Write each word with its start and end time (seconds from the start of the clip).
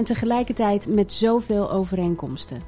en 0.00 0.06
tegelijkertijd 0.06 0.88
met 0.88 1.12
zoveel 1.12 1.70
overeenkomsten. 1.70 2.60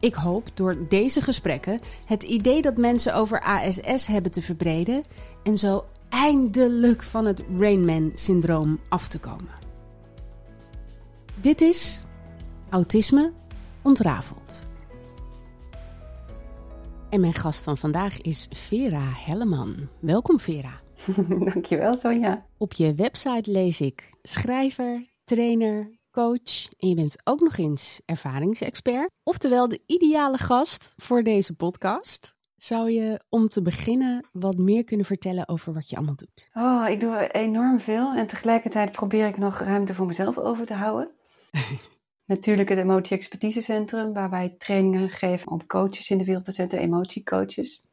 Ik 0.00 0.14
hoop 0.14 0.48
door 0.54 0.88
deze 0.88 1.20
gesprekken 1.20 1.80
het 2.04 2.22
idee 2.22 2.62
dat 2.62 2.76
mensen 2.76 3.14
over 3.14 3.40
ASS 3.40 4.06
hebben 4.06 4.32
te 4.32 4.42
verbreden 4.42 5.02
en 5.42 5.58
zo 5.58 5.84
eindelijk 6.08 7.02
van 7.02 7.24
het 7.24 7.42
Rainman-syndroom 7.56 8.80
af 8.88 9.08
te 9.08 9.18
komen. 9.18 9.50
Dit 11.40 11.60
is 11.60 12.00
Autisme 12.70 13.32
ontrafeld. 13.82 14.66
En 17.10 17.20
mijn 17.20 17.34
gast 17.34 17.62
van 17.62 17.78
vandaag 17.78 18.20
is 18.20 18.48
Vera 18.50 19.12
Helleman. 19.14 19.88
Welkom 20.00 20.40
Vera. 20.40 20.80
Dankjewel 21.52 21.96
Sonja. 21.96 22.46
Op 22.58 22.72
je 22.72 22.94
website 22.94 23.50
lees 23.50 23.80
ik 23.80 24.10
schrijver, 24.22 25.06
trainer, 25.24 25.95
coach 26.16 26.68
en 26.78 26.88
je 26.88 26.94
bent 26.94 27.16
ook 27.24 27.40
nog 27.40 27.56
eens 27.56 28.00
ervaringsexpert. 28.04 29.10
Oftewel 29.22 29.68
de 29.68 29.82
ideale 29.86 30.38
gast 30.38 30.94
voor 30.96 31.22
deze 31.22 31.54
podcast. 31.54 32.34
Zou 32.56 32.90
je 32.90 33.20
om 33.28 33.48
te 33.48 33.62
beginnen 33.62 34.26
wat 34.32 34.56
meer 34.56 34.84
kunnen 34.84 35.06
vertellen 35.06 35.48
over 35.48 35.72
wat 35.72 35.90
je 35.90 35.96
allemaal 35.96 36.16
doet? 36.16 36.50
Oh, 36.52 36.88
ik 36.88 37.00
doe 37.00 37.28
enorm 37.32 37.80
veel 37.80 38.12
en 38.14 38.26
tegelijkertijd 38.26 38.92
probeer 38.92 39.26
ik 39.26 39.38
nog 39.38 39.58
ruimte 39.58 39.94
voor 39.94 40.06
mezelf 40.06 40.38
over 40.38 40.66
te 40.66 40.74
houden. 40.74 41.10
Natuurlijk 42.24 42.68
het 42.68 42.78
Emotie 42.78 43.16
Expertise 43.16 43.60
Centrum, 43.60 44.12
waar 44.12 44.30
wij 44.30 44.54
trainingen 44.58 45.10
geven 45.10 45.50
om 45.50 45.66
coaches 45.66 46.10
in 46.10 46.18
de 46.18 46.24
wereld 46.24 46.44
te 46.44 46.52
zetten, 46.52 46.78
emotiecoaches. 46.78 47.84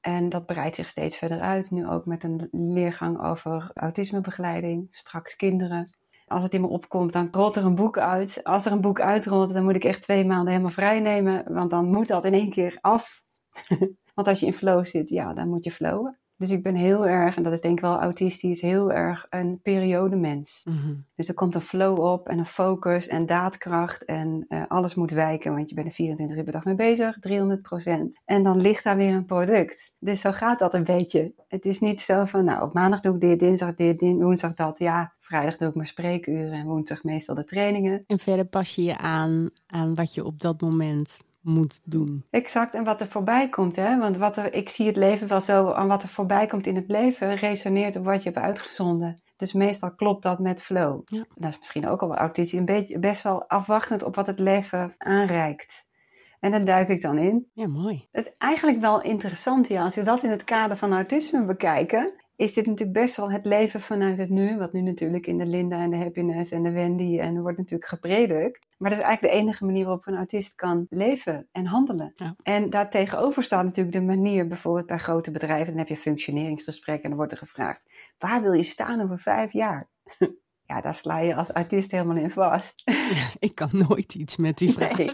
En 0.00 0.28
dat 0.28 0.46
breidt 0.46 0.76
zich 0.76 0.88
steeds 0.88 1.16
verder 1.16 1.40
uit, 1.40 1.70
nu 1.70 1.88
ook 1.88 2.06
met 2.06 2.24
een 2.24 2.48
leergang 2.50 3.20
over 3.20 3.70
autismebegeleiding, 3.74 4.88
straks 4.90 5.36
kinderen. 5.36 6.00
Als 6.32 6.42
het 6.42 6.54
in 6.54 6.60
me 6.60 6.66
opkomt, 6.66 7.12
dan 7.12 7.28
rolt 7.30 7.56
er 7.56 7.64
een 7.64 7.74
boek 7.74 7.98
uit. 7.98 8.44
Als 8.44 8.66
er 8.66 8.72
een 8.72 8.80
boek 8.80 9.00
uitrolt, 9.00 9.52
dan 9.52 9.64
moet 9.64 9.74
ik 9.74 9.84
echt 9.84 10.02
twee 10.02 10.24
maanden 10.24 10.48
helemaal 10.48 10.72
vrij 10.72 11.00
nemen, 11.00 11.52
want 11.52 11.70
dan 11.70 11.90
moet 11.90 12.08
dat 12.08 12.24
in 12.24 12.32
één 12.32 12.50
keer 12.50 12.78
af. 12.80 13.22
want 14.14 14.28
als 14.28 14.40
je 14.40 14.46
in 14.46 14.54
flow 14.54 14.86
zit, 14.86 15.08
ja, 15.08 15.34
dan 15.34 15.48
moet 15.48 15.64
je 15.64 15.72
flowen. 15.72 16.21
Dus 16.42 16.50
ik 16.50 16.62
ben 16.62 16.74
heel 16.74 17.06
erg, 17.06 17.36
en 17.36 17.42
dat 17.42 17.52
is 17.52 17.60
denk 17.60 17.76
ik 17.76 17.84
wel 17.84 17.98
autistisch, 17.98 18.60
heel 18.60 18.92
erg 18.92 19.26
een 19.30 19.60
periodemens. 19.62 20.62
Mm 20.64 21.04
Dus 21.14 21.28
er 21.28 21.34
komt 21.34 21.54
een 21.54 21.60
flow 21.60 21.98
op 21.98 22.28
en 22.28 22.38
een 22.38 22.46
focus 22.46 23.06
en 23.06 23.26
daadkracht 23.26 24.04
en 24.04 24.44
uh, 24.48 24.62
alles 24.68 24.94
moet 24.94 25.10
wijken, 25.10 25.54
want 25.54 25.68
je 25.68 25.74
bent 25.74 25.86
er 25.86 25.92
24 25.92 26.36
uur 26.36 26.42
per 26.42 26.52
dag 26.52 26.64
mee 26.64 26.74
bezig, 26.74 27.16
300% 27.16 27.20
En 28.24 28.42
dan 28.42 28.60
ligt 28.60 28.84
daar 28.84 28.96
weer 28.96 29.14
een 29.14 29.24
product. 29.24 29.92
Dus 29.98 30.20
zo 30.20 30.32
gaat 30.32 30.58
dat 30.58 30.74
een 30.74 30.84
beetje. 30.84 31.32
Het 31.48 31.64
is 31.64 31.80
niet 31.80 32.00
zo 32.00 32.24
van, 32.24 32.44
nou, 32.44 32.62
op 32.62 32.72
maandag 32.72 33.00
doe 33.00 33.14
ik 33.14 33.20
dit, 33.20 33.40
dinsdag 33.40 33.74
dit, 33.74 34.00
woensdag 34.00 34.54
dat. 34.54 34.78
Ja, 34.78 35.12
vrijdag 35.20 35.56
doe 35.56 35.68
ik 35.68 35.74
mijn 35.74 35.88
spreekuren 35.88 36.52
en 36.52 36.66
woensdag 36.66 37.02
meestal 37.02 37.34
de 37.34 37.44
trainingen. 37.44 38.04
En 38.06 38.18
verder 38.18 38.44
pas 38.44 38.74
je 38.74 38.82
je 38.82 38.98
aan 38.98 39.50
aan 39.66 39.94
wat 39.94 40.14
je 40.14 40.24
op 40.24 40.40
dat 40.40 40.60
moment 40.60 41.18
moet 41.42 41.80
doen. 41.84 42.24
Exact, 42.30 42.74
en 42.74 42.84
wat 42.84 43.00
er 43.00 43.08
voorbij 43.08 43.48
komt, 43.48 43.76
hè? 43.76 43.98
want 43.98 44.16
wat 44.16 44.36
er, 44.36 44.54
ik 44.54 44.68
zie 44.68 44.86
het 44.86 44.96
leven 44.96 45.28
wel 45.28 45.40
zo, 45.40 45.70
aan 45.70 45.88
wat 45.88 46.02
er 46.02 46.08
voorbij 46.08 46.46
komt 46.46 46.66
in 46.66 46.76
het 46.76 46.88
leven 46.88 47.34
resoneert 47.34 47.96
op 47.96 48.04
wat 48.04 48.22
je 48.22 48.30
hebt 48.30 48.44
uitgezonden. 48.44 49.22
Dus 49.36 49.52
meestal 49.52 49.94
klopt 49.94 50.22
dat 50.22 50.38
met 50.38 50.62
flow. 50.62 51.00
Ja. 51.04 51.24
Dat 51.34 51.50
is 51.50 51.58
misschien 51.58 51.88
ook 51.88 52.02
al 52.02 52.08
wel 52.08 52.16
autistisch, 52.16 52.58
een 52.58 52.64
beetje 52.64 52.98
best 52.98 53.22
wel 53.22 53.48
afwachtend 53.48 54.02
op 54.02 54.14
wat 54.14 54.26
het 54.26 54.38
leven 54.38 54.94
aanreikt. 54.98 55.86
En 56.40 56.50
daar 56.50 56.64
duik 56.64 56.88
ik 56.88 57.02
dan 57.02 57.18
in. 57.18 57.50
Ja, 57.52 57.66
mooi. 57.66 58.06
Het 58.10 58.26
is 58.26 58.32
eigenlijk 58.38 58.80
wel 58.80 59.02
interessant, 59.02 59.68
ja, 59.68 59.82
als 59.82 59.94
we 59.94 60.02
dat 60.02 60.22
in 60.22 60.30
het 60.30 60.44
kader 60.44 60.76
van 60.76 60.92
autisme 60.92 61.44
bekijken 61.44 62.12
is 62.36 62.54
dit 62.54 62.66
natuurlijk 62.66 62.98
best 62.98 63.16
wel 63.16 63.30
het 63.30 63.44
leven 63.44 63.80
vanuit 63.80 64.18
het 64.18 64.28
nu. 64.28 64.58
Wat 64.58 64.72
nu 64.72 64.80
natuurlijk 64.80 65.26
in 65.26 65.38
de 65.38 65.46
Linda 65.46 65.82
en 65.82 65.90
de 65.90 65.96
Happiness 65.96 66.50
en 66.50 66.62
de 66.62 66.70
Wendy 66.70 67.18
en 67.18 67.36
er 67.36 67.42
wordt 67.42 67.58
natuurlijk 67.58 67.88
gepredikt. 67.88 68.66
Maar 68.78 68.90
dat 68.90 68.98
is 68.98 69.04
eigenlijk 69.04 69.34
de 69.34 69.40
enige 69.40 69.64
manier 69.64 69.84
waarop 69.84 70.06
een 70.06 70.16
autist 70.16 70.54
kan 70.54 70.86
leven 70.90 71.48
en 71.52 71.66
handelen. 71.66 72.12
Ja. 72.16 72.36
En 72.42 72.70
daartegenover 72.70 73.42
staat 73.42 73.64
natuurlijk 73.64 73.96
de 73.96 74.02
manier 74.02 74.46
bijvoorbeeld 74.46 74.86
bij 74.86 74.98
grote 74.98 75.30
bedrijven. 75.30 75.66
Dan 75.66 75.78
heb 75.78 75.88
je 75.88 75.96
functioneringsgesprekken 75.96 77.02
en 77.02 77.08
dan 77.08 77.18
wordt 77.18 77.32
er 77.32 77.38
gevraagd. 77.38 77.84
Waar 78.18 78.42
wil 78.42 78.52
je 78.52 78.62
staan 78.62 79.02
over 79.02 79.18
vijf 79.18 79.52
jaar? 79.52 79.88
Ja, 80.66 80.80
daar 80.80 80.94
sla 80.94 81.18
je 81.18 81.34
als 81.34 81.52
artiest 81.52 81.90
helemaal 81.90 82.16
in 82.16 82.30
vast. 82.30 82.82
ik 83.38 83.54
kan 83.54 83.68
nooit 83.72 84.14
iets 84.14 84.36
met 84.36 84.58
die 84.58 84.72
vraag. 84.72 84.96
Nee. 84.96 85.10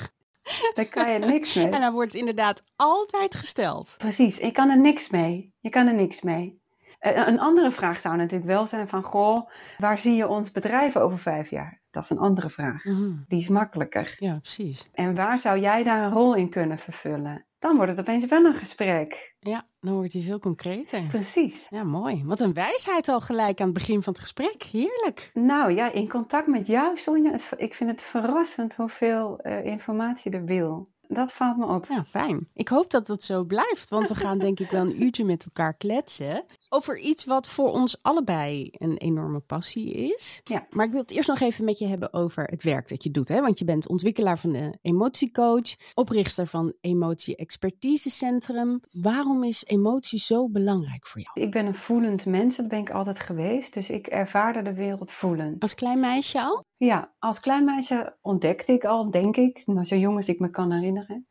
Daar 0.75 0.85
kan 0.85 1.13
je 1.13 1.19
niks 1.19 1.55
mee. 1.55 1.69
En 1.75 1.81
dan 1.81 1.93
wordt 1.93 2.15
inderdaad 2.15 2.63
altijd 2.77 3.35
gesteld. 3.35 3.95
Precies, 3.99 4.39
je 4.39 4.53
kan 4.53 4.71
er 4.71 4.81
niks 4.81 5.11
mee. 5.11 5.53
Je 5.61 5.69
kan 5.69 5.87
er 5.87 5.95
niks 5.95 6.23
mee. 6.23 6.61
Eh, 6.99 7.27
een 7.27 7.41
andere 7.41 7.71
vraag 7.71 8.01
zou 8.01 8.17
natuurlijk 8.17 8.51
wel 8.51 8.67
zijn 8.67 8.89
van, 8.89 9.03
goh, 9.03 9.51
waar 9.79 9.99
zie 9.99 10.15
je 10.15 10.29
ons 10.29 10.51
bedrijf 10.51 10.97
over 10.97 11.19
vijf 11.19 11.51
jaar? 11.51 11.81
Dat 11.91 12.03
is 12.03 12.11
een 12.11 12.19
andere 12.19 12.51
vraag. 12.51 12.85
Mhm. 12.85 13.13
Die 13.29 13.39
is 13.41 13.49
makkelijker. 13.49 14.17
Ja, 14.19 14.39
precies. 14.39 14.89
En 14.93 15.15
waar 15.15 15.39
zou 15.39 15.59
jij 15.59 15.83
daar 15.85 16.03
een 16.03 16.13
rol 16.13 16.35
in 16.35 16.51
kunnen 16.51 16.79
vervullen? 16.79 17.47
Dan 17.59 17.77
wordt 17.77 17.91
het 17.91 18.01
opeens 18.01 18.27
wel 18.27 18.45
een 18.45 18.55
gesprek. 18.55 19.35
Ja, 19.39 19.67
dan 19.81 19.95
wordt 19.95 20.13
hij 20.13 20.23
veel 20.23 20.39
concreter. 20.39 21.03
Precies. 21.03 21.67
Ja, 21.71 21.85
mooi. 21.85 22.23
Wat 22.25 22.41
een 22.41 22.53
wijsheid 22.53 23.09
al 23.09 23.21
gelijk 23.21 23.61
aan 23.61 23.67
het 23.67 23.75
begin 23.75 24.03
van 24.03 24.13
het 24.13 24.23
gesprek. 24.23 24.63
Heerlijk. 24.63 25.31
Nou 25.35 25.75
ja, 25.75 25.93
in 25.93 26.09
contact 26.09 26.47
met 26.47 26.67
jou, 26.67 26.99
Sonja, 26.99 27.39
ik 27.57 27.75
vind 27.75 27.91
het 27.91 28.03
verrassend 28.03 28.75
hoeveel 28.75 29.41
uh, 29.43 29.65
informatie 29.65 30.33
er 30.33 30.45
wil. 30.45 30.89
Dat 31.09 31.33
valt 31.33 31.57
me 31.57 31.67
op. 31.67 31.87
Ja, 31.89 32.05
fijn. 32.05 32.49
Ik 32.55 32.69
hoop 32.69 32.91
dat 32.91 33.07
dat 33.07 33.23
zo 33.23 33.45
blijft, 33.45 33.89
want 33.89 34.09
we 34.09 34.15
gaan 34.15 34.39
denk 34.39 34.61
ik 34.61 34.71
wel 34.71 34.81
een 34.81 35.03
uurtje 35.03 35.25
met 35.25 35.45
elkaar 35.45 35.75
kletsen 35.75 36.45
over 36.69 36.99
iets 36.99 37.25
wat 37.25 37.49
voor 37.49 37.73
ons 37.73 38.03
allebei 38.03 38.71
een 38.73 38.97
enorme 38.97 39.41
passie 39.41 39.93
is. 39.95 40.41
Ja. 40.45 40.67
Maar 40.71 40.87
ik 40.87 40.93
wil 40.93 41.01
het 41.01 41.11
eerst 41.11 41.29
nog 41.29 41.41
even 41.41 41.65
met 41.65 41.79
je 41.79 41.87
hebben 41.87 42.13
over 42.13 42.45
het 42.45 42.63
werk 42.63 42.89
dat 42.89 43.03
je 43.03 43.11
doet. 43.11 43.29
Hè? 43.29 43.41
Want 43.41 43.59
je 43.59 43.65
bent 43.65 43.89
ontwikkelaar 43.89 44.39
van 44.39 44.53
de 44.53 44.79
emotiecoach, 44.83 45.77
oprichter 45.95 46.47
van 46.47 46.75
Emotie 46.81 47.37
Expertise 47.37 48.11
Centrum. 48.11 48.81
Waarom 48.91 49.45
is 49.45 49.65
emotie 49.65 50.19
zo 50.19 50.49
belangrijk 50.49 51.07
voor 51.07 51.21
jou? 51.21 51.47
Ik 51.47 51.53
ben 51.53 51.67
een 51.67 51.75
voelend 51.75 52.27
mens, 52.27 52.57
dat 52.57 52.69
ben 52.69 52.79
ik 52.79 52.91
altijd 52.91 53.21
geweest. 53.21 53.75
Dus 53.75 53.91
ik 53.91 54.07
ervaarde 54.07 54.63
de 54.63 54.75
wereld 54.75 55.13
voelend. 55.13 55.63
Als 55.63 55.75
klein 55.75 56.01
meisje 56.01 56.41
al? 56.41 56.65
Ja, 56.77 57.13
als 57.19 57.41
klein 57.41 57.65
meisje 57.65 58.17
ontdekte 58.21 58.73
ik 58.73 58.85
al, 58.85 59.11
denk 59.11 59.37
ik, 59.37 59.67
nou, 59.67 59.85
zo 59.85 59.97
jong 59.97 60.17
als 60.17 60.29
ik 60.29 60.39
me 60.39 60.51
kan 60.51 60.73
herinneren. 60.73 61.27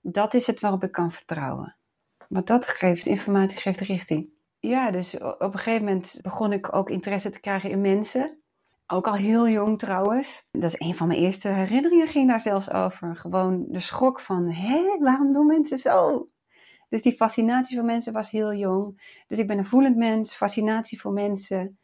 Dat 0.00 0.34
is 0.34 0.46
het 0.46 0.60
waarop 0.60 0.84
ik 0.84 0.92
kan 0.92 1.12
vertrouwen. 1.12 1.76
Want 2.28 2.46
dat 2.46 2.66
geeft, 2.66 3.06
informatie 3.06 3.58
geeft 3.58 3.80
richting 3.80 4.31
ja, 4.62 4.90
dus 4.90 5.18
op 5.18 5.40
een 5.40 5.58
gegeven 5.58 5.84
moment 5.84 6.18
begon 6.22 6.52
ik 6.52 6.74
ook 6.74 6.90
interesse 6.90 7.30
te 7.30 7.40
krijgen 7.40 7.70
in 7.70 7.80
mensen. 7.80 8.38
Ook 8.86 9.06
al 9.06 9.14
heel 9.14 9.48
jong 9.48 9.78
trouwens. 9.78 10.46
Dat 10.50 10.72
is 10.72 10.80
een 10.80 10.94
van 10.94 11.06
mijn 11.06 11.20
eerste 11.20 11.48
herinneringen, 11.48 12.08
ging 12.08 12.28
daar 12.28 12.40
zelfs 12.40 12.70
over. 12.70 13.16
Gewoon 13.16 13.64
de 13.68 13.80
schok 13.80 14.20
van, 14.20 14.50
hé, 14.50 14.98
waarom 14.98 15.32
doen 15.32 15.46
mensen 15.46 15.78
zo? 15.78 16.28
Dus 16.88 17.02
die 17.02 17.12
fascinatie 17.12 17.76
voor 17.76 17.84
mensen 17.86 18.12
was 18.12 18.30
heel 18.30 18.54
jong. 18.54 19.20
Dus 19.28 19.38
ik 19.38 19.46
ben 19.46 19.58
een 19.58 19.66
voelend 19.66 19.96
mens, 19.96 20.34
fascinatie 20.34 21.00
voor 21.00 21.12
mensen. 21.12 21.78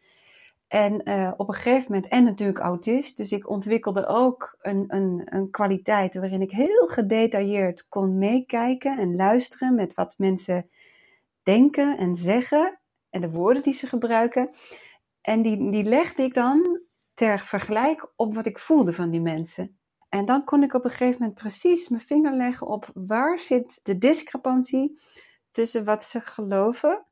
En 0.69 1.09
uh, 1.09 1.33
op 1.37 1.49
een 1.49 1.55
gegeven 1.55 1.93
moment, 1.93 2.13
en 2.13 2.25
natuurlijk 2.25 2.59
autist, 2.59 3.17
dus 3.17 3.33
ik 3.33 3.49
ontwikkelde 3.49 4.07
ook 4.07 4.57
een, 4.61 4.85
een, 4.89 5.23
een 5.25 5.51
kwaliteit 5.51 6.15
waarin 6.15 6.43
ik 6.43 6.51
heel 6.51 6.87
gedetailleerd 6.87 7.89
kon 7.89 8.19
meekijken 8.19 8.99
en 8.99 9.17
luisteren 9.17 9.75
met 9.75 9.95
wat 9.95 10.15
mensen 10.17 10.71
denken 11.49 11.99
en 11.99 12.17
zeggen 12.17 12.81
en 13.11 13.21
de 13.21 13.31
woorden 13.31 13.63
die 13.63 13.73
ze 13.73 13.87
gebruiken. 13.87 14.51
En 15.21 15.43
die, 15.43 15.71
die 15.71 15.85
legde 15.85 16.23
ik 16.23 16.35
dan 16.35 16.81
ter 17.15 17.41
vergelijk 17.41 18.13
op 18.17 18.35
wat 18.35 18.47
ik 18.47 18.59
voelde 18.59 18.93
van 18.93 19.11
die 19.11 19.21
mensen. 19.21 19.79
En 20.09 20.25
dan 20.25 20.45
kon 20.45 20.63
ik 20.63 20.75
op 20.75 20.85
een 20.85 20.91
gegeven 20.91 21.21
moment 21.21 21.39
precies 21.39 21.89
mijn 21.89 22.03
vinger 22.03 22.37
leggen 22.37 22.67
op 22.67 22.91
waar 22.95 23.39
zit 23.39 23.81
de 23.83 23.99
discrepantie 23.99 25.01
tussen 25.51 25.85
wat 25.85 26.05
ze 26.05 26.21
geloven 26.21 27.07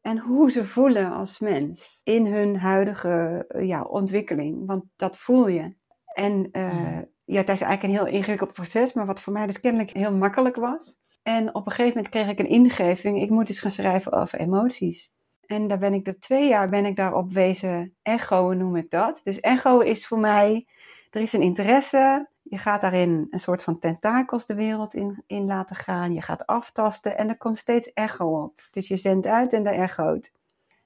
en 0.00 0.18
hoe 0.18 0.50
ze 0.50 0.64
voelen 0.64 1.12
als 1.12 1.38
mens 1.38 2.00
in 2.04 2.26
hun 2.26 2.56
huidige 2.56 3.46
ja, 3.58 3.82
ontwikkeling. 3.82 4.66
Want 4.66 4.84
dat 4.96 5.18
voel 5.18 5.48
je. 5.48 5.74
En 6.14 6.48
uh, 6.52 6.98
ja, 7.24 7.38
het 7.38 7.48
is 7.48 7.60
eigenlijk 7.60 7.82
een 7.82 8.06
heel 8.06 8.14
ingewikkeld 8.14 8.52
proces, 8.52 8.92
maar 8.92 9.06
wat 9.06 9.20
voor 9.20 9.32
mij 9.32 9.46
dus 9.46 9.60
kennelijk 9.60 9.90
heel 9.90 10.12
makkelijk 10.12 10.56
was. 10.56 11.01
En 11.22 11.54
op 11.54 11.66
een 11.66 11.72
gegeven 11.72 11.96
moment 11.96 12.08
kreeg 12.08 12.28
ik 12.28 12.38
een 12.38 12.48
ingeving, 12.48 13.22
ik 13.22 13.30
moet 13.30 13.48
eens 13.48 13.60
gaan 13.60 13.70
schrijven 13.70 14.12
over 14.12 14.38
emoties. 14.38 15.10
En 15.46 15.68
daar 15.68 15.78
ben 15.78 15.94
ik 15.94 16.04
de 16.04 16.18
twee 16.18 16.48
jaar 16.48 16.68
ben 16.68 16.84
ik 16.84 16.96
daarop 16.96 17.32
wezen 17.32 17.94
echoen, 18.02 18.56
noem 18.56 18.76
ik 18.76 18.90
dat. 18.90 19.20
Dus 19.24 19.40
echo 19.40 19.80
is 19.80 20.06
voor 20.06 20.18
mij, 20.18 20.66
er 21.10 21.20
is 21.20 21.32
een 21.32 21.42
interesse, 21.42 22.28
je 22.42 22.58
gaat 22.58 22.80
daarin 22.80 23.26
een 23.30 23.40
soort 23.40 23.62
van 23.62 23.78
tentakels 23.78 24.46
de 24.46 24.54
wereld 24.54 24.94
in, 24.94 25.22
in 25.26 25.44
laten 25.44 25.76
gaan, 25.76 26.14
je 26.14 26.22
gaat 26.22 26.46
aftasten 26.46 27.16
en 27.16 27.28
er 27.28 27.36
komt 27.36 27.58
steeds 27.58 27.92
echo 27.92 28.42
op. 28.42 28.68
Dus 28.70 28.88
je 28.88 28.96
zendt 28.96 29.26
uit 29.26 29.52
en 29.52 29.64
daar 29.64 29.74
echoot. 29.74 30.32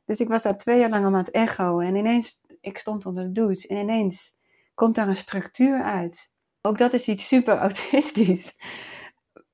Dus 0.04 0.20
ik 0.20 0.28
was 0.28 0.42
daar 0.42 0.58
twee 0.58 0.78
jaar 0.78 0.90
lang 0.90 1.04
aan 1.04 1.14
het 1.14 1.30
echo 1.30 1.78
en 1.78 1.94
ineens, 1.94 2.40
ik 2.60 2.78
stond 2.78 3.06
onder 3.06 3.24
de 3.24 3.32
douche 3.32 3.68
en 3.68 3.76
ineens 3.76 4.36
komt 4.74 4.94
daar 4.94 5.08
een 5.08 5.16
structuur 5.16 5.82
uit. 5.82 6.30
Ook 6.62 6.78
dat 6.78 6.92
is 6.92 7.08
iets 7.08 7.26
super 7.26 7.56
autistisch. 7.66 8.56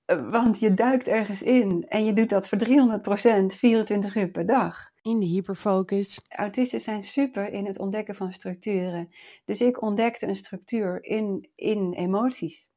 Want 0.06 0.60
je 0.60 0.74
duikt 0.74 1.08
ergens 1.08 1.42
in 1.42 1.84
en 1.88 2.04
je 2.04 2.12
doet 2.12 2.28
dat 2.28 2.48
voor 2.48 2.58
300% 2.58 3.56
24 3.56 4.16
uur 4.16 4.28
per 4.28 4.46
dag. 4.46 4.90
In 5.02 5.18
de 5.18 5.26
hyperfocus. 5.26 6.20
Autisten 6.28 6.80
zijn 6.80 7.02
super 7.02 7.52
in 7.52 7.66
het 7.66 7.78
ontdekken 7.78 8.14
van 8.14 8.32
structuren. 8.32 9.14
Dus 9.44 9.60
ik 9.60 9.82
ontdekte 9.82 10.26
een 10.26 10.36
structuur 10.36 11.04
in, 11.04 11.50
in 11.54 11.92
emoties. 11.92 12.68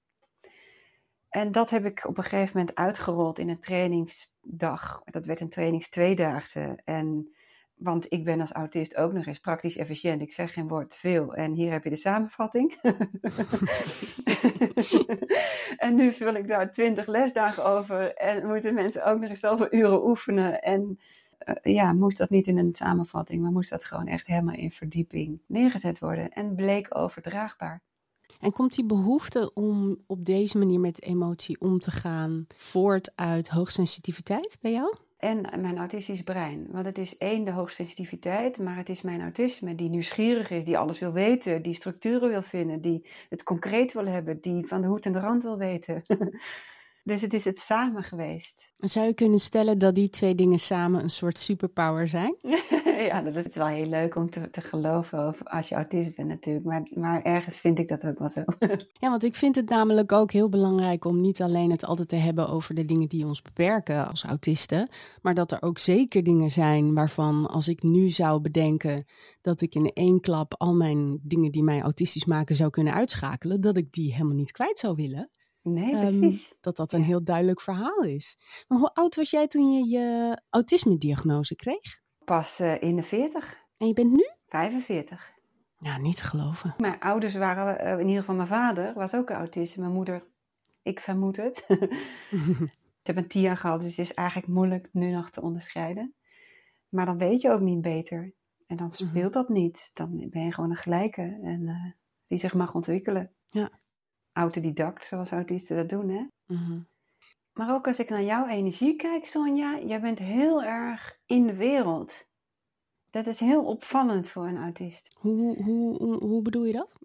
En 1.29 1.51
dat 1.51 1.69
heb 1.69 1.85
ik 1.85 2.05
op 2.07 2.17
een 2.17 2.23
gegeven 2.23 2.57
moment 2.57 2.75
uitgerold 2.75 3.39
in 3.39 3.49
een 3.49 3.59
trainingsdag. 3.59 5.01
Dat 5.05 5.25
werd 5.25 5.41
een 5.41 5.49
trainingstweedaagse. 5.49 6.81
En 6.83 7.34
want 7.75 8.05
ik 8.09 8.23
ben 8.23 8.41
als 8.41 8.51
autist 8.51 8.95
ook 8.95 9.13
nog 9.13 9.25
eens 9.25 9.39
praktisch 9.39 9.77
efficiënt. 9.77 10.21
Ik 10.21 10.33
zeg 10.33 10.53
geen 10.53 10.67
woord 10.67 10.95
veel. 10.95 11.33
En 11.33 11.53
hier 11.53 11.71
heb 11.71 11.83
je 11.83 11.89
de 11.89 11.95
samenvatting. 11.95 12.73
en 15.85 15.95
nu 15.95 16.13
vul 16.13 16.35
ik 16.35 16.47
daar 16.47 16.71
twintig 16.71 17.07
lesdagen 17.07 17.65
over. 17.65 18.13
En 18.13 18.47
moeten 18.47 18.73
mensen 18.73 19.05
ook 19.05 19.19
nog 19.19 19.29
eens 19.29 19.39
zoveel 19.39 19.73
uren 19.73 20.07
oefenen. 20.07 20.61
En 20.61 20.99
uh, 21.45 21.73
ja, 21.75 21.93
moest 21.93 22.17
dat 22.17 22.29
niet 22.29 22.47
in 22.47 22.57
een 22.57 22.75
samenvatting, 22.75 23.41
maar 23.41 23.51
moest 23.51 23.69
dat 23.69 23.85
gewoon 23.85 24.07
echt 24.07 24.27
helemaal 24.27 24.55
in 24.55 24.71
verdieping 24.71 25.41
neergezet 25.47 25.99
worden. 25.99 26.29
En 26.29 26.55
bleek 26.55 26.87
overdraagbaar. 26.97 27.81
En 28.39 28.51
komt 28.51 28.75
die 28.75 28.85
behoefte 28.85 29.53
om 29.53 29.97
op 30.07 30.25
deze 30.25 30.57
manier 30.57 30.79
met 30.79 31.01
emotie 31.01 31.61
om 31.61 31.79
te 31.79 31.91
gaan 31.91 32.47
voort 32.57 33.11
uit 33.15 33.49
hoogsensitiviteit 33.49 34.57
bij 34.61 34.71
jou? 34.71 34.95
En 35.25 35.61
mijn 35.61 35.77
autistisch 35.77 36.23
brein. 36.23 36.67
Want 36.71 36.85
het 36.85 36.97
is 36.97 37.17
één, 37.17 37.45
de 37.45 37.51
hoogsensitiviteit, 37.51 38.57
maar 38.57 38.77
het 38.77 38.89
is 38.89 39.01
mijn 39.01 39.21
autisme 39.21 39.75
die 39.75 39.89
nieuwsgierig 39.89 40.49
is, 40.49 40.63
die 40.63 40.77
alles 40.77 40.99
wil 40.99 41.11
weten, 41.11 41.61
die 41.61 41.73
structuren 41.73 42.29
wil 42.29 42.41
vinden, 42.41 42.81
die 42.81 43.09
het 43.29 43.43
concreet 43.43 43.93
wil 43.93 44.05
hebben, 44.05 44.41
die 44.41 44.67
van 44.67 44.81
de 44.81 44.87
hoed 44.87 45.05
en 45.05 45.13
de 45.13 45.19
rand 45.19 45.43
wil 45.43 45.57
weten. 45.57 46.03
dus 47.05 47.21
het 47.21 47.33
is 47.33 47.45
het 47.45 47.59
samen 47.59 48.03
geweest. 48.03 48.71
Zou 48.77 49.05
je 49.05 49.13
kunnen 49.13 49.39
stellen 49.39 49.79
dat 49.79 49.95
die 49.95 50.09
twee 50.09 50.35
dingen 50.35 50.59
samen 50.59 51.03
een 51.03 51.09
soort 51.09 51.37
superpower 51.37 52.07
zijn? 52.07 52.35
ja, 53.09 53.21
dat 53.21 53.45
is 53.45 53.55
wel 53.55 53.67
heel 53.67 53.85
leuk 53.85 54.15
om 54.15 54.29
te, 54.29 54.49
te 54.49 54.61
geloven 54.61 55.37
als 55.43 55.69
je 55.69 55.75
autist 55.75 56.15
bent 56.15 56.27
natuurlijk. 56.27 56.65
Maar, 56.65 56.87
maar 56.93 57.21
ergens 57.21 57.57
vind 57.57 57.79
ik 57.79 57.87
dat 57.87 58.03
ook 58.05 58.19
wel 58.19 58.29
zo. 58.29 58.43
ja, 59.03 59.09
want 59.09 59.23
ik 59.23 59.35
vind 59.35 59.55
het 59.55 59.69
namelijk 59.69 60.11
ook 60.11 60.31
heel 60.31 60.49
belangrijk 60.49 61.05
om 61.05 61.21
niet 61.21 61.41
alleen 61.41 61.71
het 61.71 61.85
altijd 61.85 62.09
te 62.09 62.15
hebben 62.15 62.49
over 62.49 62.75
de 62.75 62.85
dingen 62.85 63.09
die 63.09 63.25
ons 63.25 63.41
beperken 63.41 64.07
als 64.07 64.23
autisten. 64.23 64.89
Maar 65.21 65.33
dat 65.33 65.51
er 65.51 65.61
ook 65.61 65.77
zeker 65.77 66.23
dingen 66.23 66.51
zijn 66.51 66.93
waarvan 66.93 67.47
als 67.47 67.67
ik 67.67 67.83
nu 67.83 68.09
zou 68.09 68.41
bedenken 68.41 69.05
dat 69.41 69.61
ik 69.61 69.75
in 69.75 69.91
één 69.93 70.19
klap 70.19 70.53
al 70.57 70.73
mijn 70.73 71.19
dingen 71.23 71.51
die 71.51 71.63
mij 71.63 71.81
autistisch 71.81 72.25
maken 72.25 72.55
zou 72.55 72.69
kunnen 72.69 72.93
uitschakelen. 72.93 73.61
Dat 73.61 73.77
ik 73.77 73.91
die 73.91 74.13
helemaal 74.13 74.35
niet 74.35 74.51
kwijt 74.51 74.79
zou 74.79 74.95
willen. 74.95 75.29
Nee, 75.65 75.93
ehm, 75.93 76.19
precies. 76.19 76.55
dat 76.61 76.75
dat 76.75 76.91
een 76.91 77.03
heel 77.03 77.23
duidelijk 77.23 77.61
verhaal 77.61 78.01
is. 78.01 78.37
Maar 78.67 78.77
hoe 78.77 78.93
oud 78.93 79.15
was 79.15 79.29
jij 79.29 79.47
toen 79.47 79.71
je 79.71 79.87
je 79.87 80.37
autisme-diagnose 80.49 81.55
kreeg? 81.55 82.01
Pas 82.25 82.59
uh, 82.59 82.81
in 82.81 82.95
de 82.95 83.03
40. 83.03 83.57
En 83.77 83.87
je 83.87 83.93
bent 83.93 84.11
nu? 84.11 84.29
45. 84.47 85.33
Ja, 85.79 85.97
niet 85.97 86.17
te 86.17 86.23
geloven. 86.23 86.73
Mijn 86.77 86.99
ouders 86.99 87.35
waren, 87.35 87.85
uh, 87.85 87.99
in 87.99 88.07
ieder 88.07 88.19
geval 88.19 88.35
mijn 88.35 88.47
vader, 88.47 88.93
was 88.93 89.15
ook 89.15 89.29
autist. 89.29 89.77
Mijn 89.77 89.91
moeder, 89.91 90.23
ik 90.81 90.99
vermoed 90.99 91.37
het. 91.37 91.65
Ze 91.67 93.11
hebben 93.11 93.23
een 93.23 93.29
TIA 93.29 93.55
gehad, 93.55 93.79
dus 93.79 93.89
het 93.89 94.05
is 94.05 94.13
eigenlijk 94.13 94.47
moeilijk 94.47 94.89
nu 94.91 95.11
nog 95.11 95.29
te 95.29 95.41
onderscheiden. 95.41 96.15
Maar 96.89 97.05
dan 97.05 97.17
weet 97.17 97.41
je 97.41 97.51
ook 97.51 97.61
niet 97.61 97.81
beter. 97.81 98.33
En 98.67 98.75
dan 98.75 98.87
mhm. 98.87 98.95
speelt 98.95 99.33
dat 99.33 99.49
niet. 99.49 99.89
Dan 99.93 100.27
ben 100.29 100.43
je 100.43 100.53
gewoon 100.53 100.69
een 100.69 100.75
gelijke 100.75 101.39
en 101.43 101.61
uh, 101.61 101.91
die 102.27 102.39
zich 102.39 102.53
mag 102.53 102.73
ontwikkelen. 102.73 103.31
Ja 103.49 103.83
autodidact, 104.35 105.05
zoals 105.05 105.31
autisten 105.31 105.75
dat 105.75 105.89
doen. 105.89 106.09
Hè? 106.09 106.25
Mhm. 106.45 106.79
Maar 107.53 107.73
ook 107.73 107.87
als 107.87 107.99
ik 107.99 108.09
naar 108.09 108.23
jouw 108.23 108.47
energie 108.47 108.95
kijk, 108.95 109.25
Sonja, 109.25 109.79
jij 109.79 110.01
bent 110.01 110.19
heel 110.19 110.63
erg 110.63 111.19
in 111.25 111.47
de 111.47 111.55
wereld. 111.55 112.25
Dat 113.11 113.27
is 113.27 113.39
heel 113.39 113.65
opvallend 113.65 114.29
voor 114.29 114.47
een 114.47 114.57
autist. 114.57 115.15
Hoe, 115.19 115.63
hoe, 115.63 115.97
hoe, 115.97 116.17
hoe 116.17 116.41
bedoel 116.41 116.65
je 116.65 116.73
dat? 116.73 116.97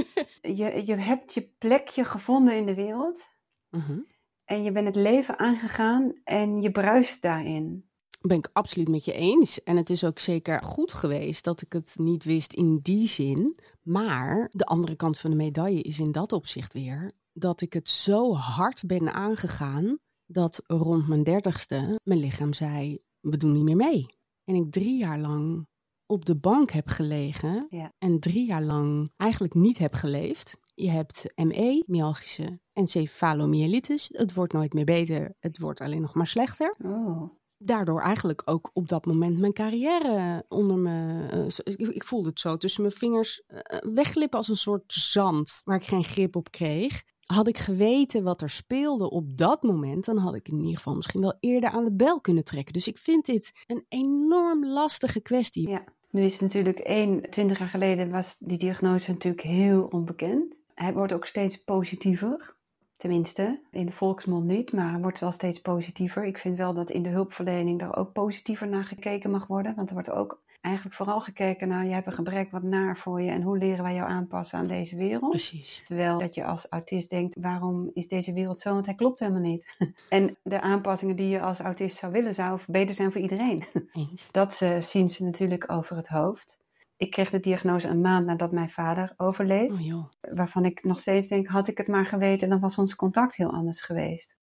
je, 0.58 0.86
je 0.86 0.94
hebt 0.94 1.34
je 1.34 1.42
plekje 1.58 2.04
gevonden 2.04 2.56
in 2.56 2.66
de 2.66 2.74
wereld. 2.74 3.26
Mhm. 3.70 3.98
En 4.44 4.62
je 4.62 4.72
bent 4.72 4.86
het 4.86 4.96
leven 4.96 5.38
aangegaan 5.38 6.12
en 6.24 6.62
je 6.62 6.70
bruist 6.70 7.22
daarin 7.22 7.86
ben 8.26 8.38
ik 8.38 8.50
absoluut 8.52 8.88
met 8.88 9.04
je 9.04 9.12
eens. 9.12 9.62
En 9.62 9.76
het 9.76 9.90
is 9.90 10.04
ook 10.04 10.18
zeker 10.18 10.62
goed 10.62 10.92
geweest 10.92 11.44
dat 11.44 11.62
ik 11.62 11.72
het 11.72 11.94
niet 11.98 12.24
wist 12.24 12.52
in 12.52 12.78
die 12.82 13.08
zin. 13.08 13.58
Maar 13.86 14.48
de 14.52 14.64
andere 14.64 14.96
kant 14.96 15.18
van 15.18 15.30
de 15.30 15.36
medaille 15.36 15.82
is 15.82 15.98
in 15.98 16.12
dat 16.12 16.32
opzicht 16.32 16.72
weer 16.72 17.12
dat 17.32 17.60
ik 17.60 17.72
het 17.72 17.88
zo 17.88 18.34
hard 18.34 18.86
ben 18.86 19.12
aangegaan 19.12 19.98
dat 20.26 20.62
rond 20.66 21.08
mijn 21.08 21.22
dertigste 21.22 22.00
mijn 22.02 22.20
lichaam 22.20 22.52
zei: 22.52 22.98
we 23.20 23.36
doen 23.36 23.52
niet 23.52 23.64
meer 23.64 23.76
mee. 23.76 24.06
En 24.44 24.54
ik 24.54 24.70
drie 24.70 24.98
jaar 24.98 25.18
lang 25.18 25.66
op 26.06 26.24
de 26.24 26.36
bank 26.36 26.70
heb 26.70 26.88
gelegen 26.88 27.68
en 27.98 28.20
drie 28.20 28.46
jaar 28.46 28.62
lang 28.62 29.12
eigenlijk 29.16 29.54
niet 29.54 29.78
heb 29.78 29.94
geleefd. 29.94 30.58
Je 30.74 30.90
hebt 30.90 31.32
ME, 31.34 31.84
myalgische 31.86 32.60
encefalomyelitis. 32.72 34.08
Het 34.12 34.34
wordt 34.34 34.52
nooit 34.52 34.72
meer 34.72 34.84
beter, 34.84 35.34
het 35.38 35.58
wordt 35.58 35.80
alleen 35.80 36.00
nog 36.00 36.14
maar 36.14 36.26
slechter. 36.26 36.74
Oh 36.84 37.30
daardoor 37.58 38.00
eigenlijk 38.00 38.42
ook 38.44 38.70
op 38.72 38.88
dat 38.88 39.06
moment 39.06 39.38
mijn 39.38 39.52
carrière 39.52 40.44
onder 40.48 40.76
me. 40.76 41.26
Uh, 41.66 41.94
ik, 41.94 42.04
voelde 42.04 42.28
het 42.28 42.40
zo 42.40 42.56
tussen 42.56 42.82
mijn 42.82 42.94
vingers 42.94 43.42
uh, 43.48 43.58
weglippen 43.94 44.38
als 44.38 44.48
een 44.48 44.56
soort 44.56 44.92
zand 44.92 45.60
waar 45.64 45.76
ik 45.76 45.84
geen 45.84 46.04
grip 46.04 46.36
op 46.36 46.50
kreeg. 46.50 47.02
Had 47.26 47.48
ik 47.48 47.58
geweten 47.58 48.22
wat 48.22 48.42
er 48.42 48.50
speelde 48.50 49.10
op 49.10 49.36
dat 49.36 49.62
moment, 49.62 50.04
dan 50.04 50.18
had 50.18 50.34
ik 50.34 50.48
in 50.48 50.58
ieder 50.58 50.76
geval 50.76 50.94
misschien 50.94 51.20
wel 51.20 51.36
eerder 51.40 51.70
aan 51.70 51.84
de 51.84 51.94
bel 51.94 52.20
kunnen 52.20 52.44
trekken. 52.44 52.72
Dus 52.72 52.88
ik 52.88 52.98
vind 52.98 53.26
dit 53.26 53.52
een 53.66 53.84
enorm 53.88 54.66
lastige 54.66 55.20
kwestie. 55.20 55.70
Ja, 55.70 55.84
nu 56.10 56.22
is 56.22 56.32
het 56.32 56.40
natuurlijk 56.40 56.78
één, 56.78 57.30
twintig 57.30 57.58
jaar 57.58 57.68
geleden 57.68 58.10
was 58.10 58.36
die 58.38 58.58
diagnose 58.58 59.10
natuurlijk 59.10 59.42
heel 59.42 59.82
onbekend. 59.82 60.58
Hij 60.74 60.92
wordt 60.92 61.12
ook 61.12 61.26
steeds 61.26 61.56
positiever. 61.56 62.55
Tenminste, 62.96 63.60
in 63.70 63.86
de 63.86 63.92
volksmond 63.92 64.44
niet, 64.44 64.72
maar 64.72 64.92
het 64.92 65.02
wordt 65.02 65.20
wel 65.20 65.32
steeds 65.32 65.60
positiever. 65.60 66.24
Ik 66.24 66.38
vind 66.38 66.56
wel 66.56 66.74
dat 66.74 66.90
in 66.90 67.02
de 67.02 67.08
hulpverlening 67.08 67.80
er 67.80 67.96
ook 67.96 68.12
positiever 68.12 68.68
naar 68.68 68.84
gekeken 68.84 69.30
mag 69.30 69.46
worden. 69.46 69.74
Want 69.74 69.88
er 69.88 69.94
wordt 69.94 70.10
ook 70.10 70.44
eigenlijk 70.60 70.96
vooral 70.96 71.20
gekeken 71.20 71.68
naar, 71.68 71.86
je 71.86 71.92
hebt 71.92 72.06
een 72.06 72.12
gebrek 72.12 72.50
wat 72.50 72.62
naar 72.62 72.98
voor 72.98 73.22
je 73.22 73.30
en 73.30 73.42
hoe 73.42 73.58
leren 73.58 73.82
wij 73.82 73.94
jou 73.94 74.08
aanpassen 74.08 74.58
aan 74.58 74.66
deze 74.66 74.96
wereld. 74.96 75.30
Precies. 75.30 75.82
Terwijl 75.84 76.18
dat 76.18 76.34
je 76.34 76.44
als 76.44 76.66
autist 76.70 77.10
denkt, 77.10 77.36
waarom 77.40 77.90
is 77.92 78.08
deze 78.08 78.32
wereld 78.32 78.60
zo, 78.60 78.72
want 78.72 78.86
hij 78.86 78.94
klopt 78.94 79.18
helemaal 79.18 79.40
niet. 79.40 79.76
en 80.08 80.36
de 80.42 80.60
aanpassingen 80.60 81.16
die 81.16 81.28
je 81.28 81.40
als 81.40 81.60
autist 81.60 81.96
zou 81.96 82.12
willen, 82.12 82.34
zou 82.34 82.60
beter 82.66 82.94
zijn 82.94 83.12
voor 83.12 83.20
iedereen. 83.20 83.64
Eens. 83.92 84.28
Dat 84.32 84.60
uh, 84.60 84.80
zien 84.80 85.08
ze 85.08 85.24
natuurlijk 85.24 85.72
over 85.72 85.96
het 85.96 86.08
hoofd. 86.08 86.58
Ik 86.96 87.10
kreeg 87.10 87.30
de 87.30 87.40
diagnose 87.40 87.88
een 87.88 88.00
maand 88.00 88.26
nadat 88.26 88.52
mijn 88.52 88.70
vader 88.70 89.14
overleed. 89.16 89.72
Oh, 89.72 90.04
waarvan 90.20 90.64
ik 90.64 90.84
nog 90.84 91.00
steeds 91.00 91.28
denk, 91.28 91.46
had 91.46 91.68
ik 91.68 91.78
het 91.78 91.88
maar 91.88 92.06
geweten, 92.06 92.48
dan 92.48 92.60
was 92.60 92.78
ons 92.78 92.94
contact 92.94 93.34
heel 93.34 93.50
anders 93.50 93.82
geweest. 93.82 94.36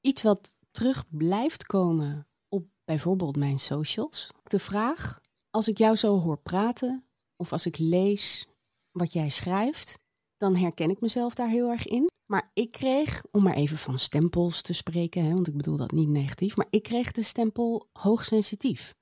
Iets 0.00 0.22
wat 0.22 0.56
terug 0.70 1.04
blijft 1.08 1.66
komen 1.66 2.28
op 2.48 2.66
bijvoorbeeld 2.84 3.36
mijn 3.36 3.58
socials. 3.58 4.30
De 4.42 4.58
vraag, 4.58 5.20
als 5.50 5.68
ik 5.68 5.78
jou 5.78 5.96
zo 5.96 6.18
hoor 6.20 6.38
praten 6.38 7.04
of 7.36 7.52
als 7.52 7.66
ik 7.66 7.78
lees 7.78 8.48
wat 8.90 9.12
jij 9.12 9.28
schrijft, 9.28 9.98
dan 10.36 10.56
herken 10.56 10.90
ik 10.90 11.00
mezelf 11.00 11.34
daar 11.34 11.48
heel 11.48 11.70
erg 11.70 11.86
in. 11.86 12.08
Maar 12.26 12.50
ik 12.54 12.72
kreeg, 12.72 13.22
om 13.30 13.42
maar 13.42 13.54
even 13.54 13.76
van 13.76 13.98
stempels 13.98 14.62
te 14.62 14.72
spreken, 14.72 15.24
hè, 15.24 15.34
want 15.34 15.46
ik 15.48 15.56
bedoel 15.56 15.76
dat 15.76 15.90
niet 15.90 16.08
negatief, 16.08 16.56
maar 16.56 16.66
ik 16.70 16.82
kreeg 16.82 17.12
de 17.12 17.22
stempel 17.22 17.88
hoogsensitief. 17.92 18.94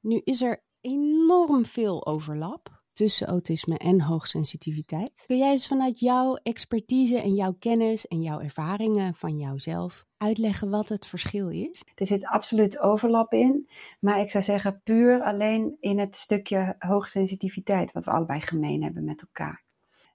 Nu 0.00 0.20
is 0.24 0.42
er 0.42 0.64
enorm 0.86 1.64
veel 1.64 2.06
overlap 2.06 2.82
tussen 2.92 3.26
autisme 3.26 3.78
en 3.78 4.00
hoogsensitiviteit. 4.00 5.24
Kun 5.26 5.36
jij 5.36 5.52
eens 5.52 5.66
vanuit 5.66 6.00
jouw 6.00 6.34
expertise 6.34 7.20
en 7.20 7.34
jouw 7.34 7.56
kennis 7.58 8.06
en 8.06 8.22
jouw 8.22 8.40
ervaringen 8.40 9.14
van 9.14 9.38
jouzelf 9.38 10.04
uitleggen 10.16 10.70
wat 10.70 10.88
het 10.88 11.06
verschil 11.06 11.48
is? 11.48 11.84
Er 11.94 12.06
zit 12.06 12.26
absoluut 12.26 12.78
overlap 12.78 13.32
in, 13.32 13.68
maar 14.00 14.20
ik 14.20 14.30
zou 14.30 14.44
zeggen 14.44 14.80
puur 14.84 15.22
alleen 15.22 15.76
in 15.80 15.98
het 15.98 16.16
stukje 16.16 16.76
hoogsensitiviteit, 16.78 17.92
wat 17.92 18.04
we 18.04 18.10
allebei 18.10 18.40
gemeen 18.40 18.82
hebben 18.82 19.04
met 19.04 19.20
elkaar. 19.20 19.64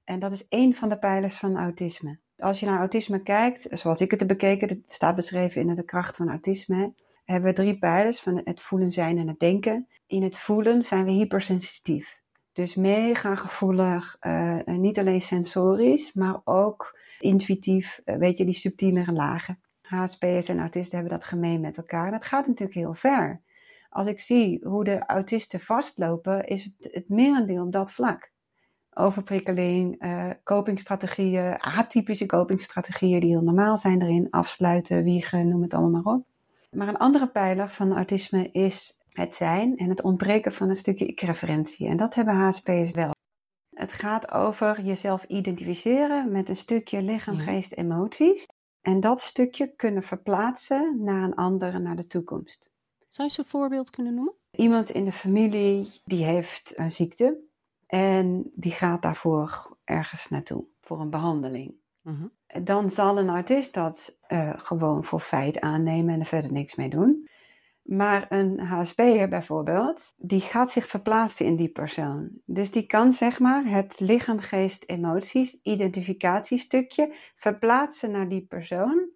En 0.04 0.20
dat 0.20 0.32
is 0.32 0.48
één 0.48 0.74
van 0.74 0.90
de 0.90 0.98
pijlers 0.98 1.36
van 1.36 1.58
autisme. 1.58 2.20
Als 2.38 2.60
je 2.60 2.66
naar 2.66 2.80
autisme 2.80 3.24
kijkt, 3.24 3.68
zoals 3.72 4.02
ik 4.02 4.12
het 4.12 4.20
heb 4.20 4.30
bekeken, 4.30 4.84
staat 4.86 5.16
beschreven 5.16 5.62
in 5.62 5.76
de 5.76 5.86
kracht 5.86 6.16
van 6.16 6.30
autisme, 6.30 6.94
hebben 7.26 7.50
we 7.50 7.56
drie 7.56 7.78
pijlers 7.78 8.20
van 8.20 8.42
het 8.44 8.62
voelen, 8.62 8.92
zijn 8.92 9.18
en 9.18 9.28
het 9.28 9.40
denken. 9.40 9.88
In 10.08 10.24
het 10.24 10.38
voelen 10.38 10.84
zijn 10.84 11.06
we 11.06 11.12
hypersensitief. 11.12 12.20
Dus 12.54 12.76
mega 12.76 13.36
gevoelig, 13.36 14.18
uh, 14.22 14.60
niet 14.66 15.00
alleen 15.00 15.22
sensorisch, 15.22 16.14
maar 16.14 16.42
ook 16.44 17.00
intuïtief, 17.20 18.02
uh, 18.06 18.16
weet 18.16 18.38
je, 18.38 18.46
die 18.46 18.54
subtielere 18.54 19.14
lagen. 19.14 19.60
HSP'ers 19.82 20.48
en 20.48 20.60
autisten 20.60 20.98
hebben 20.98 21.18
dat 21.18 21.28
gemeen 21.28 21.62
met 21.62 21.78
elkaar. 21.78 22.06
En 22.06 22.12
dat 22.12 22.26
gaat 22.26 22.48
natuurlijk 22.48 22.78
heel 22.78 22.94
ver. 22.94 23.42
Als 23.90 24.08
ik 24.08 24.20
zie 24.20 24.60
hoe 24.64 24.84
de 24.84 25.06
autisten 25.06 25.60
vastlopen, 25.60 26.48
is 26.48 26.64
het 26.64 26.94
het 26.94 27.10
merendeel 27.10 27.66
op 27.66 27.72
dat 27.72 27.94
vlak. 27.94 28.32
Overprikkeling, 28.94 30.04
uh, 30.04 30.30
copingstrategieën, 30.44 31.60
atypische 31.60 32.26
copingstrategieën 32.26 33.20
die 33.20 33.30
heel 33.30 33.42
normaal 33.42 33.78
zijn 33.78 34.02
erin, 34.02 34.28
afsluiten, 34.30 35.04
wiegen, 35.04 35.48
noem 35.48 35.62
het 35.62 35.74
allemaal 35.74 36.02
maar 36.02 36.14
op. 36.14 36.26
Maar 36.76 36.88
een 36.88 36.98
andere 36.98 37.28
pijler 37.28 37.70
van 37.70 37.96
autisme 37.96 38.52
is 38.52 39.00
het 39.10 39.36
zijn 39.36 39.78
en 39.78 39.90
het 39.90 40.02
ontbreken 40.02 40.54
van 40.54 40.70
een 40.70 40.76
stukje 40.76 41.06
ik-referentie. 41.06 41.88
En 41.88 41.98
dat 41.98 42.14
hebben 42.14 42.36
HSP'ers 42.36 42.92
wel. 42.92 43.12
Het 43.76 43.94
gaat 43.94 44.32
over 44.32 44.82
jezelf 44.82 45.24
identificeren 45.24 46.32
met 46.32 46.50
een 46.50 46.56
stukje 46.56 47.02
lichaam, 47.02 47.38
geest, 47.38 47.74
emoties. 47.74 48.48
En 48.82 49.00
dat 49.00 49.22
stukje 49.22 49.76
kunnen 49.76 50.04
verplaatsen 50.04 51.04
naar 51.04 51.24
een 51.24 51.36
andere, 51.36 51.80
naar 51.80 51.96
de 51.96 52.08
toekomst. 52.08 52.70
Zou 53.10 53.30
je 53.32 53.40
een 53.40 53.46
voorbeeld 53.46 53.90
kunnen 53.90 54.14
noemen? 54.14 54.34
Iemand 54.52 54.90
in 54.90 55.06
de 55.06 55.12
familie 55.12 56.02
die 56.04 56.26
heeft 56.26 56.74
een 56.76 56.92
ziekte 56.92 57.40
en 57.88 58.52
die 58.56 58.72
gaat 58.72 59.02
daarvoor 59.02 59.78
ergens 59.84 60.30
naartoe 60.30 60.66
voor 60.82 61.00
een 61.00 61.10
behandeling. 61.10 61.81
Mhm. 62.02 62.28
Dan 62.64 62.92
zal 62.92 63.18
een 63.18 63.30
artiest 63.30 63.74
dat 63.74 64.18
uh, 64.28 64.54
gewoon 64.58 65.04
voor 65.04 65.22
feit 65.22 65.60
aannemen 65.60 66.14
en 66.14 66.20
er 66.20 66.26
verder 66.26 66.52
niks 66.52 66.76
mee 66.76 66.90
doen. 66.90 67.30
Maar 67.82 68.26
een 68.30 68.60
HSP'er 68.60 69.30
bijvoorbeeld, 69.30 70.14
die 70.18 70.42
gaat 70.42 70.72
zich 70.72 70.88
verplaatsen 70.88 71.46
in 71.46 71.56
die 71.56 71.72
persoon. 71.72 72.30
Dus 72.46 72.72
die 72.72 72.86
kan 72.86 73.14
zeg 73.14 73.40
maar 73.40 73.66
het 73.66 74.00
lichaam, 74.00 74.40
geest, 74.40 74.84
emoties, 74.88 75.60
identificatiestukje 75.64 77.16
verplaatsen 77.36 78.12
naar 78.12 78.30
die 78.30 78.46
persoon. 78.46 79.10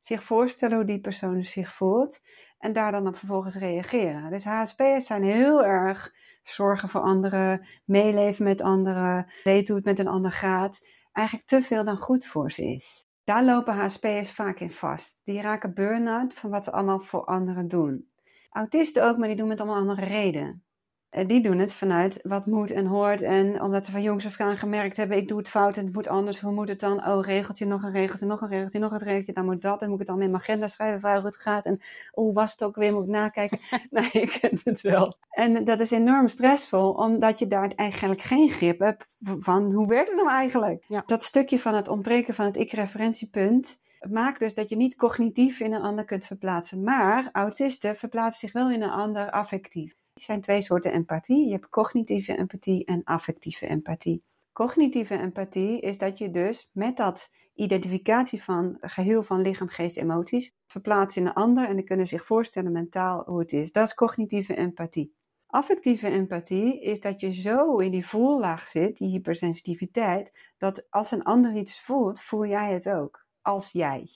Zich 0.00 0.22
voorstellen 0.22 0.76
hoe 0.76 0.86
die 0.86 1.00
persoon 1.00 1.44
zich 1.44 1.74
voelt 1.74 2.20
en 2.58 2.72
daar 2.72 2.92
dan 2.92 3.06
op 3.06 3.16
vervolgens 3.16 3.56
reageren. 3.56 4.30
Dus 4.30 4.44
HSP'ers 4.44 5.06
zijn 5.06 5.22
heel 5.22 5.64
erg 5.64 6.12
zorgen 6.42 6.88
voor 6.88 7.00
anderen, 7.00 7.66
meeleven 7.84 8.44
met 8.44 8.62
anderen, 8.62 9.26
weten 9.44 9.66
hoe 9.66 9.76
het 9.76 9.84
met 9.84 9.98
een 9.98 10.12
ander 10.12 10.32
gaat. 10.32 10.80
Eigenlijk 11.18 11.48
te 11.48 11.62
veel 11.62 11.84
dan 11.84 11.96
goed 11.96 12.26
voor 12.26 12.52
ze 12.52 12.64
is. 12.64 13.06
Daar 13.24 13.44
lopen 13.44 13.74
HSP'ers 13.74 14.32
vaak 14.32 14.60
in 14.60 14.70
vast. 14.70 15.20
Die 15.24 15.40
raken 15.40 15.74
burn-out 15.74 16.34
van 16.34 16.50
wat 16.50 16.64
ze 16.64 16.72
allemaal 16.72 17.00
voor 17.00 17.24
anderen 17.24 17.68
doen. 17.68 18.08
Autisten 18.50 19.04
ook, 19.04 19.16
maar 19.16 19.28
die 19.28 19.36
doen 19.36 19.50
het 19.50 19.60
allemaal 19.60 19.78
andere 19.78 20.04
reden. 20.04 20.64
Eh, 21.10 21.26
die 21.26 21.42
doen 21.42 21.58
het 21.58 21.72
vanuit 21.72 22.18
wat 22.22 22.46
moet 22.46 22.70
en 22.70 22.86
hoort. 22.86 23.22
En 23.22 23.62
omdat 23.62 23.86
ze 23.86 23.92
van 23.92 24.02
jongs 24.02 24.26
af 24.26 24.40
aan 24.40 24.58
gemerkt 24.58 24.96
hebben, 24.96 25.16
ik 25.16 25.28
doe 25.28 25.38
het 25.38 25.48
fout 25.48 25.76
en 25.76 25.84
het 25.84 25.94
moet 25.94 26.08
anders. 26.08 26.40
Hoe 26.40 26.52
moet 26.52 26.68
het 26.68 26.80
dan? 26.80 27.06
Oh, 27.06 27.24
regeltje, 27.24 27.66
nog 27.66 27.82
een 27.82 27.92
regeltje, 27.92 28.26
nog 28.26 28.40
een 28.40 28.48
regeltje, 28.48 28.78
nog 28.78 28.92
een 28.92 28.98
regeltje. 28.98 29.32
Dan 29.32 29.44
moet 29.44 29.62
dat. 29.62 29.82
En 29.82 29.90
moet 29.90 30.00
ik 30.00 30.06
het 30.06 30.16
dan 30.16 30.24
in 30.24 30.30
mijn 30.30 30.42
agenda 30.42 30.66
schrijven 30.66 31.00
waar 31.00 31.22
het 31.22 31.36
gaat. 31.36 31.64
En 31.64 31.80
hoe 32.10 32.32
was 32.32 32.52
het 32.52 32.62
ook 32.62 32.76
weer? 32.76 32.92
Moet 32.92 33.02
ik 33.02 33.08
nakijken? 33.08 33.58
nee, 33.90 34.10
ik 34.10 34.38
ken 34.40 34.60
het 34.64 34.80
wel. 34.80 35.16
En 35.30 35.64
dat 35.64 35.80
is 35.80 35.90
enorm 35.90 36.28
stressvol, 36.28 36.92
omdat 36.92 37.38
je 37.38 37.46
daar 37.46 37.72
eigenlijk 37.74 38.20
geen 38.20 38.48
grip 38.48 38.78
hebt 38.78 39.06
van 39.20 39.72
hoe 39.72 39.86
werkt 39.86 40.08
het 40.08 40.16
nou 40.16 40.30
eigenlijk? 40.30 40.84
Dat 41.06 41.22
stukje 41.22 41.58
van 41.58 41.74
het 41.74 41.88
ontbreken 41.88 42.34
van 42.34 42.44
het 42.44 42.56
ik-referentiepunt 42.56 43.80
maakt 44.10 44.38
dus 44.38 44.54
dat 44.54 44.68
je 44.68 44.76
niet 44.76 44.96
cognitief 44.96 45.60
in 45.60 45.72
een 45.72 45.82
ander 45.82 46.04
kunt 46.04 46.26
verplaatsen. 46.26 46.82
Maar 46.82 47.28
autisten 47.32 47.96
verplaatsen 47.96 48.40
zich 48.40 48.52
wel 48.52 48.70
in 48.70 48.82
een 48.82 48.90
ander 48.90 49.30
affectief. 49.30 49.97
Er 50.18 50.24
zijn 50.24 50.40
twee 50.40 50.62
soorten 50.62 50.92
empathie. 50.92 51.46
Je 51.46 51.52
hebt 51.52 51.68
cognitieve 51.68 52.36
empathie 52.36 52.84
en 52.84 53.04
affectieve 53.04 53.66
empathie. 53.66 54.22
Cognitieve 54.52 55.18
empathie 55.18 55.80
is 55.80 55.98
dat 55.98 56.18
je 56.18 56.30
dus 56.30 56.70
met 56.72 56.96
dat 56.96 57.30
identificatie 57.54 58.42
van 58.42 58.76
geheel 58.80 59.22
van 59.22 59.40
lichaam, 59.40 59.68
geest, 59.68 59.96
emoties 59.96 60.54
verplaatst 60.66 61.16
in 61.16 61.26
een 61.26 61.32
ander 61.32 61.68
en 61.68 61.76
die 61.76 61.84
kunnen 61.84 62.06
zich 62.06 62.24
voorstellen 62.24 62.72
mentaal 62.72 63.22
hoe 63.26 63.38
het 63.38 63.52
is. 63.52 63.72
Dat 63.72 63.86
is 63.86 63.94
cognitieve 63.94 64.54
empathie. 64.54 65.14
Affectieve 65.46 66.08
empathie 66.08 66.80
is 66.80 67.00
dat 67.00 67.20
je 67.20 67.32
zo 67.32 67.76
in 67.76 67.90
die 67.90 68.06
voellaag 68.06 68.68
zit, 68.68 68.96
die 68.96 69.08
hypersensitiviteit, 69.08 70.52
dat 70.56 70.86
als 70.90 71.10
een 71.10 71.24
ander 71.24 71.56
iets 71.56 71.82
voelt, 71.82 72.20
voel 72.20 72.46
jij 72.46 72.72
het 72.72 72.88
ook, 72.88 73.26
als 73.42 73.72
jij. 73.72 74.08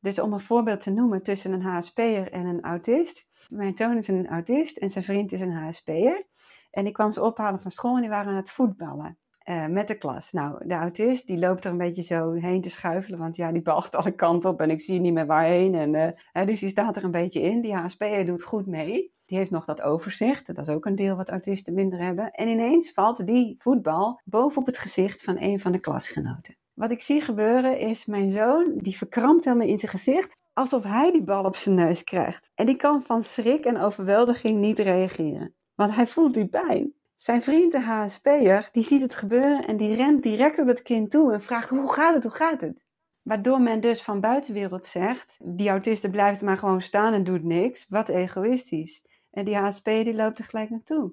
Dus 0.00 0.20
om 0.20 0.32
een 0.32 0.40
voorbeeld 0.40 0.80
te 0.80 0.90
noemen 0.90 1.22
tussen 1.22 1.52
een 1.52 1.62
HSP'er 1.62 2.32
en 2.32 2.46
een 2.46 2.62
autist, 2.62 3.28
mijn 3.48 3.76
zoon 3.76 3.96
is 3.96 4.08
een 4.08 4.28
autist 4.28 4.76
en 4.76 4.90
zijn 4.90 5.04
vriend 5.04 5.32
is 5.32 5.40
een 5.40 5.52
HSP'er. 5.52 6.26
En 6.70 6.86
ik 6.86 6.92
kwam 6.92 7.12
ze 7.12 7.22
ophalen 7.22 7.60
van 7.60 7.70
school 7.70 7.94
en 7.94 8.00
die 8.00 8.10
waren 8.10 8.30
aan 8.30 8.36
het 8.36 8.50
voetballen. 8.50 9.18
Uh, 9.44 9.66
met 9.66 9.88
de 9.88 9.94
klas. 9.94 10.32
Nou, 10.32 10.66
de 10.66 10.74
autist 10.74 11.26
die 11.26 11.38
loopt 11.38 11.64
er 11.64 11.70
een 11.70 11.78
beetje 11.78 12.02
zo 12.02 12.32
heen 12.32 12.60
te 12.60 12.70
schuifelen, 12.70 13.18
want 13.18 13.36
ja, 13.36 13.52
die 13.52 13.62
balgt 13.62 13.94
alle 13.94 14.10
kanten 14.10 14.50
op 14.50 14.60
en 14.60 14.70
ik 14.70 14.80
zie 14.80 15.00
niet 15.00 15.12
meer 15.12 15.26
waarheen. 15.26 15.74
En, 15.74 16.16
uh, 16.34 16.46
dus 16.46 16.60
die 16.60 16.68
staat 16.68 16.96
er 16.96 17.04
een 17.04 17.10
beetje 17.10 17.40
in. 17.40 17.60
Die 17.60 17.74
HSP'er 17.74 18.26
doet 18.26 18.42
goed 18.42 18.66
mee. 18.66 19.12
Die 19.26 19.38
heeft 19.38 19.50
nog 19.50 19.64
dat 19.64 19.82
overzicht. 19.82 20.46
Dat 20.46 20.68
is 20.68 20.74
ook 20.74 20.84
een 20.84 20.96
deel 20.96 21.16
wat 21.16 21.28
autisten 21.28 21.74
minder 21.74 21.98
hebben. 21.98 22.30
En 22.30 22.48
ineens 22.48 22.92
valt 22.92 23.26
die 23.26 23.54
voetbal 23.58 24.20
bovenop 24.24 24.66
het 24.66 24.78
gezicht 24.78 25.22
van 25.22 25.36
een 25.40 25.60
van 25.60 25.72
de 25.72 25.78
klasgenoten. 25.78 26.56
Wat 26.78 26.90
ik 26.90 27.02
zie 27.02 27.20
gebeuren 27.20 27.78
is 27.78 28.06
mijn 28.06 28.30
zoon, 28.30 28.72
die 28.76 28.96
verkrampt 28.96 29.44
helemaal 29.44 29.66
in 29.66 29.78
zijn 29.78 29.90
gezicht 29.90 30.36
alsof 30.52 30.82
hij 30.82 31.10
die 31.10 31.22
bal 31.22 31.44
op 31.44 31.56
zijn 31.56 31.74
neus 31.74 32.04
krijgt. 32.04 32.50
En 32.54 32.66
die 32.66 32.76
kan 32.76 33.02
van 33.02 33.22
schrik 33.22 33.64
en 33.64 33.78
overweldiging 33.78 34.58
niet 34.60 34.78
reageren, 34.78 35.54
want 35.74 35.94
hij 35.94 36.06
voelt 36.06 36.34
die 36.34 36.48
pijn. 36.48 36.92
Zijn 37.16 37.42
vriend, 37.42 37.72
de 37.72 37.80
HSP'er, 37.80 38.68
die 38.72 38.84
ziet 38.84 39.00
het 39.00 39.14
gebeuren 39.14 39.66
en 39.66 39.76
die 39.76 39.96
rent 39.96 40.22
direct 40.22 40.58
op 40.58 40.66
het 40.66 40.82
kind 40.82 41.10
toe 41.10 41.32
en 41.32 41.42
vraagt: 41.42 41.70
Hoe 41.70 41.92
gaat 41.92 42.14
het? 42.14 42.22
Hoe 42.22 42.32
gaat 42.32 42.60
het? 42.60 42.84
Waardoor 43.22 43.60
men 43.60 43.80
dus 43.80 44.02
van 44.02 44.20
buitenwereld 44.20 44.86
zegt: 44.86 45.38
Die 45.42 45.68
autiste 45.68 46.10
blijft 46.10 46.42
maar 46.42 46.58
gewoon 46.58 46.82
staan 46.82 47.12
en 47.12 47.24
doet 47.24 47.44
niks. 47.44 47.86
Wat 47.88 48.08
egoïstisch. 48.08 49.02
En 49.30 49.44
die 49.44 49.56
HSP 49.56 49.84
die 49.84 50.14
loopt 50.14 50.38
er 50.38 50.44
gelijk 50.44 50.70
naartoe. 50.70 51.12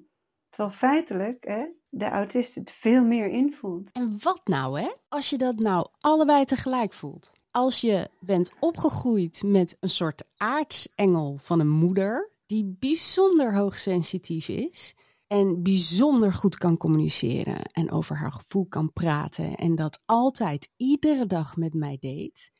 Terwijl 0.55 0.75
feitelijk 0.75 1.45
hè, 1.47 1.65
de 1.89 2.09
autist 2.09 2.55
het 2.55 2.71
veel 2.71 3.03
meer 3.03 3.27
invoelt. 3.27 3.91
En 3.91 4.17
wat 4.19 4.41
nou, 4.43 4.79
hè? 4.79 4.91
Als 5.07 5.29
je 5.29 5.37
dat 5.37 5.55
nou 5.55 5.87
allebei 5.99 6.45
tegelijk 6.45 6.93
voelt 6.93 7.31
als 7.55 7.81
je 7.81 8.09
bent 8.19 8.51
opgegroeid 8.59 9.43
met 9.45 9.77
een 9.79 9.89
soort 9.89 10.23
aartsengel 10.37 11.37
van 11.37 11.59
een 11.59 11.69
moeder, 11.69 12.31
die 12.45 12.75
bijzonder 12.79 13.55
hoogsensitief 13.55 14.47
is 14.47 14.95
en 15.27 15.63
bijzonder 15.63 16.33
goed 16.33 16.57
kan 16.57 16.77
communiceren 16.77 17.61
en 17.71 17.91
over 17.91 18.17
haar 18.17 18.31
gevoel 18.31 18.65
kan 18.65 18.93
praten 18.93 19.55
en 19.55 19.75
dat 19.75 20.03
altijd 20.05 20.69
iedere 20.77 21.25
dag 21.25 21.57
met 21.57 21.73
mij 21.73 21.97
deed, 21.99 22.51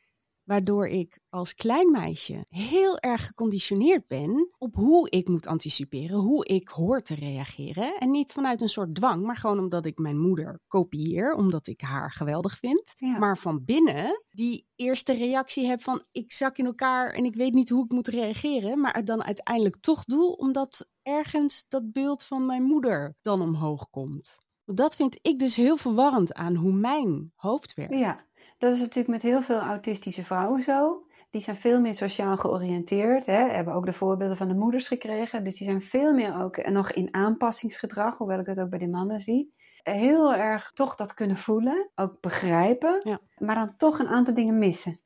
Waardoor 0.46 0.88
ik 0.88 1.20
als 1.30 1.56
klein 1.56 1.92
meisje 1.92 2.46
heel 2.50 3.00
erg 3.00 3.26
geconditioneerd 3.28 4.08
ben 4.08 4.50
op 4.58 4.76
hoe 4.76 5.10
ik 5.10 5.28
moet 5.28 5.48
anticiperen, 5.48 6.18
hoe 6.18 6.46
ik 6.46 6.68
hoor 6.68 7.02
te 7.02 7.16
reageren. 7.16 7.98
En 7.98 8.12
niet 8.12 8.32
vanuit 8.32 8.62
een 8.62 8.70
soort 8.70 8.96
dwang, 8.96 9.24
maar 9.26 9.38
gewoon 9.38 9.60
omdat 9.60 9.86
ik 9.86 9.98
mijn 9.98 10.20
moeder 10.20 10.60
kopieer, 10.68 11.34
omdat 11.34 11.68
ik 11.68 11.82
haar 11.82 12.12
geweldig 12.12 12.58
vind. 12.58 12.94
Maar 13.00 13.38
van 13.38 13.66
binnen 13.66 14.24
die 14.32 14.68
eerste 14.76 15.14
reactie 15.14 15.68
heb 15.68 15.82
van 15.82 16.04
ik 16.12 16.32
zak 16.32 16.58
in 16.58 16.66
elkaar 16.66 17.14
en 17.14 17.26
ik 17.26 17.36
weet 17.36 17.54
niet 17.54 17.70
hoe 17.70 17.84
ik 17.84 17.92
moet 17.92 18.08
reageren, 18.08 18.80
maar 18.80 18.94
het 18.94 19.06
dan 19.06 19.24
uiteindelijk 19.24 19.76
toch 19.82 20.06
doe, 20.06 20.38
omdat 20.38 20.88
ergens 21.02 21.66
dat 21.68 21.92
beeld 21.92 22.24
van 22.24 22.46
mijn 22.46 22.64
moeder 22.64 23.16
dan 23.22 23.42
omhoog 23.42 23.90
komt. 23.90 24.38
Dat 24.66 24.96
vind 24.96 25.18
ik 25.22 25.40
dus 25.40 25.56
heel 25.56 25.78
verwarrend 25.78 26.34
aan 26.34 26.56
hoe 26.56 26.74
mijn 26.74 27.32
hoofd 27.36 27.74
werkt. 27.74 27.94
Ja. 27.94 28.16
Dat 28.66 28.74
is 28.74 28.80
natuurlijk 28.80 29.08
met 29.08 29.22
heel 29.22 29.42
veel 29.42 29.60
autistische 29.60 30.24
vrouwen 30.24 30.64
zo. 30.64 31.06
Die 31.30 31.42
zijn 31.42 31.56
veel 31.56 31.82
meer 31.82 31.96
sociaal 31.96 32.38
georiënteerd. 32.38 33.26
Hè. 33.26 33.50
Hebben 33.50 33.74
ook 33.74 33.86
de 33.86 33.94
voorbeelden 33.94 34.38
van 34.38 34.48
de 34.48 34.54
moeders 34.54 34.88
gekregen. 34.88 35.44
Dus 35.44 35.58
die 35.58 35.68
zijn 35.68 35.82
veel 35.82 36.14
meer 36.14 36.42
ook 36.42 36.70
nog 36.70 36.92
in 36.92 37.14
aanpassingsgedrag, 37.14 38.18
hoewel 38.18 38.40
ik 38.40 38.46
dat 38.46 38.60
ook 38.60 38.70
bij 38.70 38.80
de 38.80 38.88
mannen 38.88 39.22
zie. 39.22 39.54
Heel 39.84 40.34
erg 40.34 40.72
toch 40.74 40.96
dat 40.96 41.14
kunnen 41.14 41.38
voelen, 41.38 41.90
ook 41.96 42.22
begrijpen, 42.22 43.20
maar 43.38 43.56
dan 43.56 43.78
toch 43.78 44.00
een 44.00 44.08
aantal 44.08 44.34
dingen 44.34 44.58
missen. 44.58 45.00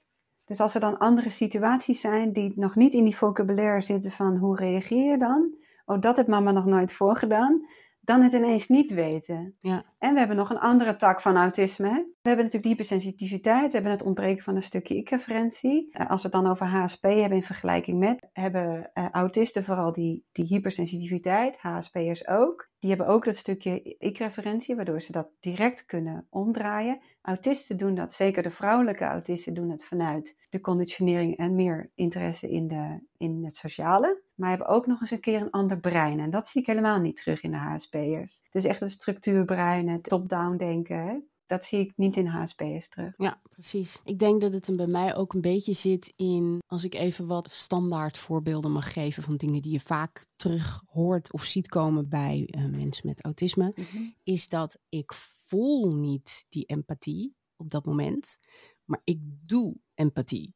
Dus 0.45 0.59
als 0.59 0.73
er 0.73 0.81
dan 0.81 0.97
andere 0.97 1.29
situaties 1.29 2.01
zijn 2.01 2.33
die 2.33 2.53
nog 2.55 2.75
niet 2.75 2.93
in 2.93 3.03
die 3.03 3.15
vocabulaire 3.15 3.81
zitten 3.81 4.11
van 4.11 4.37
hoe 4.37 4.55
reageer 4.55 5.11
je 5.11 5.17
dan? 5.17 5.53
Oh, 5.85 6.01
dat 6.01 6.15
heeft 6.15 6.27
mama 6.27 6.51
nog 6.51 6.65
nooit 6.65 6.93
voorgedaan 6.93 7.65
dan 7.99 8.21
het 8.21 8.33
ineens 8.33 8.67
niet 8.67 8.91
weten. 8.91 9.57
Ja. 9.61 9.83
En 9.99 10.13
we 10.13 10.19
hebben 10.19 10.37
nog 10.37 10.49
een 10.49 10.59
andere 10.59 10.95
tak 10.95 11.21
van 11.21 11.37
autisme. 11.37 11.87
Hè? 11.87 11.95
We 11.95 12.29
hebben 12.29 12.45
natuurlijk 12.45 12.63
die 12.63 12.71
hypersensitiviteit, 12.71 13.67
we 13.67 13.73
hebben 13.73 13.91
het 13.91 14.03
ontbreken 14.03 14.43
van 14.43 14.55
een 14.55 14.63
stukje 14.63 14.95
ik-referentie. 14.95 15.89
Uh, 15.91 16.09
als 16.09 16.21
we 16.21 16.27
het 16.27 16.41
dan 16.41 16.51
over 16.51 16.65
HSP 16.65 17.03
hebben 17.03 17.37
in 17.37 17.43
vergelijking 17.43 17.99
met, 17.99 18.27
hebben 18.33 18.91
uh, 18.93 19.09
autisten 19.09 19.63
vooral 19.63 19.93
die, 19.93 20.25
die 20.31 20.45
hypersensitiviteit, 20.45 21.57
HSP'ers 21.57 22.27
ook. 22.27 22.69
Die 22.79 22.89
hebben 22.89 23.07
ook 23.07 23.25
dat 23.25 23.35
stukje 23.35 23.95
ik-referentie, 23.97 24.75
waardoor 24.75 25.01
ze 25.01 25.11
dat 25.11 25.29
direct 25.39 25.85
kunnen 25.85 26.27
omdraaien. 26.29 27.01
Autisten 27.21 27.77
doen 27.77 27.95
dat, 27.95 28.13
zeker 28.13 28.43
de 28.43 28.51
vrouwelijke 28.51 29.03
autisten 29.03 29.53
doen 29.53 29.69
het 29.69 29.85
vanuit 29.85 30.37
de 30.49 30.59
conditionering 30.59 31.37
en 31.37 31.55
meer 31.55 31.91
interesse 31.95 32.49
in, 32.49 32.67
de, 32.67 32.99
in 33.17 33.45
het 33.45 33.57
sociale. 33.57 34.21
Maar 34.35 34.49
hebben 34.49 34.67
ook 34.67 34.87
nog 34.87 35.01
eens 35.01 35.11
een 35.11 35.19
keer 35.19 35.41
een 35.41 35.49
ander 35.49 35.79
brein. 35.79 36.19
En 36.19 36.29
dat 36.29 36.49
zie 36.49 36.61
ik 36.61 36.67
helemaal 36.67 36.99
niet 36.99 37.15
terug 37.15 37.43
in 37.43 37.51
de 37.51 37.57
HSP'ers. 37.57 38.41
Dus 38.49 38.65
echt 38.65 38.79
het 38.79 38.91
structuurbrein, 38.91 39.87
het 39.89 40.03
top-down 40.03 40.57
denken. 40.57 41.07
Hè? 41.07 41.17
Dat 41.45 41.65
zie 41.65 41.79
ik 41.79 41.93
niet 41.95 42.17
in 42.17 42.27
HSP'ers 42.27 42.89
terug. 42.89 43.13
Ja, 43.17 43.41
precies. 43.49 44.01
Ik 44.03 44.19
denk 44.19 44.41
dat 44.41 44.53
het 44.53 44.67
hem 44.67 44.75
bij 44.75 44.87
mij 44.87 45.15
ook 45.15 45.33
een 45.33 45.41
beetje 45.41 45.73
zit 45.73 46.13
in, 46.15 46.61
als 46.67 46.83
ik 46.83 46.93
even 46.93 47.27
wat 47.27 47.51
standaard 47.51 48.17
voorbeelden 48.17 48.71
mag 48.71 48.93
geven 48.93 49.23
van 49.23 49.37
dingen 49.37 49.61
die 49.61 49.71
je 49.71 49.79
vaak 49.79 50.25
terug 50.35 50.83
hoort 50.85 51.31
of 51.31 51.43
ziet 51.43 51.67
komen 51.67 52.09
bij 52.09 52.53
uh, 52.57 52.65
mensen 52.65 53.07
met 53.07 53.23
autisme, 53.23 53.73
mm-hmm. 53.75 54.15
is 54.23 54.49
dat 54.49 54.79
ik 54.89 55.13
voel 55.13 55.95
niet 55.95 56.45
die 56.49 56.65
empathie 56.65 57.35
op 57.55 57.69
dat 57.69 57.85
moment, 57.85 58.39
maar 58.85 59.01
ik 59.03 59.19
doe 59.21 59.75
empathie. 59.93 60.55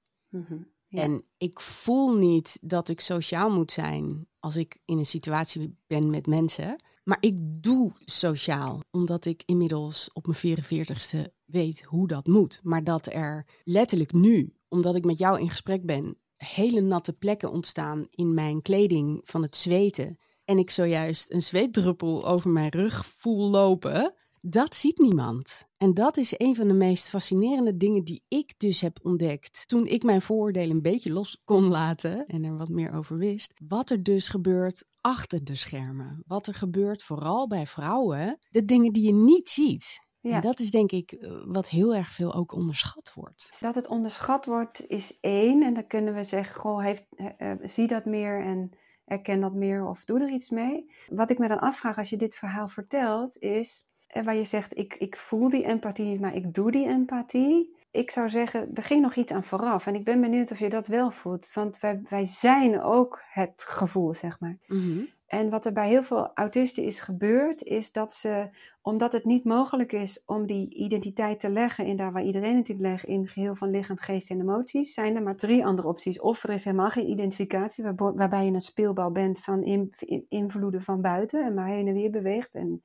Ja. 0.87 1.01
En 1.01 1.25
ik 1.37 1.59
voel 1.59 2.17
niet 2.17 2.57
dat 2.61 2.89
ik 2.89 2.99
sociaal 2.99 3.49
moet 3.49 3.71
zijn 3.71 4.27
als 4.39 4.55
ik 4.55 4.79
in 4.85 4.97
een 4.97 5.05
situatie 5.05 5.77
ben 5.87 6.09
met 6.09 6.27
mensen. 6.27 6.83
Maar 7.03 7.17
ik 7.19 7.35
doe 7.37 7.91
sociaal, 8.05 8.83
omdat 8.91 9.25
ik 9.25 9.43
inmiddels 9.45 10.09
op 10.13 10.27
mijn 10.27 10.57
44ste 10.59 11.33
weet 11.45 11.81
hoe 11.81 12.07
dat 12.07 12.27
moet. 12.27 12.59
Maar 12.63 12.83
dat 12.83 13.05
er 13.05 13.47
letterlijk 13.63 14.13
nu, 14.13 14.55
omdat 14.67 14.95
ik 14.95 15.05
met 15.05 15.17
jou 15.17 15.39
in 15.39 15.49
gesprek 15.49 15.85
ben, 15.85 16.17
hele 16.35 16.81
natte 16.81 17.13
plekken 17.13 17.51
ontstaan 17.51 18.07
in 18.09 18.33
mijn 18.33 18.61
kleding 18.61 19.21
van 19.23 19.41
het 19.41 19.55
zweten. 19.55 20.17
En 20.45 20.57
ik 20.57 20.69
zojuist 20.69 21.33
een 21.33 21.41
zweetdruppel 21.41 22.27
over 22.27 22.49
mijn 22.49 22.69
rug 22.69 23.05
voel 23.05 23.49
lopen 23.49 24.13
dat 24.45 24.75
ziet 24.75 24.97
niemand. 24.97 25.67
En 25.77 25.93
dat 25.93 26.17
is 26.17 26.33
een 26.37 26.55
van 26.55 26.67
de 26.67 26.73
meest 26.73 27.09
fascinerende 27.09 27.77
dingen 27.77 28.03
die 28.03 28.23
ik 28.27 28.53
dus 28.57 28.81
heb 28.81 28.99
ontdekt. 29.03 29.67
Toen 29.67 29.85
ik 29.85 30.03
mijn 30.03 30.21
vooroordelen 30.21 30.75
een 30.75 30.81
beetje 30.81 31.11
los 31.11 31.41
kon 31.43 31.63
laten 31.63 32.25
en 32.25 32.43
er 32.43 32.57
wat 32.57 32.69
meer 32.69 32.93
over 32.93 33.17
wist. 33.17 33.53
Wat 33.67 33.89
er 33.89 34.03
dus 34.03 34.27
gebeurt 34.27 34.85
achter 35.01 35.43
de 35.43 35.55
schermen. 35.55 36.23
Wat 36.27 36.47
er 36.47 36.53
gebeurt 36.53 37.03
vooral 37.03 37.47
bij 37.47 37.67
vrouwen. 37.67 38.39
De 38.49 38.65
dingen 38.65 38.93
die 38.93 39.05
je 39.05 39.13
niet 39.13 39.49
ziet. 39.49 40.01
Ja. 40.19 40.35
En 40.35 40.41
dat 40.41 40.59
is 40.59 40.71
denk 40.71 40.91
ik 40.91 41.11
eh, 41.11 41.43
wat 41.45 41.69
heel 41.69 41.95
erg 41.95 42.11
veel 42.11 42.33
ook 42.33 42.53
onderschat 42.53 43.11
wordt. 43.15 43.51
Dat 43.59 43.75
het 43.75 43.87
onderschat 43.87 44.45
wordt 44.45 44.87
is 44.87 45.17
één. 45.19 45.63
En 45.63 45.73
dan 45.73 45.87
kunnen 45.87 46.13
we 46.13 46.23
zeggen, 46.23 46.61
goh, 46.61 46.81
heeft, 46.81 47.07
uh, 47.37 47.53
zie 47.61 47.87
dat 47.87 48.05
meer 48.05 48.45
en 48.45 48.69
erken 49.05 49.39
dat 49.39 49.53
meer 49.53 49.85
of 49.85 50.05
doe 50.05 50.19
er 50.19 50.31
iets 50.31 50.49
mee. 50.49 50.91
Wat 51.07 51.29
ik 51.29 51.37
me 51.37 51.47
dan 51.47 51.59
afvraag 51.59 51.97
als 51.97 52.09
je 52.09 52.17
dit 52.17 52.35
verhaal 52.35 52.67
vertelt 52.67 53.37
is 53.37 53.91
waar 54.23 54.35
je 54.35 54.43
zegt, 54.43 54.77
ik, 54.77 54.95
ik 54.95 55.17
voel 55.17 55.49
die 55.49 55.65
empathie, 55.65 56.19
maar 56.19 56.35
ik 56.35 56.53
doe 56.53 56.71
die 56.71 56.87
empathie. 56.87 57.75
Ik 57.91 58.11
zou 58.11 58.29
zeggen, 58.29 58.69
er 58.73 58.83
ging 58.83 59.01
nog 59.01 59.15
iets 59.15 59.31
aan 59.31 59.43
vooraf. 59.43 59.87
En 59.87 59.95
ik 59.95 60.03
ben 60.03 60.21
benieuwd 60.21 60.51
of 60.51 60.59
je 60.59 60.69
dat 60.69 60.87
wel 60.87 61.11
voelt. 61.11 61.53
Want 61.53 61.79
wij, 61.79 62.01
wij 62.09 62.25
zijn 62.25 62.81
ook 62.81 63.21
het 63.29 63.65
gevoel, 63.67 64.13
zeg 64.13 64.39
maar. 64.39 64.57
Mm-hmm. 64.67 65.07
En 65.33 65.49
wat 65.49 65.65
er 65.65 65.73
bij 65.73 65.87
heel 65.87 66.03
veel 66.03 66.31
autisten 66.33 66.83
is 66.83 67.01
gebeurd, 67.01 67.63
is 67.63 67.91
dat 67.91 68.13
ze, 68.13 68.49
omdat 68.81 69.11
het 69.11 69.25
niet 69.25 69.43
mogelijk 69.43 69.91
is 69.91 70.23
om 70.25 70.45
die 70.45 70.75
identiteit 70.75 71.39
te 71.39 71.49
leggen 71.49 71.85
in 71.85 71.97
daar 71.97 72.11
waar 72.11 72.23
iedereen 72.23 72.57
het 72.57 72.69
in 72.69 72.81
legt, 72.81 73.05
in 73.05 73.27
geheel 73.27 73.55
van 73.55 73.69
lichaam, 73.69 73.97
geest 73.97 74.29
en 74.29 74.39
emoties, 74.39 74.93
zijn 74.93 75.15
er 75.15 75.21
maar 75.21 75.35
drie 75.35 75.65
andere 75.65 75.87
opties. 75.87 76.19
Of 76.21 76.43
er 76.43 76.49
is 76.49 76.63
helemaal 76.63 76.89
geen 76.89 77.09
identificatie, 77.09 77.83
waar, 77.83 77.95
waarbij 77.95 78.45
je 78.45 78.51
een 78.51 78.61
speelbal 78.61 79.11
bent 79.11 79.39
van 79.39 79.63
in, 79.63 79.93
in, 79.99 80.25
invloeden 80.29 80.81
van 80.81 81.01
buiten 81.01 81.45
en 81.45 81.53
maar 81.53 81.67
heen 81.67 81.87
en 81.87 81.93
weer 81.93 82.11
beweegt 82.11 82.55
en 82.55 82.83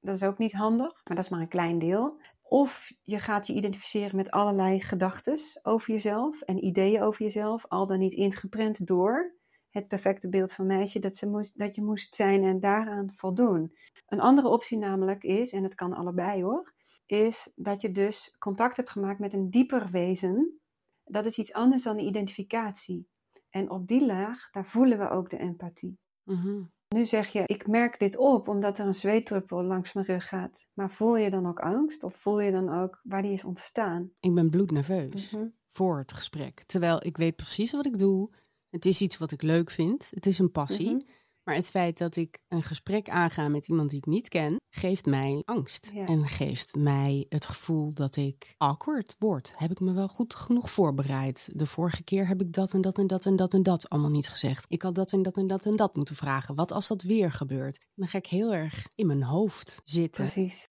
dat 0.00 0.14
is 0.14 0.22
ook 0.22 0.38
niet 0.38 0.52
handig, 0.52 0.92
maar 1.04 1.16
dat 1.16 1.24
is 1.24 1.28
maar 1.28 1.40
een 1.40 1.48
klein 1.48 1.78
deel. 1.78 2.20
Of 2.42 2.92
je 3.02 3.18
gaat 3.18 3.46
je 3.46 3.54
identificeren 3.54 4.16
met 4.16 4.30
allerlei 4.30 4.80
gedachten 4.80 5.38
over 5.62 5.92
jezelf 5.92 6.40
en 6.40 6.64
ideeën 6.64 7.02
over 7.02 7.22
jezelf, 7.22 7.66
al 7.66 7.86
dan 7.86 7.98
niet 7.98 8.12
ingeprent 8.12 8.86
door 8.86 9.36
het 9.70 9.88
perfecte 9.88 10.28
beeld 10.28 10.52
van 10.52 10.66
meisje 10.66 10.98
dat, 10.98 11.16
ze 11.16 11.26
moest, 11.26 11.58
dat 11.58 11.74
je 11.74 11.82
moest 11.82 12.14
zijn 12.14 12.44
en 12.44 12.60
daaraan 12.60 13.12
voldoen. 13.14 13.76
Een 14.06 14.20
andere 14.20 14.48
optie 14.48 14.78
namelijk 14.78 15.22
is, 15.22 15.52
en 15.52 15.62
het 15.62 15.74
kan 15.74 15.92
allebei 15.92 16.42
hoor, 16.42 16.74
is 17.06 17.52
dat 17.56 17.82
je 17.82 17.92
dus 17.92 18.36
contact 18.38 18.76
hebt 18.76 18.90
gemaakt 18.90 19.18
met 19.18 19.32
een 19.32 19.50
dieper 19.50 19.90
wezen. 19.90 20.60
Dat 21.04 21.24
is 21.24 21.38
iets 21.38 21.52
anders 21.52 21.82
dan 21.82 21.96
de 21.96 22.02
identificatie. 22.02 23.08
En 23.50 23.70
op 23.70 23.86
die 23.86 24.06
laag, 24.06 24.50
daar 24.50 24.66
voelen 24.66 24.98
we 24.98 25.08
ook 25.08 25.30
de 25.30 25.38
empathie. 25.38 25.98
Mm 26.24 26.76
nu 26.88 27.06
zeg 27.06 27.28
je, 27.28 27.42
ik 27.46 27.66
merk 27.66 27.98
dit 27.98 28.16
op 28.16 28.48
omdat 28.48 28.78
er 28.78 28.86
een 28.86 28.94
zweetdruppel 28.94 29.62
langs 29.62 29.92
mijn 29.92 30.06
rug 30.06 30.28
gaat. 30.28 30.66
Maar 30.74 30.90
voel 30.90 31.16
je 31.16 31.30
dan 31.30 31.46
ook 31.48 31.60
angst? 31.60 32.02
Of 32.02 32.16
voel 32.16 32.40
je 32.40 32.50
dan 32.50 32.82
ook 32.82 33.00
waar 33.02 33.22
die 33.22 33.32
is 33.32 33.44
ontstaan? 33.44 34.10
Ik 34.20 34.34
ben 34.34 34.50
bloednerveus 34.50 35.30
mm 35.30 35.56
voor 35.78 35.98
het 35.98 36.12
gesprek. 36.12 36.62
Terwijl 36.66 37.06
ik 37.06 37.16
weet 37.16 37.36
precies 37.36 37.72
wat 37.72 37.86
ik 37.86 37.98
doe. 37.98 38.30
Het 38.70 38.86
is 38.86 39.00
iets 39.00 39.18
wat 39.18 39.30
ik 39.30 39.42
leuk 39.42 39.70
vind. 39.70 40.10
Het 40.14 40.26
is 40.26 40.38
een 40.38 40.50
passie. 40.50 40.94
Mhm. 40.94 41.04
Maar 41.48 41.56
het 41.56 41.70
feit 41.70 41.98
dat 41.98 42.16
ik 42.16 42.38
een 42.48 42.62
gesprek 42.62 43.08
aanga 43.08 43.48
met 43.48 43.68
iemand 43.68 43.90
die 43.90 43.98
ik 43.98 44.06
niet 44.06 44.28
ken, 44.28 44.56
geeft 44.70 45.06
mij 45.06 45.42
angst. 45.44 45.92
En 46.06 46.26
geeft 46.26 46.74
mij 46.76 47.26
het 47.28 47.46
gevoel 47.46 47.94
dat 47.94 48.16
ik 48.16 48.54
awkward 48.56 49.16
word. 49.18 49.52
Heb 49.56 49.70
ik 49.70 49.80
me 49.80 49.92
wel 49.92 50.08
goed 50.08 50.34
genoeg 50.34 50.70
voorbereid? 50.70 51.48
De 51.52 51.66
vorige 51.66 52.04
keer 52.04 52.26
heb 52.26 52.40
ik 52.40 52.52
dat 52.52 52.72
en 52.72 52.80
dat 52.80 52.98
en 52.98 53.06
dat 53.06 53.26
en 53.26 53.36
dat 53.36 53.54
en 53.54 53.62
dat 53.62 53.88
allemaal 53.88 54.10
niet 54.10 54.28
gezegd. 54.28 54.64
Ik 54.68 54.82
had 54.82 54.94
dat 54.94 55.12
en 55.12 55.22
dat 55.22 55.36
en 55.36 55.46
dat 55.46 55.66
en 55.66 55.76
dat 55.76 55.96
moeten 55.96 56.16
vragen. 56.16 56.54
Wat 56.54 56.72
als 56.72 56.88
dat 56.88 57.02
weer 57.02 57.32
gebeurt? 57.32 57.86
Dan 57.94 58.08
ga 58.08 58.18
ik 58.18 58.26
heel 58.26 58.54
erg 58.54 58.86
in 58.94 59.06
mijn 59.06 59.22
hoofd 59.22 59.80
zitten. 59.84 60.24
Precies. 60.24 60.68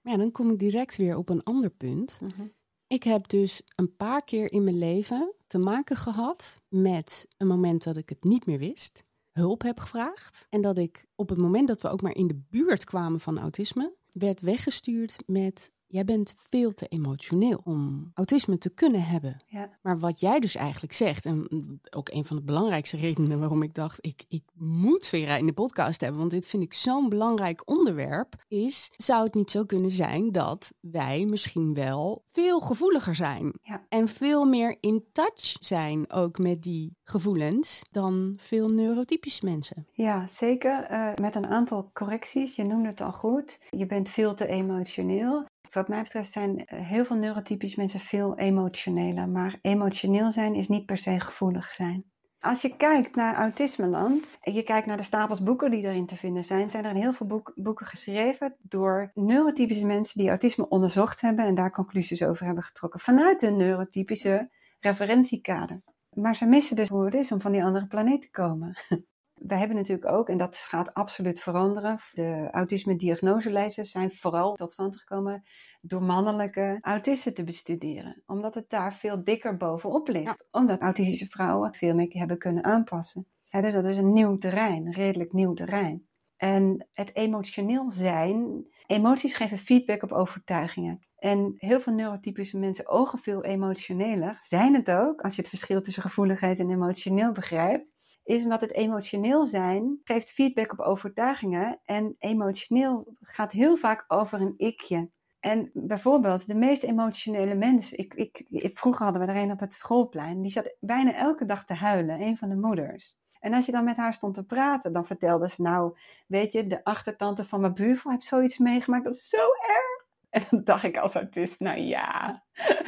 Maar 0.00 0.12
ja, 0.12 0.18
dan 0.18 0.30
kom 0.30 0.50
ik 0.50 0.58
direct 0.58 0.96
weer 0.96 1.16
op 1.16 1.28
een 1.28 1.42
ander 1.42 1.70
punt. 1.70 2.20
Mhm. 2.22 2.46
Ik 2.86 3.02
heb 3.02 3.28
dus 3.28 3.62
een 3.76 3.96
paar 3.96 4.24
keer 4.24 4.52
in 4.52 4.64
mijn 4.64 4.78
leven 4.78 5.34
te 5.46 5.58
maken 5.58 5.96
gehad 5.96 6.60
met 6.68 7.26
een 7.36 7.46
moment 7.46 7.82
dat 7.82 7.96
ik 7.96 8.08
het 8.08 8.24
niet 8.24 8.46
meer 8.46 8.58
wist 8.58 9.05
hulp 9.36 9.62
heb 9.62 9.80
gevraagd. 9.80 10.46
En 10.50 10.60
dat 10.60 10.78
ik 10.78 11.06
op 11.14 11.28
het 11.28 11.38
moment 11.38 11.68
dat 11.68 11.82
we 11.82 11.88
ook 11.88 12.02
maar 12.02 12.14
in 12.14 12.26
de 12.26 12.40
buurt 12.50 12.84
kwamen 12.84 13.20
van 13.20 13.38
autisme, 13.38 13.94
werd 14.10 14.40
weggestuurd 14.40 15.16
met 15.26 15.72
Jij 15.86 16.04
bent 16.04 16.34
veel 16.50 16.74
te 16.74 16.86
emotioneel 16.86 17.60
om 17.64 18.10
autisme 18.14 18.58
te 18.58 18.70
kunnen 18.70 19.02
hebben. 19.02 19.36
Ja. 19.46 19.70
Maar 19.82 19.98
wat 19.98 20.20
jij 20.20 20.40
dus 20.40 20.54
eigenlijk 20.54 20.92
zegt, 20.92 21.26
en 21.26 21.48
ook 21.90 22.08
een 22.08 22.24
van 22.24 22.36
de 22.36 22.42
belangrijkste 22.42 22.96
redenen 22.96 23.38
waarom 23.38 23.62
ik 23.62 23.74
dacht, 23.74 23.98
ik, 24.00 24.24
ik 24.28 24.42
moet 24.54 25.06
Vera 25.06 25.36
in 25.36 25.46
de 25.46 25.52
podcast 25.52 26.00
hebben, 26.00 26.18
want 26.18 26.30
dit 26.30 26.46
vind 26.46 26.62
ik 26.62 26.74
zo'n 26.74 27.08
belangrijk 27.08 27.62
onderwerp, 27.64 28.44
is, 28.48 28.90
zou 28.96 29.24
het 29.24 29.34
niet 29.34 29.50
zo 29.50 29.64
kunnen 29.64 29.90
zijn 29.90 30.32
dat 30.32 30.74
wij 30.80 31.24
misschien 31.24 31.74
wel 31.74 32.24
veel 32.32 32.60
gevoeliger 32.60 33.14
zijn 33.14 33.52
ja. 33.62 33.86
en 33.88 34.08
veel 34.08 34.44
meer 34.44 34.76
in 34.80 35.04
touch 35.12 35.56
zijn 35.60 36.12
ook 36.12 36.38
met 36.38 36.62
die 36.62 36.96
gevoelens 37.04 37.82
dan 37.90 38.34
veel 38.36 38.70
neurotypische 38.70 39.44
mensen? 39.44 39.86
Ja, 39.92 40.26
zeker. 40.26 40.90
Uh, 40.90 41.14
met 41.20 41.34
een 41.34 41.46
aantal 41.46 41.90
correcties. 41.92 42.56
Je 42.56 42.64
noemde 42.64 42.88
het 42.88 43.00
al 43.00 43.12
goed. 43.12 43.58
Je 43.70 43.86
bent 43.86 44.08
veel 44.08 44.34
te 44.34 44.46
emotioneel. 44.46 45.44
Wat 45.76 45.88
mij 45.88 46.02
betreft 46.02 46.32
zijn 46.32 46.64
eh, 46.64 46.86
heel 46.86 47.04
veel 47.04 47.16
neurotypische 47.16 47.80
mensen 47.80 48.00
veel 48.00 48.38
emotioneler. 48.38 49.28
Maar 49.28 49.58
emotioneel 49.60 50.32
zijn 50.32 50.54
is 50.54 50.68
niet 50.68 50.86
per 50.86 50.98
se 50.98 51.20
gevoelig 51.20 51.72
zijn. 51.72 52.04
Als 52.40 52.62
je 52.62 52.76
kijkt 52.76 53.14
naar 53.14 53.34
Autismeland 53.34 54.30
en 54.40 54.52
je 54.52 54.62
kijkt 54.62 54.86
naar 54.86 54.96
de 54.96 55.02
stapels 55.02 55.42
boeken 55.42 55.70
die 55.70 55.82
erin 55.82 56.06
te 56.06 56.16
vinden 56.16 56.44
zijn, 56.44 56.70
zijn 56.70 56.84
er 56.84 56.94
heel 56.94 57.12
veel 57.12 57.42
boeken 57.54 57.86
geschreven 57.86 58.56
door 58.62 59.10
neurotypische 59.14 59.86
mensen 59.86 60.20
die 60.20 60.28
autisme 60.28 60.68
onderzocht 60.68 61.20
hebben 61.20 61.44
en 61.44 61.54
daar 61.54 61.70
conclusies 61.70 62.22
over 62.22 62.46
hebben 62.46 62.64
getrokken 62.64 63.00
vanuit 63.00 63.42
een 63.42 63.56
neurotypische 63.56 64.50
referentiekader. 64.80 65.82
Maar 66.10 66.36
ze 66.36 66.46
missen 66.46 66.76
dus 66.76 66.88
hoe 66.88 67.04
het 67.04 67.14
is 67.14 67.32
om 67.32 67.40
van 67.40 67.52
die 67.52 67.64
andere 67.64 67.86
planeet 67.86 68.22
te 68.22 68.30
komen. 68.30 68.76
We 69.36 69.54
hebben 69.54 69.76
natuurlijk 69.76 70.12
ook, 70.12 70.28
en 70.28 70.38
dat 70.38 70.56
gaat 70.56 70.94
absoluut 70.94 71.40
veranderen, 71.40 72.00
de 72.12 72.48
autisme-diagnoselijsten 72.50 73.84
zijn 73.84 74.12
vooral 74.12 74.54
tot 74.54 74.72
stand 74.72 74.96
gekomen 74.96 75.44
door 75.80 76.02
mannelijke 76.02 76.78
autisten 76.80 77.34
te 77.34 77.44
bestuderen. 77.44 78.22
Omdat 78.26 78.54
het 78.54 78.70
daar 78.70 78.94
veel 78.94 79.24
dikker 79.24 79.56
bovenop 79.56 80.08
ligt. 80.08 80.46
Omdat 80.50 80.80
autistische 80.80 81.26
vrouwen 81.26 81.74
veel 81.74 81.94
meer 81.94 82.08
hebben 82.10 82.38
kunnen 82.38 82.64
aanpassen. 82.64 83.26
dus 83.50 83.72
dat 83.72 83.86
is 83.86 83.96
een 83.96 84.12
nieuw 84.12 84.38
terrein, 84.38 84.86
een 84.86 84.92
redelijk 84.92 85.32
nieuw 85.32 85.54
terrein. 85.54 86.06
En 86.36 86.88
het 86.92 87.14
emotioneel 87.14 87.90
zijn, 87.90 88.66
emoties 88.86 89.34
geven 89.34 89.58
feedback 89.58 90.02
op 90.02 90.12
overtuigingen. 90.12 91.06
En 91.18 91.54
heel 91.56 91.80
veel 91.80 91.92
neurotypische 91.92 92.58
mensen 92.58 92.88
ogen 92.88 93.18
veel 93.18 93.44
emotioneler, 93.44 94.36
zijn 94.40 94.74
het 94.74 94.90
ook, 94.90 95.20
als 95.20 95.34
je 95.34 95.40
het 95.40 95.50
verschil 95.50 95.82
tussen 95.82 96.02
gevoeligheid 96.02 96.58
en 96.58 96.70
emotioneel 96.70 97.32
begrijpt. 97.32 97.94
Is 98.26 98.42
omdat 98.42 98.60
het 98.60 98.72
emotioneel 98.72 99.46
zijn 99.46 100.00
geeft 100.04 100.30
feedback 100.30 100.72
op 100.72 100.80
overtuigingen. 100.80 101.80
En 101.84 102.16
emotioneel 102.18 103.16
gaat 103.20 103.52
heel 103.52 103.76
vaak 103.76 104.04
over 104.08 104.40
een 104.40 104.54
ikje. 104.56 105.10
En 105.40 105.70
bijvoorbeeld, 105.72 106.46
de 106.46 106.54
meest 106.54 106.82
emotionele 106.82 107.54
mensen. 107.54 107.98
Ik, 107.98 108.14
ik, 108.14 108.78
vroeger 108.78 109.04
hadden 109.04 109.26
we 109.26 109.32
er 109.32 109.42
een 109.42 109.50
op 109.50 109.60
het 109.60 109.74
schoolplein. 109.74 110.42
Die 110.42 110.50
zat 110.50 110.74
bijna 110.80 111.14
elke 111.14 111.44
dag 111.44 111.64
te 111.64 111.74
huilen, 111.74 112.20
een 112.20 112.36
van 112.36 112.48
de 112.48 112.56
moeders. 112.56 113.16
En 113.40 113.54
als 113.54 113.66
je 113.66 113.72
dan 113.72 113.84
met 113.84 113.96
haar 113.96 114.14
stond 114.14 114.34
te 114.34 114.44
praten, 114.44 114.92
dan 114.92 115.06
vertelde 115.06 115.48
ze: 115.48 115.62
Nou, 115.62 115.96
weet 116.26 116.52
je, 116.52 116.66
de 116.66 116.84
achtertante 116.84 117.44
van 117.44 117.60
mijn 117.60 117.74
buurvrouw 117.74 118.12
heeft 118.12 118.26
zoiets 118.26 118.58
meegemaakt. 118.58 119.04
Dat 119.04 119.14
is 119.14 119.28
zo 119.28 119.46
erg. 119.68 120.04
En 120.30 120.42
dan 120.50 120.64
dacht 120.64 120.82
ik 120.82 120.96
als 120.96 121.16
artiest: 121.16 121.60
Nou 121.60 121.78
ja, 121.78 122.42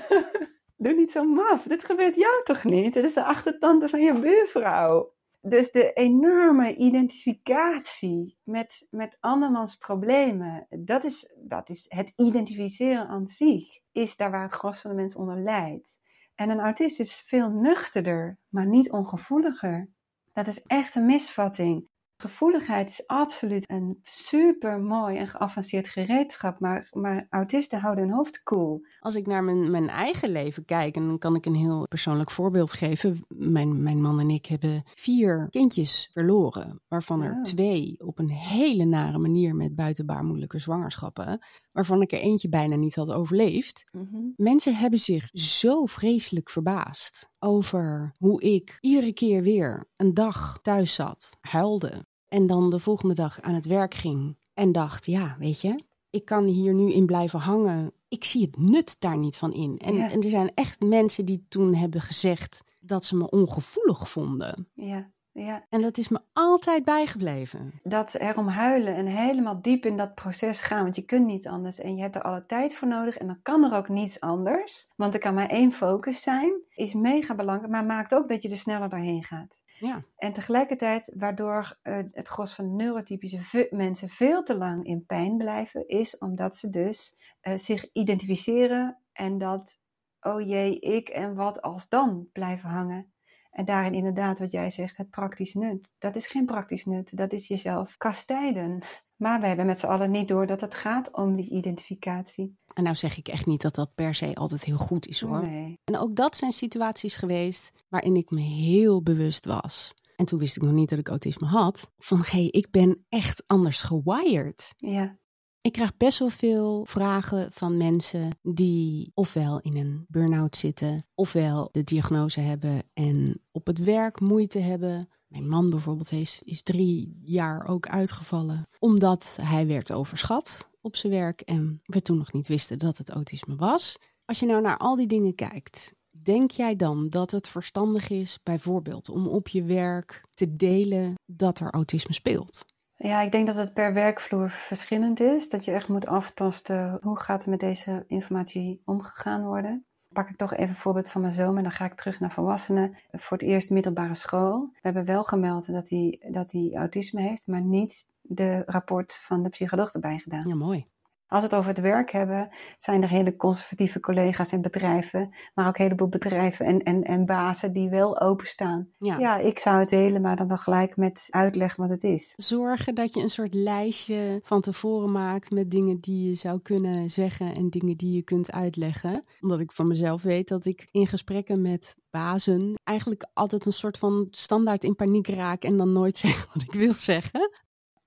doe 0.77 0.93
niet 0.93 1.13
zo 1.13 1.25
maf. 1.25 1.63
Dit 1.63 1.85
gebeurt 1.85 2.15
jou 2.17 2.45
toch 2.45 2.65
niet? 2.65 2.95
Het 2.95 3.05
is 3.05 3.15
de 3.15 3.25
achtertante 3.25 3.89
van 3.89 4.01
je 4.01 4.13
buurvrouw. 4.21 5.17
Dus 5.41 5.71
de 5.71 5.93
enorme 5.93 6.77
identificatie 6.77 8.39
met, 8.43 8.87
met 8.91 9.17
andermans 9.21 9.77
problemen, 9.77 10.67
dat 10.69 11.05
is, 11.05 11.35
dat 11.37 11.69
is 11.69 11.85
het 11.89 12.13
identificeren 12.17 13.09
aan 13.09 13.29
zich, 13.29 13.79
is 13.93 14.17
daar 14.17 14.31
waar 14.31 14.43
het 14.43 14.53
gros 14.53 14.81
van 14.81 14.91
de 14.91 14.97
mensen 14.97 15.21
onder 15.21 15.43
lijdt. 15.43 15.99
En 16.35 16.51
een 16.51 16.61
autist 16.61 17.01
is 17.01 17.25
veel 17.27 17.51
nuchterder, 17.51 18.39
maar 18.49 18.67
niet 18.67 18.91
ongevoeliger. 18.91 19.91
Dat 20.33 20.47
is 20.47 20.63
echt 20.63 20.95
een 20.95 21.07
misvatting. 21.07 21.89
Gevoeligheid 22.21 22.89
is 22.89 23.07
absoluut 23.07 23.71
een 23.71 23.99
super 24.03 24.81
mooi 24.81 25.17
en 25.17 25.29
geavanceerd 25.29 25.89
gereedschap, 25.89 26.61
maar, 26.61 26.89
maar 26.93 27.27
autisten 27.31 27.81
houden 27.81 28.05
hun 28.05 28.15
hoofd 28.15 28.43
koel. 28.43 28.87
Als 29.01 29.15
ik 29.15 29.27
naar 29.27 29.45
mijn, 29.45 29.71
mijn 29.71 29.89
eigen 29.89 30.31
leven 30.31 30.65
kijk, 30.65 30.97
en 30.97 31.07
dan 31.07 31.19
kan 31.19 31.35
ik 31.35 31.47
een 31.47 31.55
heel 31.55 31.87
persoonlijk 31.89 32.31
voorbeeld 32.31 32.73
geven. 32.73 33.25
Mijn, 33.29 33.83
mijn 33.83 34.03
man 34.03 34.21
en 34.21 34.31
ik 34.31 34.47
hebben 34.47 34.83
vier 34.85 35.47
kindjes 35.51 36.11
verloren, 36.13 36.81
waarvan 36.89 37.23
er 37.23 37.33
oh. 37.33 37.43
twee 37.43 37.97
op 37.99 38.19
een 38.19 38.31
hele 38.31 38.85
nare 38.85 39.19
manier 39.19 39.55
met 39.55 39.75
buitenbaarmoedelijke 39.75 40.59
zwangerschappen, 40.59 41.39
waarvan 41.73 42.03
ik 42.03 42.13
er 42.13 42.21
eentje 42.21 42.49
bijna 42.49 42.77
niet 42.77 42.95
had 42.95 43.11
overleefd. 43.11 43.85
Mhm. 43.93 44.17
Mensen 44.37 44.77
hebben 44.77 44.99
zich 44.99 45.29
zo 45.33 45.87
vreselijk 45.87 46.51
verbaasd 46.51 47.31
over 47.39 48.13
hoe 48.17 48.43
ik 48.43 48.79
iedere 48.81 49.13
keer 49.13 49.43
weer 49.43 49.89
een 49.97 50.15
dag 50.15 50.59
thuis 50.63 50.95
zat, 50.95 51.37
huilde, 51.41 52.07
en 52.29 52.47
dan 52.47 52.71
de 52.71 52.79
volgende 52.79 53.15
dag 53.15 53.41
aan 53.41 53.55
het 53.55 53.67
werk 53.67 53.95
ging 53.95 54.37
en 54.55 54.73
dacht, 54.73 55.07
ja, 55.07 55.37
weet 55.39 55.61
je, 55.61 55.83
ik 56.11 56.25
kan 56.25 56.45
hier 56.45 56.75
nu 56.75 56.93
in 56.93 57.07
blijven 57.07 57.39
hangen. 57.39 57.93
Ik 58.09 58.25
zie 58.25 58.43
het 58.43 58.59
nut 58.59 59.01
daar 59.01 59.19
niet 59.19 59.37
van 59.37 59.53
in. 59.53 59.79
En, 59.79 59.99
en 59.99 60.23
er 60.23 60.31
zijn 60.31 60.51
echt 60.55 60.81
mensen 60.81 61.25
die 61.25 61.47
toen 61.49 61.75
hebben 61.75 62.01
gezegd 62.01 62.63
dat 62.81 63.05
ze 63.05 63.17
me 63.17 63.31
ongevoelig 63.31 64.09
vonden. 64.09 64.69
Ja. 64.75 65.11
Ja. 65.33 65.65
En 65.69 65.81
dat 65.81 65.99
is 65.99 66.09
me 66.09 66.19
altijd 66.33 66.85
bijgebleven. 66.85 67.81
Dat 67.83 68.15
erom 68.15 68.49
huilen 68.49 68.95
en 68.95 69.07
helemaal 69.07 69.63
diep 69.63 69.87
in 69.87 69.97
dat 69.97 70.15
proces 70.15 70.61
gaan, 70.61 70.83
want 70.83 70.97
je 70.97 71.03
kunt 71.03 71.27
niet 71.27 71.47
anders 71.47 71.79
en 71.79 71.97
je 71.97 72.03
hebt 72.03 72.15
er 72.15 72.23
alle 72.23 72.47
tijd 72.47 72.75
voor 72.75 72.89
nodig 72.89 73.17
en 73.17 73.27
dan 73.27 73.43
kan 73.43 73.65
er 73.65 73.77
ook 73.77 73.89
niets 73.89 74.21
anders, 74.21 74.93
want 74.97 75.15
er 75.15 75.21
kan 75.21 75.35
maar 75.35 75.49
één 75.49 75.73
focus 75.73 76.23
zijn, 76.23 76.53
is 76.71 76.95
mega 76.95 77.35
belangrijk, 77.35 77.73
maar 77.73 77.85
maakt 77.85 78.15
ook 78.15 78.29
dat 78.29 78.43
je 78.43 78.49
er 78.49 78.57
sneller 78.57 78.89
doorheen 78.89 79.25
gaat. 79.25 79.59
Ja. 79.79 80.05
En 80.17 80.33
tegelijkertijd, 80.33 81.13
waardoor 81.17 81.79
uh, 81.83 81.99
het 82.13 82.29
gros 82.29 82.55
van 82.55 82.77
neurotypische 82.77 83.69
mensen 83.71 84.09
veel 84.09 84.43
te 84.43 84.57
lang 84.57 84.87
in 84.87 85.07
pijn 85.07 85.37
blijven, 85.37 85.89
is 85.89 86.19
omdat 86.19 86.57
ze 86.57 86.71
dus 86.71 87.19
uh, 87.43 87.57
zich 87.57 87.93
identificeren 87.93 88.99
en 89.13 89.39
dat, 89.39 89.79
oh 90.21 90.41
jee, 90.41 90.81
ik 90.81 91.09
en 91.09 91.35
wat 91.35 91.63
als 91.63 91.89
dan 91.89 92.29
blijven 92.33 92.69
hangen. 92.69 93.13
En 93.51 93.65
daarin 93.65 93.95
inderdaad, 93.95 94.39
wat 94.39 94.51
jij 94.51 94.71
zegt, 94.71 94.97
het 94.97 95.11
praktisch 95.11 95.55
nut. 95.55 95.89
Dat 95.99 96.17
is 96.17 96.27
geen 96.27 96.47
praktisch 96.47 96.85
nut, 96.85 97.17
dat 97.17 97.33
is 97.33 97.49
jezelf 97.49 97.97
kastijden. 97.97 98.83
Maar 99.19 99.41
we 99.41 99.47
hebben 99.47 99.67
met 99.67 99.79
z'n 99.79 99.87
allen 99.87 100.11
niet 100.11 100.29
door 100.29 100.47
dat 100.47 100.61
het 100.61 100.75
gaat 100.75 101.15
om 101.15 101.37
die 101.37 101.51
identificatie. 101.51 102.57
En 102.75 102.83
nou 102.83 102.97
zeg 102.97 103.19
ik 103.19 103.29
echt 103.29 103.47
niet 103.47 103.63
dat 103.63 103.75
dat 103.75 103.95
per 103.95 104.15
se 104.15 104.35
altijd 104.35 104.65
heel 104.65 104.79
goed 104.79 105.07
is 105.07 105.21
hoor. 105.21 105.43
Nee. 105.43 105.79
En 105.85 105.99
ook 105.99 106.17
dat 106.17 106.37
zijn 106.37 106.53
situaties 106.53 107.17
geweest 107.17 107.73
waarin 107.89 108.17
ik 108.17 108.31
me 108.31 108.41
heel 108.41 109.03
bewust 109.03 109.47
was. 109.47 109.95
En 110.17 110.25
toen 110.25 110.39
wist 110.39 110.57
ik 110.57 110.63
nog 110.63 110.73
niet 110.73 110.89
dat 110.89 110.99
ik 110.99 111.09
autisme 111.09 111.47
had. 111.47 111.91
Van 111.97 112.19
hé, 112.19 112.25
hey, 112.31 112.47
ik 112.47 112.71
ben 112.71 113.05
echt 113.09 113.43
anders 113.47 113.83
gewired. 113.83 114.75
Ja. 114.77 115.19
Ik 115.61 115.73
krijg 115.73 115.97
best 115.97 116.19
wel 116.19 116.29
veel 116.29 116.85
vragen 116.85 117.53
van 117.53 117.77
mensen 117.77 118.39
die 118.43 119.11
ofwel 119.15 119.61
in 119.61 119.77
een 119.77 120.05
burn-out 120.09 120.57
zitten, 120.57 121.07
ofwel 121.15 121.69
de 121.73 121.85
diagnose 121.85 122.41
hebben 122.41 122.83
en 122.93 123.43
op 123.51 123.67
het 123.67 123.85
werk 123.85 124.21
moeite 124.21 124.59
hebben. 124.59 125.09
Mijn 125.29 125.49
man 125.49 125.71
bijvoorbeeld 125.71 126.13
is, 126.13 126.43
is 126.45 126.63
drie 126.63 127.19
jaar 127.23 127.69
ook 127.69 127.89
uitgevallen 127.89 128.67
omdat 128.79 129.39
hij 129.41 129.67
werd 129.67 129.93
overschat 129.93 130.69
op 130.81 130.97
zijn 130.97 131.13
werk 131.13 131.41
en 131.41 131.81
we 131.85 132.03
toen 132.03 132.17
nog 132.17 132.33
niet 132.33 132.49
wisten 132.49 132.79
dat 132.79 132.99
het 132.99 133.11
autisme 133.11 133.57
was. 133.57 133.99
Als 134.25 134.39
je 134.39 134.47
nou 134.47 134.63
naar 134.63 134.77
al 134.77 134.97
die 134.97 135.07
dingen 135.07 135.35
kijkt, 135.35 135.95
denk 136.11 136.51
jij 136.51 136.77
dan 136.77 137.09
dat 137.09 137.31
het 137.31 137.49
verstandig 137.49 138.09
is 138.11 138.39
bijvoorbeeld 138.43 139.09
om 139.09 139.27
op 139.27 139.49
je 139.49 139.63
werk 139.63 140.23
te 140.31 140.57
delen 140.57 141.15
dat 141.27 141.61
er 141.61 141.71
autisme 141.71 142.15
speelt? 142.15 142.65
Ja, 142.97 143.21
ik 143.21 143.33
denk 143.33 143.47
dat 143.47 143.57
het 143.57 143.75
per 143.75 143.93
werkvloer 143.93 144.51
verschillend 144.51 145.21
is. 145.21 145.49
Dat 145.49 145.65
je 145.65 145.73
echt 145.73 145.89
moet 145.89 146.07
aftasten 146.07 146.99
hoe 147.03 147.21
gaat 147.21 147.45
er 147.45 147.51
met 147.51 147.61
deze 147.61 148.05
informatie 148.07 148.83
omgegaan 148.85 149.45
worden. 149.45 149.87
Pak 150.19 150.29
ik 150.29 150.37
toch 150.37 150.55
even 150.55 150.69
een 150.69 150.75
voorbeeld 150.75 151.11
van 151.11 151.21
mijn 151.21 151.33
zoon 151.33 151.57
en 151.57 151.63
dan 151.63 151.73
ga 151.73 151.85
ik 151.85 151.95
terug 151.95 152.21
naar 152.21 152.31
volwassenen. 152.31 152.97
Voor 153.13 153.37
het 153.37 153.47
eerst 153.47 153.71
middelbare 153.71 154.15
school. 154.15 154.69
We 154.73 154.79
hebben 154.81 155.05
wel 155.05 155.25
gemeld 155.25 155.73
dat 155.73 155.89
hij, 155.89 156.21
dat 156.31 156.53
hij 156.53 156.71
autisme 156.75 157.21
heeft, 157.21 157.47
maar 157.47 157.61
niet 157.61 158.09
de 158.21 158.63
rapport 158.67 159.15
van 159.15 159.43
de 159.43 159.49
psycholoog 159.49 159.93
erbij 159.93 160.19
gedaan. 160.19 160.49
Ja, 160.49 160.55
mooi. 160.55 160.87
Als 161.29 161.41
we 161.41 161.47
het 161.47 161.55
over 161.55 161.71
het 161.71 161.81
werk 161.81 162.11
hebben, 162.11 162.49
zijn 162.77 163.03
er 163.03 163.09
hele 163.09 163.37
conservatieve 163.37 164.01
collega's 164.01 164.53
en 164.53 164.61
bedrijven, 164.61 165.35
maar 165.55 165.69
ook 165.69 165.79
een 165.79 165.85
heleboel 165.85 166.09
bedrijven 166.09 166.67
en, 166.67 166.83
en, 166.83 167.03
en 167.03 167.27
bazen 167.27 167.73
die 167.73 167.89
wel 167.89 168.21
openstaan. 168.21 168.89
Ja. 168.99 169.19
ja, 169.19 169.39
ik 169.39 169.59
zou 169.59 169.79
het 169.79 169.89
delen, 169.89 170.21
maar 170.21 170.37
dan 170.37 170.49
wel 170.49 170.57
gelijk 170.57 170.97
met 170.97 171.27
uitleg 171.31 171.77
wat 171.77 171.89
het 171.91 172.05
is. 172.05 172.33
Zorgen 172.37 172.95
dat 172.95 173.15
je 173.15 173.23
een 173.23 173.31
soort 173.31 173.55
lijstje 173.55 174.41
van 174.45 174.61
tevoren 174.61 175.13
maakt 175.13 175.51
met 175.51 175.71
dingen 175.71 176.01
die 176.01 176.29
je 176.29 176.35
zou 176.35 176.61
kunnen 176.61 177.11
zeggen 177.11 177.55
en 177.55 177.71
dingen 177.71 177.97
die 177.97 178.15
je 178.15 178.23
kunt 178.23 178.53
uitleggen. 178.53 179.25
Omdat 179.41 179.61
ik 179.61 179.73
van 179.73 179.87
mezelf 179.87 180.23
weet 180.23 180.49
dat 180.49 180.65
ik 180.65 180.89
in 180.91 181.07
gesprekken 181.07 181.63
met 181.63 181.97
bazen 182.11 182.75
eigenlijk 182.85 183.27
altijd 183.35 183.67
een 183.67 183.73
soort 183.73 183.99
van 183.99 184.29
standaard 184.31 184.85
in 184.85 184.95
paniek 184.95 185.29
raak 185.29 185.63
en 185.63 185.77
dan 185.77 185.93
nooit 185.93 186.17
zeg 186.27 186.47
wat 186.53 186.63
ik 186.63 186.73
wil 186.73 186.93
zeggen. 186.93 187.51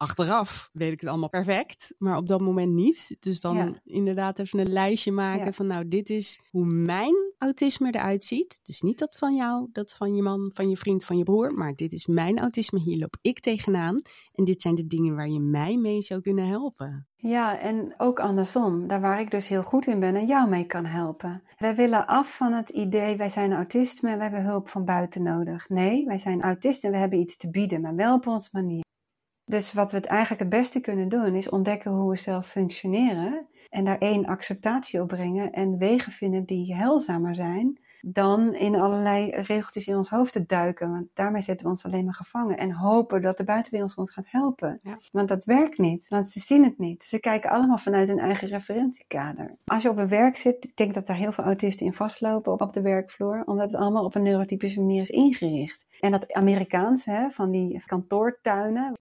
Achteraf 0.01 0.69
weet 0.73 0.91
ik 0.91 0.99
het 1.01 1.09
allemaal 1.09 1.29
perfect, 1.29 1.95
maar 1.97 2.17
op 2.17 2.27
dat 2.27 2.41
moment 2.41 2.73
niet. 2.73 3.15
Dus 3.19 3.39
dan 3.39 3.79
inderdaad 3.83 4.39
even 4.39 4.59
een 4.59 4.71
lijstje 4.71 5.11
maken 5.11 5.53
van 5.53 5.67
nou, 5.67 5.87
dit 5.87 6.09
is 6.09 6.41
hoe 6.49 6.65
mijn 6.65 7.15
autisme 7.37 7.91
eruit 7.91 8.23
ziet. 8.23 8.59
Dus 8.63 8.81
niet 8.81 8.99
dat 8.99 9.17
van 9.17 9.35
jou, 9.35 9.67
dat 9.71 9.93
van 9.93 10.15
je 10.15 10.21
man, 10.21 10.51
van 10.53 10.69
je 10.69 10.77
vriend, 10.77 11.05
van 11.05 11.17
je 11.17 11.23
broer, 11.23 11.53
maar 11.53 11.75
dit 11.75 11.91
is 11.91 12.05
mijn 12.05 12.39
autisme, 12.39 12.79
hier 12.79 12.97
loop 12.97 13.17
ik 13.21 13.39
tegenaan. 13.39 14.01
En 14.33 14.45
dit 14.45 14.61
zijn 14.61 14.75
de 14.75 14.87
dingen 14.87 15.15
waar 15.15 15.29
je 15.29 15.39
mij 15.39 15.77
mee 15.77 16.01
zou 16.01 16.21
kunnen 16.21 16.47
helpen. 16.47 17.07
Ja, 17.15 17.59
en 17.59 17.93
ook 17.97 18.19
andersom, 18.19 18.87
daar 18.87 19.01
waar 19.01 19.19
ik 19.19 19.31
dus 19.31 19.47
heel 19.47 19.63
goed 19.63 19.87
in 19.87 19.99
ben 19.99 20.15
en 20.15 20.25
jou 20.25 20.49
mee 20.49 20.65
kan 20.65 20.85
helpen. 20.85 21.43
Wij 21.57 21.75
willen 21.75 22.07
af 22.07 22.35
van 22.35 22.53
het 22.53 22.69
idee, 22.69 23.17
wij 23.17 23.29
zijn 23.29 23.53
autisten 23.53 24.09
en 24.09 24.17
we 24.17 24.23
hebben 24.23 24.43
hulp 24.43 24.69
van 24.69 24.85
buiten 24.85 25.23
nodig. 25.23 25.69
Nee, 25.69 26.05
wij 26.05 26.19
zijn 26.19 26.41
autisten 26.41 26.89
en 26.89 26.95
we 26.95 27.01
hebben 27.01 27.19
iets 27.19 27.37
te 27.37 27.49
bieden, 27.49 27.81
maar 27.81 27.95
wel 27.95 28.15
op 28.15 28.27
onze 28.27 28.49
manier. 28.51 28.89
Dus 29.51 29.73
wat 29.73 29.91
we 29.91 29.97
het 29.97 30.05
eigenlijk 30.05 30.41
het 30.41 30.49
beste 30.49 30.79
kunnen 30.79 31.09
doen, 31.09 31.35
is 31.35 31.49
ontdekken 31.49 31.91
hoe 31.91 32.11
we 32.11 32.17
zelf 32.17 32.47
functioneren. 32.47 33.47
En 33.69 33.85
daar 33.85 33.97
één 33.97 34.25
acceptatie 34.25 35.01
op 35.01 35.07
brengen 35.07 35.51
en 35.51 35.77
wegen 35.77 36.11
vinden 36.11 36.45
die 36.45 36.75
heilzamer 36.75 37.35
zijn. 37.35 37.79
Dan 38.01 38.53
in 38.53 38.75
allerlei 38.75 39.29
regeltjes 39.29 39.87
in 39.87 39.95
ons 39.97 40.09
hoofd 40.09 40.33
te 40.33 40.45
duiken. 40.45 40.91
Want 40.91 41.07
daarmee 41.13 41.41
zetten 41.41 41.65
we 41.65 41.71
ons 41.71 41.85
alleen 41.85 42.05
maar 42.05 42.13
gevangen. 42.13 42.57
En 42.57 42.71
hopen 42.71 43.21
dat 43.21 43.37
de 43.37 43.43
buitenwereld 43.43 43.97
ons 43.97 44.11
gaat 44.11 44.31
helpen. 44.31 44.79
Want 45.11 45.27
dat 45.27 45.45
werkt 45.45 45.77
niet, 45.77 46.07
want 46.07 46.31
ze 46.31 46.39
zien 46.39 46.63
het 46.63 46.77
niet. 46.77 47.03
Ze 47.03 47.19
kijken 47.19 47.49
allemaal 47.49 47.77
vanuit 47.77 48.07
hun 48.07 48.19
eigen 48.19 48.47
referentiekader. 48.47 49.55
Als 49.65 49.83
je 49.83 49.89
op 49.89 49.97
een 49.97 50.07
werk 50.07 50.37
zit, 50.37 50.65
ik 50.65 50.75
denk 50.75 50.93
dat 50.93 51.07
daar 51.07 51.17
heel 51.17 51.31
veel 51.31 51.43
autisten 51.43 51.85
in 51.85 51.93
vastlopen 51.93 52.59
op 52.59 52.73
de 52.73 52.81
werkvloer. 52.81 53.43
Omdat 53.45 53.71
het 53.71 53.81
allemaal 53.81 54.05
op 54.05 54.15
een 54.15 54.23
neurotypische 54.23 54.79
manier 54.79 55.01
is 55.01 55.09
ingericht. 55.09 55.85
En 56.01 56.11
dat 56.11 56.33
Amerikaans, 56.33 57.05
hè, 57.05 57.29
van 57.29 57.51
die 57.51 57.83
kantoortuinen, 57.85 58.93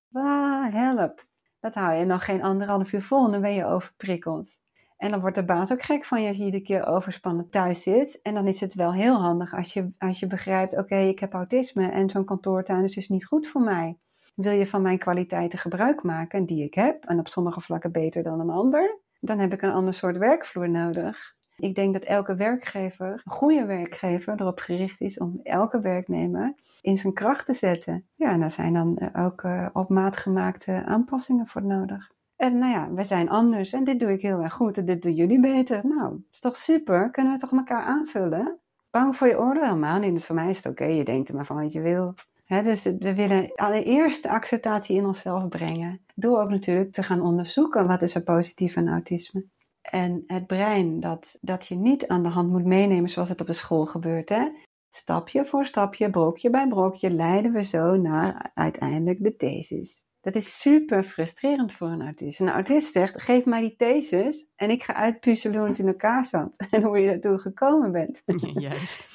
help. 0.72 1.24
Dat 1.60 1.74
hou 1.74 1.94
je 1.94 2.04
nog 2.04 2.24
geen 2.24 2.42
anderhalf 2.42 2.92
uur 2.92 3.02
vol 3.02 3.24
en 3.24 3.30
dan 3.30 3.40
ben 3.40 3.54
je 3.54 3.64
overprikkeld. 3.64 4.58
En 4.96 5.10
dan 5.10 5.20
wordt 5.20 5.36
de 5.36 5.44
baas 5.44 5.72
ook 5.72 5.82
gek 5.82 6.04
van 6.04 6.22
je 6.22 6.28
als 6.28 6.36
je 6.36 6.44
iedere 6.44 6.62
keer 6.62 6.86
overspannen 6.86 7.50
thuis 7.50 7.82
zit. 7.82 8.20
En 8.22 8.34
dan 8.34 8.46
is 8.46 8.60
het 8.60 8.74
wel 8.74 8.92
heel 8.92 9.14
handig 9.14 9.54
als 9.54 9.72
je, 9.72 9.90
als 9.98 10.20
je 10.20 10.26
begrijpt, 10.26 10.76
oké, 10.76 10.96
ik 10.96 11.18
heb 11.18 11.32
autisme 11.32 11.90
en 11.90 12.10
zo'n 12.10 12.24
kantoortuin 12.24 12.84
is 12.84 12.94
dus 12.94 13.08
niet 13.08 13.26
goed 13.26 13.48
voor 13.48 13.60
mij. 13.60 13.96
Wil 14.34 14.52
je 14.52 14.66
van 14.66 14.82
mijn 14.82 14.98
kwaliteiten 14.98 15.58
gebruik 15.58 16.02
maken, 16.02 16.46
die 16.46 16.64
ik 16.64 16.74
heb, 16.74 17.04
en 17.04 17.18
op 17.18 17.28
sommige 17.28 17.60
vlakken 17.60 17.92
beter 17.92 18.22
dan 18.22 18.40
een 18.40 18.50
ander, 18.50 18.98
dan 19.20 19.38
heb 19.38 19.52
ik 19.52 19.62
een 19.62 19.72
ander 19.72 19.94
soort 19.94 20.16
werkvloer 20.16 20.70
nodig. 20.70 21.34
Ik 21.56 21.74
denk 21.74 21.92
dat 21.92 22.02
elke 22.02 22.34
werkgever, 22.34 23.10
een 23.24 23.32
goede 23.32 23.64
werkgever, 23.64 24.40
erop 24.40 24.58
gericht 24.58 25.00
is 25.00 25.18
om 25.18 25.40
elke 25.42 25.80
werknemer 25.80 26.54
in 26.82 26.96
zijn 26.96 27.12
kracht 27.12 27.46
te 27.46 27.52
zetten. 27.52 28.06
Ja, 28.14 28.30
en 28.30 28.40
daar 28.40 28.50
zijn 28.50 28.72
dan 28.72 28.96
eh, 28.96 29.24
ook 29.24 29.42
uh, 29.42 29.66
op 29.72 29.88
maat 29.88 30.16
gemaakte 30.16 30.84
aanpassingen 30.84 31.46
voor 31.46 31.64
nodig. 31.64 32.10
En 32.36 32.58
nou 32.58 32.72
ja, 32.72 32.92
we 32.92 33.04
zijn 33.04 33.28
anders 33.28 33.72
en 33.72 33.84
dit 33.84 34.00
doe 34.00 34.12
ik 34.12 34.22
heel 34.22 34.40
erg 34.40 34.52
goed 34.52 34.78
en 34.78 34.84
dit 34.84 35.02
doen 35.02 35.14
jullie 35.14 35.40
beter. 35.40 35.86
Nou, 35.86 36.24
is 36.32 36.40
toch 36.40 36.56
super? 36.56 37.10
Kunnen 37.10 37.32
we 37.32 37.38
toch 37.38 37.52
elkaar 37.52 37.82
aanvullen? 37.82 38.58
Bang 38.90 39.16
voor 39.16 39.28
je 39.28 39.38
oordeel 39.38 39.62
helemaal 39.62 39.98
niet. 39.98 40.14
Dus 40.14 40.26
voor 40.26 40.34
mij 40.34 40.50
is 40.50 40.56
het 40.56 40.66
oké, 40.66 40.84
je 40.84 41.04
denkt 41.04 41.28
er 41.28 41.34
maar 41.34 41.46
van 41.46 41.62
wat 41.62 41.72
je 41.72 41.80
wil. 41.80 42.14
dus 42.46 42.84
we 42.84 43.14
willen 43.14 43.52
allereerst 43.54 44.22
de 44.22 44.28
acceptatie 44.28 44.96
in 44.96 45.04
onszelf 45.04 45.48
brengen. 45.48 46.00
Door 46.14 46.40
ook 46.40 46.50
natuurlijk 46.50 46.92
te 46.92 47.02
gaan 47.02 47.20
onderzoeken 47.20 47.86
wat 47.86 48.02
is 48.02 48.14
er 48.14 48.22
positief 48.22 48.76
aan 48.76 48.88
autisme. 48.88 49.44
En 49.80 50.24
het 50.26 50.46
brein, 50.46 51.00
dat, 51.00 51.38
dat 51.40 51.66
je 51.66 51.74
niet 51.74 52.06
aan 52.06 52.22
de 52.22 52.28
hand 52.28 52.50
moet 52.50 52.64
meenemen 52.64 53.10
zoals 53.10 53.28
het 53.28 53.40
op 53.40 53.46
de 53.46 53.52
school 53.52 53.86
gebeurt. 53.86 54.28
Hè? 54.28 54.48
Stapje 54.90 55.44
voor 55.44 55.66
stapje, 55.66 56.10
brokje 56.10 56.50
bij 56.50 56.68
brokje, 56.68 57.10
leiden 57.10 57.52
we 57.52 57.62
zo 57.62 57.96
naar 57.96 58.50
uiteindelijk 58.54 59.22
de 59.22 59.36
thesis. 59.36 60.04
Dat 60.20 60.34
is 60.34 60.60
super 60.60 61.04
frustrerend 61.04 61.72
voor 61.72 61.88
een 61.88 62.02
autist. 62.02 62.40
Een 62.40 62.48
autist 62.48 62.92
zegt, 62.92 63.22
geef 63.22 63.44
mij 63.44 63.60
die 63.60 63.76
thesis 63.76 64.50
en 64.56 64.70
ik 64.70 64.82
ga 64.82 64.94
uitpuzzelen 64.94 65.58
hoe 65.58 65.68
het 65.68 65.78
in 65.78 65.86
elkaar 65.86 66.26
zat. 66.26 66.56
En 66.70 66.82
hoe 66.82 66.98
je 66.98 67.06
daartoe 67.06 67.38
gekomen 67.38 67.92
bent. 67.92 68.22
juist. 68.68 69.08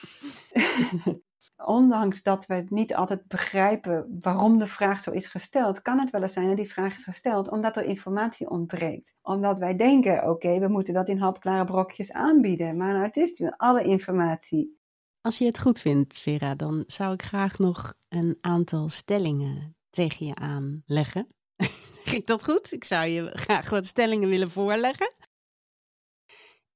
Ondanks 1.65 2.23
dat 2.23 2.45
we 2.45 2.65
niet 2.69 2.95
altijd 2.95 3.27
begrijpen 3.27 4.19
waarom 4.21 4.57
de 4.57 4.65
vraag 4.65 4.99
zo 4.99 5.11
is 5.11 5.27
gesteld, 5.27 5.81
kan 5.81 5.99
het 5.99 6.09
wel 6.09 6.21
eens 6.21 6.33
zijn 6.33 6.47
dat 6.47 6.57
die 6.57 6.71
vraag 6.71 6.97
is 6.97 7.03
gesteld 7.03 7.49
omdat 7.49 7.77
er 7.77 7.83
informatie 7.83 8.49
ontbreekt. 8.49 9.13
Omdat 9.21 9.59
wij 9.59 9.75
denken, 9.75 10.29
oké, 10.29 10.59
we 10.59 10.67
moeten 10.67 10.93
dat 10.93 11.07
in 11.07 11.19
hapklare 11.19 11.65
brokjes 11.65 12.11
aanbieden. 12.13 12.77
Maar 12.77 12.95
een 12.95 13.01
autist 13.01 13.37
wil 13.37 13.53
alle 13.57 13.83
informatie. 13.83 14.83
Als 15.25 15.37
je 15.37 15.45
het 15.45 15.59
goed 15.59 15.79
vindt, 15.79 16.17
Vera, 16.17 16.55
dan 16.55 16.83
zou 16.87 17.13
ik 17.13 17.21
graag 17.21 17.59
nog 17.59 17.93
een 18.09 18.37
aantal 18.41 18.89
stellingen 18.89 19.77
tegen 19.89 20.25
je 20.25 20.35
aanleggen. 20.35 21.27
Zeg 22.03 22.13
ik 22.13 22.27
dat 22.27 22.43
goed? 22.43 22.71
Ik 22.71 22.83
zou 22.83 23.07
je 23.07 23.31
graag 23.33 23.69
wat 23.69 23.85
stellingen 23.85 24.29
willen 24.29 24.51
voorleggen. 24.51 25.13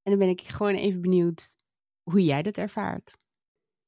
En 0.03 0.12
dan 0.12 0.17
ben 0.17 0.29
ik 0.29 0.41
gewoon 0.41 0.75
even 0.75 1.01
benieuwd 1.01 1.57
hoe 2.03 2.23
jij 2.23 2.41
dat 2.41 2.57
ervaart. 2.57 3.17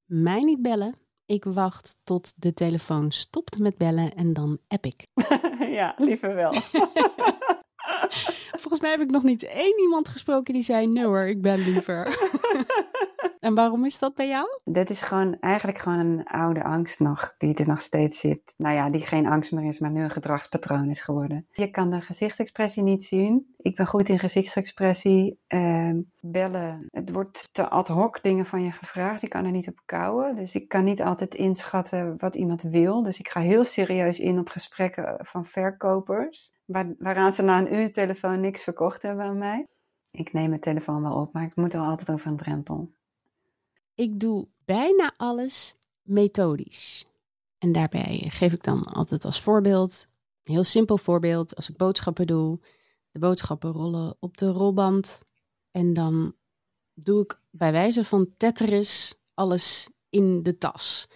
Mij 0.05 0.41
niet 0.41 0.61
bellen. 0.61 0.95
Ik 1.25 1.43
wacht 1.43 1.97
tot 2.03 2.33
de 2.35 2.53
telefoon 2.53 3.11
stopt 3.11 3.57
met 3.57 3.77
bellen 3.77 4.13
en 4.13 4.33
dan 4.33 4.59
app 4.67 4.85
ik. 4.85 5.07
ja, 5.79 5.95
liever 5.97 6.35
wel. 6.35 6.51
Volgens 8.61 8.81
mij 8.81 8.91
heb 8.91 9.01
ik 9.01 9.11
nog 9.11 9.23
niet 9.23 9.43
één 9.43 9.79
iemand 9.79 10.09
gesproken 10.09 10.53
die 10.53 10.63
zei: 10.63 10.87
nee 10.87 11.05
hoor, 11.05 11.23
ik 11.23 11.41
ben 11.41 11.59
liever. 11.59 12.05
En 13.41 13.55
waarom 13.55 13.85
is 13.85 13.99
dat 13.99 14.15
bij 14.15 14.27
jou? 14.27 14.47
Dit 14.63 14.89
is 14.89 15.01
gewoon 15.01 15.39
eigenlijk 15.39 15.77
gewoon 15.77 15.99
een 15.99 16.23
oude 16.23 16.63
angst 16.63 16.99
nog, 16.99 17.35
die 17.37 17.55
er 17.55 17.67
nog 17.67 17.81
steeds 17.81 18.19
zit. 18.19 18.53
Nou 18.57 18.75
ja, 18.75 18.89
die 18.89 19.01
geen 19.01 19.27
angst 19.27 19.51
meer 19.51 19.67
is, 19.67 19.79
maar 19.79 19.91
nu 19.91 20.03
een 20.03 20.11
gedragspatroon 20.11 20.89
is 20.89 21.01
geworden. 21.01 21.47
Je 21.51 21.71
kan 21.71 21.89
de 21.89 22.01
gezichtsexpressie 22.01 22.83
niet 22.83 23.03
zien. 23.03 23.55
Ik 23.57 23.75
ben 23.75 23.87
goed 23.87 24.09
in 24.09 24.19
gezichtsexpressie. 24.19 25.39
Uh, 25.47 25.93
bellen, 26.19 26.87
het 26.91 27.11
wordt 27.11 27.49
te 27.51 27.69
ad 27.69 27.87
hoc 27.87 28.23
dingen 28.23 28.45
van 28.45 28.63
je 28.63 28.71
gevraagd. 28.71 29.21
Ik 29.21 29.29
kan 29.29 29.45
er 29.45 29.51
niet 29.51 29.67
op 29.67 29.81
kouwen. 29.85 30.35
Dus 30.35 30.55
ik 30.55 30.67
kan 30.67 30.83
niet 30.83 31.01
altijd 31.01 31.35
inschatten 31.35 32.15
wat 32.17 32.35
iemand 32.35 32.61
wil. 32.61 33.03
Dus 33.03 33.19
ik 33.19 33.29
ga 33.29 33.39
heel 33.39 33.63
serieus 33.63 34.19
in 34.19 34.39
op 34.39 34.49
gesprekken 34.49 35.15
van 35.21 35.45
verkopers. 35.45 36.55
Waar, 36.65 36.93
waaraan 36.97 37.33
ze 37.33 37.41
na 37.41 37.57
een 37.57 37.73
uur 37.73 37.91
telefoon 37.91 38.39
niks 38.39 38.63
verkocht 38.63 39.01
hebben 39.01 39.25
aan 39.25 39.37
mij. 39.37 39.67
Ik 40.11 40.33
neem 40.33 40.49
mijn 40.49 40.61
telefoon 40.61 41.01
wel 41.01 41.21
op, 41.21 41.33
maar 41.33 41.43
ik 41.43 41.55
moet 41.55 41.73
er 41.73 41.79
altijd 41.79 42.09
over 42.09 42.27
een 42.27 42.37
drempel. 42.37 42.91
Ik 43.95 44.19
doe 44.19 44.47
bijna 44.65 45.13
alles 45.17 45.75
methodisch. 46.01 47.05
En 47.57 47.71
daarbij 47.71 48.25
geef 48.27 48.53
ik 48.53 48.63
dan 48.63 48.83
altijd 48.83 49.25
als 49.25 49.41
voorbeeld, 49.41 50.07
een 50.43 50.53
heel 50.53 50.63
simpel 50.63 50.97
voorbeeld, 50.97 51.55
als 51.55 51.69
ik 51.69 51.77
boodschappen 51.77 52.27
doe, 52.27 52.59
de 53.11 53.19
boodschappen 53.19 53.71
rollen 53.71 54.17
op 54.19 54.37
de 54.37 54.49
rolband. 54.49 55.23
En 55.71 55.93
dan 55.93 56.35
doe 56.93 57.21
ik 57.21 57.41
bij 57.49 57.71
wijze 57.71 58.05
van 58.05 58.33
Tetris 58.37 59.15
alles 59.33 59.89
in 60.09 60.43
de 60.43 60.57
tas. 60.57 61.07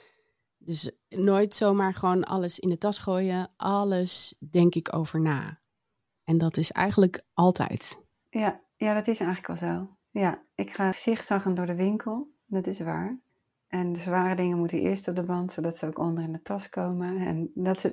Dus 0.58 0.92
nooit 1.10 1.56
zomaar 1.56 1.94
gewoon 1.94 2.24
alles 2.24 2.60
in 2.60 2.70
de 2.70 2.78
tas 2.78 3.00
gooien. 3.00 3.52
Alles 3.58 4.36
denk 4.40 4.76
ik 4.76 4.96
over 4.96 5.22
na. 5.22 5.60
En 6.24 6.38
dat 6.38 6.58
is 6.58 6.72
eigenlijk 6.72 7.24
altijd. 7.34 8.00
Ja, 8.30 8.62
ja 8.76 8.94
dat 8.94 9.08
is 9.08 9.20
eigenlijk 9.20 9.60
wel 9.60 9.70
zo. 9.70 9.98
Ja, 10.12 10.44
ik 10.56 10.72
ga 10.72 10.92
zigzaggen 10.92 11.56
door 11.56 11.66
de 11.66 11.76
winkel. 11.76 12.35
Dat 12.46 12.68
is 12.68 12.80
waar. 12.80 13.18
En 13.68 13.94
de 13.94 14.00
zware 14.00 14.36
dingen 14.36 14.58
moeten 14.58 14.80
eerst 14.80 15.08
op 15.08 15.16
de 15.16 15.24
band, 15.24 15.52
zodat 15.52 15.78
ze 15.78 15.88
ook 15.88 16.00
onder 16.00 16.24
in 16.24 16.32
de 16.32 16.42
tas 16.42 16.70
komen. 16.70 17.18
En 17.18 17.52
dat, 17.54 17.92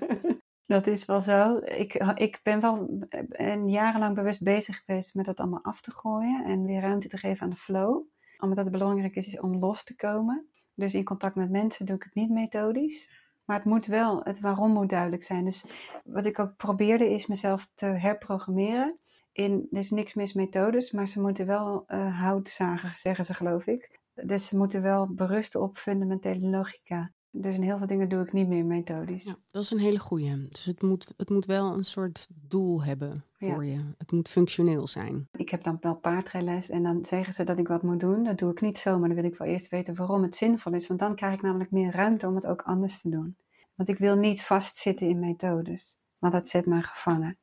dat 0.66 0.86
is 0.86 1.04
wel 1.04 1.20
zo. 1.20 1.58
Ik, 1.58 1.94
ik 2.14 2.40
ben 2.42 2.60
wel 2.60 3.06
een 3.28 3.68
jarenlang 3.70 4.14
bewust 4.14 4.42
bezig 4.42 4.82
geweest 4.84 5.14
met 5.14 5.24
dat 5.24 5.38
allemaal 5.38 5.62
af 5.62 5.80
te 5.80 5.90
gooien 5.90 6.44
en 6.44 6.64
weer 6.64 6.80
ruimte 6.80 7.08
te 7.08 7.18
geven 7.18 7.42
aan 7.42 7.50
de 7.50 7.56
flow. 7.56 8.02
Omdat 8.38 8.56
het 8.56 8.70
belangrijk 8.70 9.16
is 9.16 9.40
om 9.40 9.58
los 9.58 9.84
te 9.84 9.96
komen. 9.96 10.46
Dus 10.74 10.94
in 10.94 11.04
contact 11.04 11.34
met 11.34 11.50
mensen 11.50 11.86
doe 11.86 11.96
ik 11.96 12.02
het 12.02 12.14
niet 12.14 12.30
methodisch. 12.30 13.22
Maar 13.44 13.56
het 13.56 13.64
moet 13.64 13.86
wel, 13.86 14.20
het 14.22 14.40
waarom 14.40 14.72
moet 14.72 14.88
duidelijk 14.88 15.22
zijn. 15.22 15.44
Dus 15.44 15.66
wat 16.04 16.26
ik 16.26 16.38
ook 16.38 16.56
probeerde 16.56 17.10
is 17.10 17.26
mezelf 17.26 17.70
te 17.74 17.86
herprogrammeren 17.86 18.98
in, 19.34 19.66
er 19.70 19.78
is 19.78 19.90
niks 19.90 20.14
mis 20.14 20.32
methodes, 20.32 20.90
maar 20.90 21.08
ze 21.08 21.20
moeten 21.20 21.46
wel 21.46 21.84
uh, 21.88 22.20
hout 22.20 22.48
zagen, 22.48 22.96
zeggen 22.96 23.24
ze 23.24 23.34
geloof 23.34 23.66
ik. 23.66 24.00
Dus 24.14 24.46
ze 24.46 24.56
moeten 24.56 24.82
wel 24.82 25.14
berusten 25.14 25.62
op 25.62 25.78
fundamentele 25.78 26.48
logica. 26.48 27.12
Dus 27.30 27.54
in 27.54 27.62
heel 27.62 27.78
veel 27.78 27.86
dingen 27.86 28.08
doe 28.08 28.22
ik 28.22 28.32
niet 28.32 28.48
meer 28.48 28.64
methodisch. 28.64 29.24
Ja, 29.24 29.36
dat 29.50 29.62
is 29.62 29.70
een 29.70 29.78
hele 29.78 29.98
goeie. 29.98 30.48
Dus 30.48 30.64
het 30.64 30.82
moet, 30.82 31.14
het 31.16 31.30
moet 31.30 31.46
wel 31.46 31.72
een 31.72 31.84
soort 31.84 32.28
doel 32.30 32.84
hebben 32.84 33.24
voor 33.32 33.64
je. 33.64 33.94
Het 33.98 34.12
moet 34.12 34.28
functioneel 34.28 34.86
zijn. 34.86 35.28
Ik 35.32 35.50
heb 35.50 35.62
dan 35.62 35.76
wel 35.80 35.94
paardrijles 35.94 36.68
en 36.68 36.82
dan 36.82 37.04
zeggen 37.04 37.34
ze 37.34 37.44
dat 37.44 37.58
ik 37.58 37.68
wat 37.68 37.82
moet 37.82 38.00
doen. 38.00 38.24
Dat 38.24 38.38
doe 38.38 38.50
ik 38.50 38.60
niet 38.60 38.78
zo, 38.78 38.98
maar 38.98 39.08
dan 39.08 39.16
wil 39.20 39.30
ik 39.30 39.38
wel 39.38 39.48
eerst 39.48 39.68
weten 39.68 39.94
waarom 39.94 40.22
het 40.22 40.36
zinvol 40.36 40.72
is. 40.72 40.86
Want 40.86 41.00
dan 41.00 41.14
krijg 41.14 41.34
ik 41.34 41.42
namelijk 41.42 41.70
meer 41.70 41.92
ruimte 41.92 42.26
om 42.26 42.34
het 42.34 42.46
ook 42.46 42.62
anders 42.62 43.00
te 43.00 43.10
doen. 43.10 43.36
Want 43.74 43.88
ik 43.88 43.98
wil 43.98 44.16
niet 44.16 44.42
vastzitten 44.42 45.08
in 45.08 45.18
methodes. 45.18 45.98
Want 46.18 46.32
dat 46.32 46.48
zet 46.48 46.66
mij 46.66 46.82
gevangen. 46.82 47.38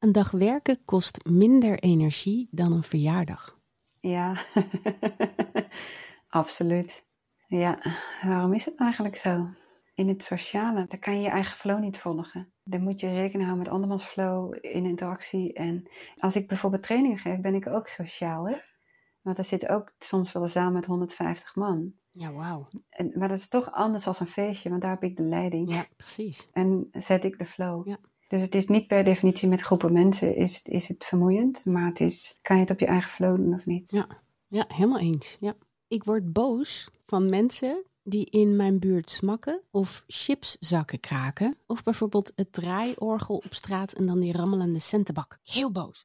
Een 0.00 0.12
dag 0.12 0.30
werken 0.30 0.84
kost 0.84 1.24
minder 1.28 1.78
energie 1.78 2.48
dan 2.50 2.72
een 2.72 2.82
verjaardag. 2.82 3.60
Ja, 4.00 4.44
absoluut. 6.40 7.04
Ja, 7.46 7.78
waarom 8.22 8.52
is 8.52 8.64
het 8.64 8.76
eigenlijk 8.76 9.16
zo? 9.16 9.48
In 9.94 10.08
het 10.08 10.24
sociale, 10.24 10.86
daar 10.88 10.98
kan 10.98 11.16
je 11.16 11.22
je 11.22 11.28
eigen 11.28 11.56
flow 11.56 11.78
niet 11.78 11.98
volgen. 11.98 12.52
Dan 12.62 12.82
moet 12.82 13.00
je 13.00 13.06
rekening 13.06 13.48
houden 13.48 13.58
met 13.58 13.68
andermans 13.68 14.04
flow 14.04 14.54
in 14.60 14.84
interactie. 14.84 15.52
En 15.52 15.90
als 16.16 16.36
ik 16.36 16.48
bijvoorbeeld 16.48 16.82
training 16.82 17.20
geef, 17.20 17.40
ben 17.40 17.54
ik 17.54 17.66
ook 17.66 17.88
sociaal. 17.88 18.48
Hè? 18.48 18.56
Want 19.22 19.36
daar 19.36 19.44
zit 19.44 19.68
ook 19.68 19.92
soms 19.98 20.32
wel 20.32 20.48
samen 20.48 20.72
met 20.72 20.86
150 20.86 21.54
man. 21.54 21.92
Ja, 22.10 22.32
wauw. 22.32 22.68
Maar 23.14 23.28
dat 23.28 23.38
is 23.38 23.48
toch 23.48 23.72
anders 23.72 24.06
als 24.06 24.20
een 24.20 24.26
feestje, 24.26 24.68
want 24.68 24.82
daar 24.82 24.90
heb 24.90 25.02
ik 25.02 25.16
de 25.16 25.22
leiding. 25.22 25.72
Ja, 25.74 25.86
precies. 25.96 26.48
En 26.52 26.88
zet 26.92 27.24
ik 27.24 27.38
de 27.38 27.46
flow. 27.46 27.88
Ja. 27.88 27.98
Dus 28.30 28.42
het 28.42 28.54
is 28.54 28.66
niet 28.66 28.86
per 28.86 29.04
definitie 29.04 29.48
met 29.48 29.60
groepen 29.60 29.92
mensen 29.92 30.36
is, 30.36 30.62
is 30.62 30.88
het 30.88 31.04
vermoeiend, 31.04 31.64
maar 31.64 31.86
het 31.86 32.00
is, 32.00 32.38
kan 32.42 32.56
je 32.56 32.62
het 32.62 32.70
op 32.70 32.80
je 32.80 32.86
eigen 32.86 33.10
flow 33.10 33.36
doen 33.36 33.54
of 33.54 33.66
niet? 33.66 33.90
Ja, 33.90 34.06
ja 34.48 34.64
helemaal 34.68 34.98
eens. 34.98 35.36
Ja. 35.40 35.54
Ik 35.88 36.04
word 36.04 36.32
boos 36.32 36.90
van 37.06 37.28
mensen 37.28 37.84
die 38.02 38.30
in 38.30 38.56
mijn 38.56 38.78
buurt 38.78 39.10
smakken 39.10 39.60
of 39.70 40.04
chipszakken 40.06 41.00
kraken. 41.00 41.56
Of 41.66 41.82
bijvoorbeeld 41.82 42.32
het 42.34 42.52
draaiorgel 42.52 43.36
op 43.36 43.54
straat 43.54 43.92
en 43.92 44.06
dan 44.06 44.20
die 44.20 44.32
rammelende 44.32 44.78
centenbak. 44.78 45.38
Heel 45.44 45.72
boos. 45.72 46.04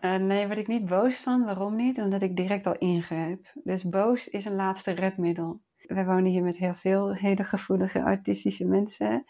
uh, 0.00 0.16
nee, 0.30 0.46
word 0.46 0.58
ik 0.58 0.68
niet 0.68 0.86
boos 0.86 1.16
van. 1.16 1.44
Waarom 1.44 1.76
niet? 1.76 1.98
Omdat 1.98 2.22
ik 2.22 2.36
direct 2.36 2.66
al 2.66 2.78
ingrijp. 2.78 3.52
Dus 3.54 3.82
boos 3.82 4.28
is 4.28 4.44
een 4.44 4.56
laatste 4.56 4.90
redmiddel. 4.90 5.60
We 5.76 6.04
wonen 6.04 6.30
hier 6.30 6.42
met 6.42 6.56
heel 6.56 6.74
veel 6.74 7.14
hele 7.14 7.44
gevoelige 7.44 8.02
artistische 8.02 8.64
mensen. 8.64 9.24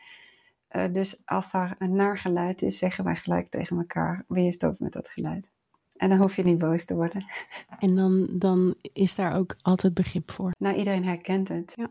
Eh, 0.77 0.93
dus 0.93 1.23
als 1.25 1.51
daar 1.51 1.77
een 1.79 1.95
naar 1.95 2.19
geluid 2.19 2.63
is, 2.63 2.79
zeggen 2.79 3.05
wij 3.05 3.17
gelijk 3.17 3.51
tegen 3.51 3.77
elkaar: 3.77 4.25
is 4.29 4.61
het 4.61 4.79
met 4.81 4.93
dat 4.93 5.09
geluid? 5.09 5.51
En 5.97 6.09
dan 6.09 6.19
hoef 6.19 6.37
je 6.37 6.43
niet 6.43 6.59
boos 6.59 6.85
te 6.85 6.95
worden. 6.95 7.25
En 7.79 7.97
dan, 7.97 8.29
dan 8.33 8.75
is 8.93 9.15
daar 9.15 9.37
ook 9.37 9.57
altijd 9.63 9.95
begrip 9.95 10.31
voor. 10.31 10.53
Nou, 10.59 10.77
iedereen 10.77 11.05
herkent 11.05 11.49
het. 11.49 11.73
Ja. 11.77 11.91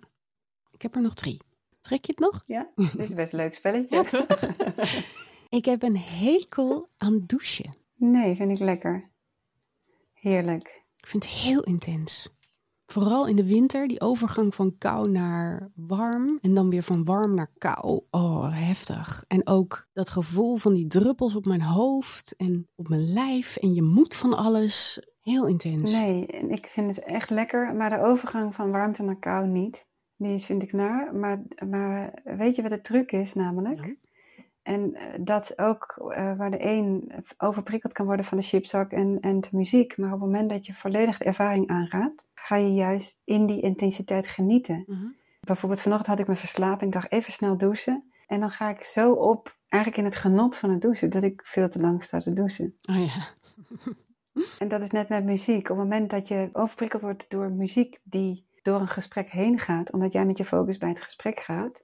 Ik 0.71 0.81
heb 0.81 0.95
er 0.95 1.01
nog 1.01 1.13
drie. 1.13 1.41
Trek 1.81 2.05
je 2.05 2.11
het 2.11 2.19
nog? 2.19 2.43
Ja, 2.45 2.69
dit 2.75 2.99
is 2.99 3.13
best 3.13 3.33
een 3.33 3.39
leuk 3.39 3.55
spelletje. 3.55 4.05
ik 5.59 5.65
heb 5.65 5.83
een 5.83 5.97
hekel 5.97 6.89
aan 6.97 7.23
douchen. 7.25 7.75
Nee, 7.95 8.35
vind 8.35 8.51
ik 8.51 8.59
lekker. 8.59 9.09
Heerlijk. 10.13 10.83
Ik 10.97 11.07
vind 11.07 11.23
het 11.23 11.33
heel 11.33 11.63
intens. 11.63 12.34
Vooral 12.85 13.27
in 13.27 13.35
de 13.35 13.45
winter, 13.45 13.87
die 13.87 14.01
overgang 14.01 14.55
van 14.55 14.77
kou 14.77 15.09
naar 15.09 15.71
warm 15.75 16.37
en 16.41 16.53
dan 16.53 16.69
weer 16.69 16.83
van 16.83 17.03
warm 17.03 17.33
naar 17.33 17.51
kou. 17.57 18.01
Oh, 18.09 18.49
heftig. 18.51 19.25
En 19.27 19.47
ook 19.47 19.87
dat 19.93 20.09
gevoel 20.09 20.55
van 20.55 20.73
die 20.73 20.87
druppels 20.87 21.35
op 21.35 21.45
mijn 21.45 21.61
hoofd 21.61 22.35
en 22.37 22.67
op 22.75 22.87
mijn 22.87 23.13
lijf 23.13 23.57
en 23.57 23.73
je 23.73 23.81
moet 23.81 24.15
van 24.15 24.37
alles. 24.37 24.99
Heel 25.21 25.47
intens. 25.47 25.91
Nee, 25.91 26.25
en 26.25 26.49
ik 26.49 26.65
vind 26.65 26.95
het 26.95 27.05
echt 27.05 27.29
lekker, 27.29 27.75
maar 27.75 27.89
de 27.89 28.01
overgang 28.01 28.55
van 28.55 28.71
warmte 28.71 29.03
naar 29.03 29.19
kou 29.19 29.47
niet. 29.47 29.85
Die 30.17 30.39
vind 30.39 30.63
ik 30.63 30.71
naar. 30.71 31.15
Maar, 31.15 31.41
maar 31.69 32.21
weet 32.23 32.55
je 32.55 32.61
wat 32.61 32.71
de 32.71 32.81
truc 32.81 33.11
is 33.11 33.33
namelijk? 33.33 33.77
Nou? 33.77 33.97
En 34.65 34.95
eh, 34.95 35.19
dat 35.19 35.59
ook 35.59 36.09
eh, 36.09 36.37
waar 36.37 36.51
de 36.51 36.65
een 36.65 37.11
overprikkeld 37.37 37.93
kan 37.93 38.05
worden 38.05 38.25
van 38.25 38.37
de 38.37 38.43
chipzak 38.43 38.91
en, 38.91 39.17
en 39.21 39.41
de 39.41 39.47
muziek. 39.51 39.97
Maar 39.97 40.13
op 40.13 40.19
het 40.19 40.29
moment 40.29 40.49
dat 40.49 40.65
je 40.65 40.73
volledig 40.73 41.17
de 41.17 41.25
ervaring 41.25 41.69
aangaat, 41.69 42.25
ga 42.33 42.55
je 42.55 42.73
juist 42.73 43.19
in 43.23 43.45
die 43.45 43.61
intensiteit 43.61 44.27
genieten. 44.27 44.83
Mhm. 44.87 45.05
Bijvoorbeeld 45.39 45.81
vanochtend 45.81 46.09
had 46.09 46.19
ik 46.19 46.27
me 46.27 46.35
verslapen. 46.35 46.87
Ik 46.87 46.93
dacht 46.93 47.11
even 47.11 47.33
snel 47.33 47.57
douchen. 47.57 48.11
En 48.27 48.39
dan 48.39 48.51
ga 48.51 48.69
ik 48.69 48.83
zo 48.83 49.11
op, 49.11 49.55
eigenlijk 49.67 50.03
in 50.03 50.09
het 50.09 50.21
genot 50.21 50.57
van 50.57 50.69
het 50.69 50.81
douchen, 50.81 51.09
dat 51.09 51.23
ik 51.23 51.41
veel 51.43 51.69
te 51.69 51.79
lang 51.79 52.03
sta 52.03 52.19
te 52.19 52.33
douchen. 52.33 52.77
Oh 52.89 53.05
ja. 53.05 53.23
En 54.59 54.67
dat 54.67 54.81
is 54.81 54.91
net 54.91 55.09
met 55.09 55.23
muziek. 55.23 55.69
Op 55.69 55.77
het 55.77 55.85
moment 55.85 56.09
dat 56.09 56.27
je 56.27 56.49
overprikkeld 56.53 57.01
wordt 57.01 57.29
door 57.29 57.51
muziek 57.51 57.99
die 58.03 58.45
door 58.61 58.79
een 58.79 58.87
gesprek 58.87 59.29
heen 59.29 59.59
gaat, 59.59 59.91
omdat 59.91 60.11
jij 60.11 60.25
met 60.25 60.37
je 60.37 60.45
focus 60.45 60.77
bij 60.77 60.89
het 60.89 61.01
gesprek 61.01 61.39
gaat, 61.39 61.83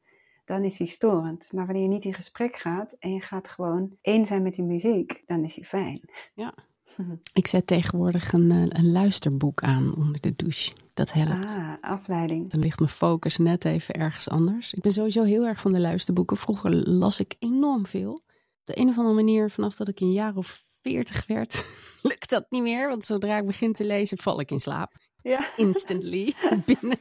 dan 0.51 0.63
is 0.63 0.77
die 0.77 0.87
storend. 0.87 1.51
Maar 1.51 1.65
wanneer 1.65 1.83
je 1.83 1.89
niet 1.89 2.05
in 2.05 2.13
gesprek 2.13 2.55
gaat 2.55 2.95
en 2.99 3.13
je 3.13 3.21
gaat 3.21 3.47
gewoon 3.47 3.97
één 4.01 4.25
zijn 4.25 4.41
met 4.41 4.53
die 4.53 4.63
muziek, 4.63 5.23
dan 5.25 5.43
is 5.43 5.53
die 5.53 5.65
fijn. 5.65 6.01
Ja. 6.33 6.53
Ik 7.33 7.47
zet 7.47 7.67
tegenwoordig 7.67 8.33
een, 8.33 8.51
eh, 8.51 8.65
een 8.67 8.91
luisterboek 8.91 9.61
aan 9.61 9.95
onder 9.95 10.21
de 10.21 10.35
douche. 10.35 10.71
Dat 10.93 11.11
helpt. 11.11 11.49
Ah, 11.49 11.73
afleiding. 11.81 12.49
Dan 12.49 12.59
ligt 12.59 12.79
mijn 12.79 12.91
focus 12.91 13.37
net 13.37 13.65
even 13.65 13.93
ergens 13.95 14.29
anders. 14.29 14.73
Ik 14.73 14.81
ben 14.81 14.91
sowieso 14.91 15.23
heel 15.23 15.45
erg 15.45 15.61
van 15.61 15.73
de 15.73 15.79
luisterboeken. 15.79 16.37
Vroeger 16.37 16.89
las 16.89 17.19
ik 17.19 17.35
enorm 17.39 17.85
veel. 17.85 18.13
Op 18.13 18.61
de 18.63 18.79
een 18.79 18.89
of 18.89 18.97
andere 18.97 19.15
manier, 19.15 19.49
vanaf 19.49 19.75
dat 19.75 19.87
ik 19.87 19.99
een 19.99 20.11
jaar 20.11 20.35
of 20.35 20.63
veertig 20.81 21.27
werd, 21.27 21.65
lukt 22.01 22.29
dat 22.29 22.45
niet 22.49 22.61
meer. 22.61 22.87
Want 22.87 23.05
zodra 23.05 23.37
ik 23.37 23.45
begin 23.45 23.73
te 23.73 23.85
lezen, 23.85 24.17
val 24.17 24.39
ik 24.39 24.51
in 24.51 24.61
slaap. 24.61 24.93
Ja. 25.23 25.49
Instantly, 25.55 26.33
binnen 26.65 26.99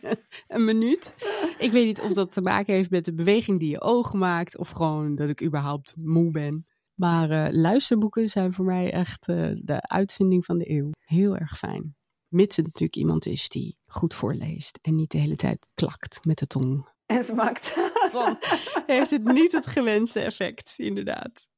een 0.49 0.65
minuut. 0.65 1.15
Ik 1.59 1.73
weet 1.73 1.87
niet 1.87 2.01
of 2.01 2.13
dat 2.13 2.33
te 2.33 2.41
maken 2.41 2.75
heeft 2.75 2.91
met 2.91 3.05
de 3.05 3.15
beweging 3.15 3.59
die 3.59 3.71
je 3.71 3.81
ogen 3.81 4.19
maakt. 4.19 4.59
Of 4.59 4.69
gewoon 4.69 5.15
dat 5.15 5.29
ik 5.29 5.43
überhaupt 5.43 5.95
moe 5.97 6.31
ben. 6.31 6.67
Maar 6.95 7.31
eh, 7.31 7.53
luisterboeken 7.53 8.29
zijn 8.29 8.55
voor 8.55 8.65
mij 8.65 8.93
echt 8.93 9.29
eh, 9.29 9.51
de 9.55 9.81
uitvinding 9.89 10.45
van 10.45 10.59
de 10.59 10.71
eeuw. 10.71 10.91
Heel 11.01 11.37
erg 11.37 11.59
fijn. 11.59 11.97
Mits 12.29 12.57
het 12.57 12.65
natuurlijk 12.65 12.97
iemand 12.97 13.27
is 13.27 13.49
die 13.49 13.79
goed 13.87 14.15
voorleest. 14.15 14.79
En 14.83 14.95
niet 14.95 15.11
de 15.11 15.19
hele 15.19 15.37
tijd 15.37 15.67
klakt 15.75 16.25
met 16.25 16.39
de 16.39 16.47
tong. 16.47 16.89
En 17.07 17.25
smakt. 17.25 17.75
Heeft 18.87 19.11
het 19.11 19.25
niet 19.25 19.53
het 19.53 19.67
gewenste 19.67 20.21
effect, 20.21 20.75
inderdaad. 20.77 21.49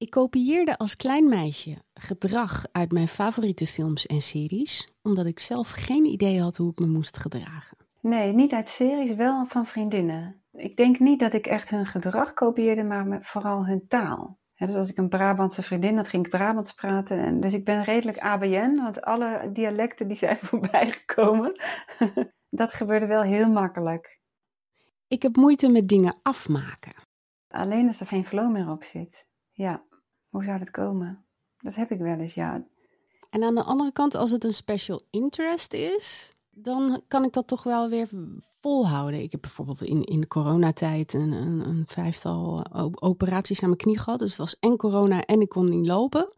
Ik 0.00 0.10
kopieerde 0.10 0.78
als 0.78 0.96
klein 0.96 1.28
meisje 1.28 1.76
gedrag 1.94 2.66
uit 2.72 2.92
mijn 2.92 3.08
favoriete 3.08 3.66
films 3.66 4.06
en 4.06 4.20
series, 4.20 4.92
omdat 5.02 5.26
ik 5.26 5.38
zelf 5.38 5.70
geen 5.70 6.04
idee 6.04 6.40
had 6.40 6.56
hoe 6.56 6.70
ik 6.70 6.78
me 6.78 6.86
moest 6.86 7.18
gedragen. 7.18 7.76
Nee, 8.00 8.32
niet 8.32 8.52
uit 8.52 8.68
series, 8.68 9.14
wel 9.14 9.46
van 9.46 9.66
vriendinnen. 9.66 10.42
Ik 10.52 10.76
denk 10.76 10.98
niet 10.98 11.20
dat 11.20 11.32
ik 11.32 11.46
echt 11.46 11.70
hun 11.70 11.86
gedrag 11.86 12.34
kopieerde, 12.34 12.82
maar 12.82 13.18
vooral 13.22 13.66
hun 13.66 13.86
taal. 13.88 14.38
Dus 14.54 14.74
als 14.74 14.90
ik 14.90 14.98
een 14.98 15.08
Brabantse 15.08 15.62
vriendin 15.62 15.96
had, 15.96 16.08
ging 16.08 16.24
ik 16.24 16.30
Brabants 16.30 16.72
praten. 16.72 17.18
En 17.18 17.40
dus 17.40 17.52
ik 17.52 17.64
ben 17.64 17.84
redelijk 17.84 18.18
ABN, 18.18 18.74
want 18.74 19.02
alle 19.02 19.50
dialecten 19.52 20.08
die 20.08 20.16
zijn 20.16 20.38
voorbij 20.48 20.92
gekomen, 20.92 21.60
dat 22.60 22.72
gebeurde 22.72 23.06
wel 23.06 23.22
heel 23.22 23.48
makkelijk. 23.48 24.20
Ik 25.08 25.22
heb 25.22 25.36
moeite 25.36 25.68
met 25.68 25.88
dingen 25.88 26.18
afmaken. 26.22 26.94
Alleen 27.48 27.86
als 27.86 28.00
er 28.00 28.06
geen 28.06 28.26
flow 28.26 28.50
meer 28.50 28.70
op 28.70 28.84
zit. 28.84 29.28
Ja, 29.52 29.88
hoe 30.30 30.44
zou 30.44 30.58
dat 30.58 30.70
komen? 30.70 31.24
Dat 31.58 31.74
heb 31.74 31.90
ik 31.90 31.98
wel 31.98 32.18
eens, 32.18 32.34
ja. 32.34 32.66
En 33.30 33.42
aan 33.42 33.54
de 33.54 33.62
andere 33.62 33.92
kant, 33.92 34.14
als 34.14 34.30
het 34.30 34.44
een 34.44 34.52
special 34.52 35.02
interest 35.10 35.72
is, 35.72 36.34
dan 36.50 37.02
kan 37.08 37.24
ik 37.24 37.32
dat 37.32 37.46
toch 37.46 37.62
wel 37.62 37.88
weer 37.88 38.08
volhouden. 38.60 39.22
Ik 39.22 39.32
heb 39.32 39.40
bijvoorbeeld 39.40 39.82
in, 39.82 40.04
in 40.04 40.20
de 40.20 40.26
coronatijd 40.26 41.12
een, 41.12 41.32
een, 41.32 41.68
een 41.68 41.86
vijftal 41.86 42.72
o- 42.72 42.90
operaties 42.94 43.60
aan 43.62 43.68
mijn 43.68 43.80
knie 43.80 43.98
gehad. 43.98 44.18
Dus 44.18 44.28
het 44.28 44.38
was 44.38 44.58
en 44.58 44.76
corona 44.76 45.24
en 45.24 45.40
ik 45.40 45.48
kon 45.48 45.68
niet 45.68 45.86
lopen. 45.86 46.32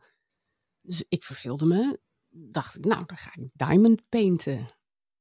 Dus 0.80 1.04
ik 1.08 1.22
verveelde 1.22 1.66
me. 1.66 2.00
Dacht 2.28 2.76
ik, 2.76 2.84
nou, 2.84 3.04
dan 3.06 3.16
ga 3.16 3.30
ik 3.34 3.50
diamond 3.52 4.08
painten. 4.08 4.66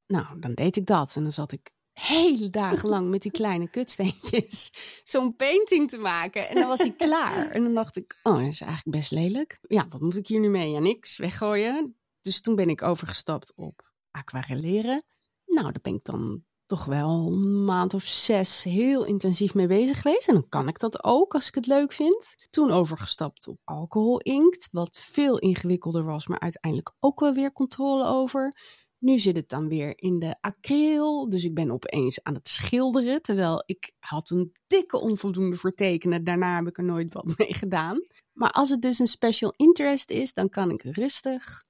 Nou, 0.07 0.39
dan 0.39 0.53
deed 0.53 0.75
ik 0.75 0.85
dat. 0.85 1.15
En 1.15 1.23
dan 1.23 1.31
zat 1.31 1.51
ik 1.51 1.73
hele 1.93 2.49
dagen 2.49 2.89
lang 2.89 3.09
met 3.09 3.21
die 3.21 3.31
kleine 3.31 3.69
kutsteentjes 3.69 4.71
zo'n 5.03 5.35
painting 5.35 5.89
te 5.89 5.97
maken. 5.97 6.49
En 6.49 6.55
dan 6.55 6.67
was 6.67 6.79
hij 6.79 6.93
klaar. 6.95 7.47
En 7.47 7.63
dan 7.63 7.73
dacht 7.73 7.97
ik, 7.97 8.19
oh, 8.23 8.37
dat 8.37 8.47
is 8.47 8.61
eigenlijk 8.61 8.97
best 8.97 9.11
lelijk. 9.11 9.59
Ja, 9.61 9.85
wat 9.89 10.01
moet 10.01 10.17
ik 10.17 10.27
hier 10.27 10.39
nu 10.39 10.49
mee? 10.49 10.71
Ja, 10.71 10.79
niks, 10.79 11.17
weggooien. 11.17 11.95
Dus 12.21 12.41
toen 12.41 12.55
ben 12.55 12.69
ik 12.69 12.81
overgestapt 12.81 13.53
op 13.55 13.91
aquarelleren. 14.11 15.03
Nou, 15.45 15.63
daar 15.63 15.81
ben 15.81 15.93
ik 15.93 16.03
dan 16.03 16.43
toch 16.65 16.85
wel 16.85 17.31
een 17.33 17.63
maand 17.65 17.93
of 17.93 18.03
zes 18.03 18.63
heel 18.63 19.03
intensief 19.03 19.53
mee 19.53 19.67
bezig 19.67 20.01
geweest. 20.01 20.27
En 20.27 20.33
dan 20.33 20.49
kan 20.49 20.67
ik 20.67 20.79
dat 20.79 21.03
ook 21.03 21.33
als 21.33 21.47
ik 21.47 21.55
het 21.55 21.67
leuk 21.67 21.91
vind. 21.91 22.35
Toen 22.49 22.71
overgestapt 22.71 23.47
op 23.47 23.59
alcoholinkt, 23.63 24.69
wat 24.71 24.97
veel 24.97 25.39
ingewikkelder 25.39 26.03
was, 26.03 26.27
maar 26.27 26.39
uiteindelijk 26.39 26.95
ook 26.99 27.19
wel 27.19 27.33
weer 27.33 27.51
controle 27.51 28.05
over. 28.05 28.55
Nu 29.03 29.19
zit 29.19 29.35
het 29.35 29.49
dan 29.49 29.67
weer 29.67 29.93
in 29.95 30.19
de 30.19 30.35
acryl, 30.41 31.29
dus 31.29 31.43
ik 31.43 31.53
ben 31.53 31.71
opeens 31.71 32.23
aan 32.23 32.33
het 32.33 32.47
schilderen. 32.47 33.21
Terwijl 33.21 33.63
ik 33.65 33.91
had 33.99 34.29
een 34.29 34.51
dikke 34.67 34.99
onvoldoende 34.99 35.55
voor 35.55 35.73
tekenen. 35.73 36.23
Daarna 36.23 36.55
heb 36.55 36.67
ik 36.67 36.77
er 36.77 36.83
nooit 36.83 37.13
wat 37.13 37.25
mee 37.37 37.53
gedaan. 37.53 38.07
Maar 38.31 38.51
als 38.51 38.69
het 38.69 38.81
dus 38.81 38.99
een 38.99 39.07
special 39.07 39.53
interest 39.55 40.09
is, 40.09 40.33
dan 40.33 40.49
kan 40.49 40.71
ik 40.71 40.81
rustig 40.83 41.63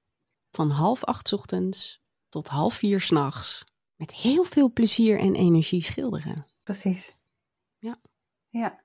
van 0.50 0.70
half 0.70 1.04
acht 1.04 1.28
's 1.28 1.32
ochtends 1.32 2.00
tot 2.28 2.48
half 2.48 2.74
vier 2.74 3.00
's 3.00 3.10
nachts 3.10 3.64
met 3.96 4.14
heel 4.14 4.44
veel 4.44 4.72
plezier 4.72 5.18
en 5.18 5.34
energie 5.34 5.82
schilderen. 5.82 6.46
Precies. 6.62 7.18
Ja. 7.78 8.00
Ja. 8.48 8.81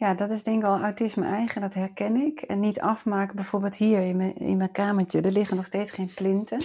Ja, 0.00 0.14
dat 0.14 0.30
is 0.30 0.42
denk 0.42 0.62
ik 0.62 0.68
al 0.68 0.80
autisme 0.80 1.26
eigen, 1.26 1.60
dat 1.60 1.74
herken 1.74 2.16
ik. 2.16 2.40
En 2.40 2.60
niet 2.60 2.80
afmaken, 2.80 3.36
bijvoorbeeld 3.36 3.76
hier 3.76 4.00
in 4.00 4.16
mijn, 4.16 4.34
in 4.34 4.56
mijn 4.56 4.72
kamertje, 4.72 5.20
er 5.20 5.32
liggen 5.32 5.56
nog 5.56 5.66
steeds 5.66 5.90
geen 5.90 6.12
plinten. 6.14 6.60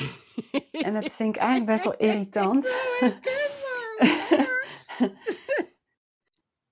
En 0.72 0.94
dat 0.94 1.16
vind 1.16 1.36
ik 1.36 1.42
eigenlijk 1.42 1.72
best 1.72 1.84
wel 1.84 1.98
irritant. 1.98 2.64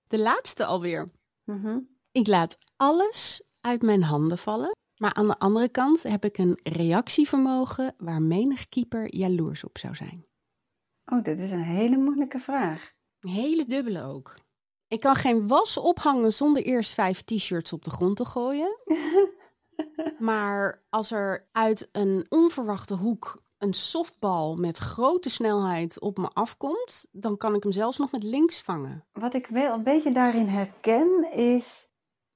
De 0.08 0.20
laatste 0.20 0.66
alweer. 0.66 1.12
Mhm. 1.44 1.80
Ik 2.12 2.28
laat 2.28 2.58
alles 2.76 3.44
uit 3.62 3.82
mijn 3.82 4.04
handen 4.04 4.38
vallen. 4.38 4.72
Maar 4.98 5.14
aan 5.14 5.28
de 5.28 5.40
andere 5.40 5.70
kant 5.70 6.04
heb 6.04 6.26
ik 6.26 6.38
een 6.38 6.60
reactievermogen 6.64 7.94
waar 7.98 8.22
menig 8.22 8.70
keeper 8.70 9.16
jaloers 9.16 9.64
op 9.64 9.78
zou 9.78 9.96
zijn. 9.96 10.26
Oh, 11.06 11.24
dit 11.24 11.40
is 11.40 11.52
een 11.52 11.64
hele 11.64 11.98
moeilijke 11.98 12.40
vraag. 12.40 12.92
Een 13.20 13.30
hele 13.30 13.66
dubbele 13.66 14.04
ook. 14.04 14.42
Ik 14.94 15.00
kan 15.00 15.16
geen 15.16 15.48
was 15.48 15.78
ophangen 15.78 16.34
zonder 16.34 16.64
eerst 16.64 16.94
vijf 16.94 17.22
t-shirts 17.22 17.74
op 17.74 17.84
de 17.84 17.90
grond 17.90 18.16
te 18.16 18.26
gooien. 18.26 18.78
Maar 20.20 20.84
als 20.90 21.12
er 21.12 21.48
uit 21.52 21.90
een 21.92 22.26
onverwachte 22.30 22.96
hoek 22.96 23.42
een 23.58 23.74
softbal 23.74 24.56
met 24.56 24.78
grote 24.78 25.30
snelheid 25.30 26.00
op 26.00 26.18
me 26.18 26.28
afkomt, 26.28 27.08
dan 27.12 27.38
kan 27.38 27.56
ik 27.56 27.64
hem 27.64 27.72
zelfs 27.72 27.98
nog 27.98 28.12
met 28.12 28.24
links 28.24 28.62
vangen. 28.62 29.06
Wat 29.12 29.34
ik 29.34 29.48
wel 29.48 29.74
een 29.74 29.84
beetje 29.84 30.12
daarin 30.12 30.48
herken 30.48 31.32
is, 31.32 31.90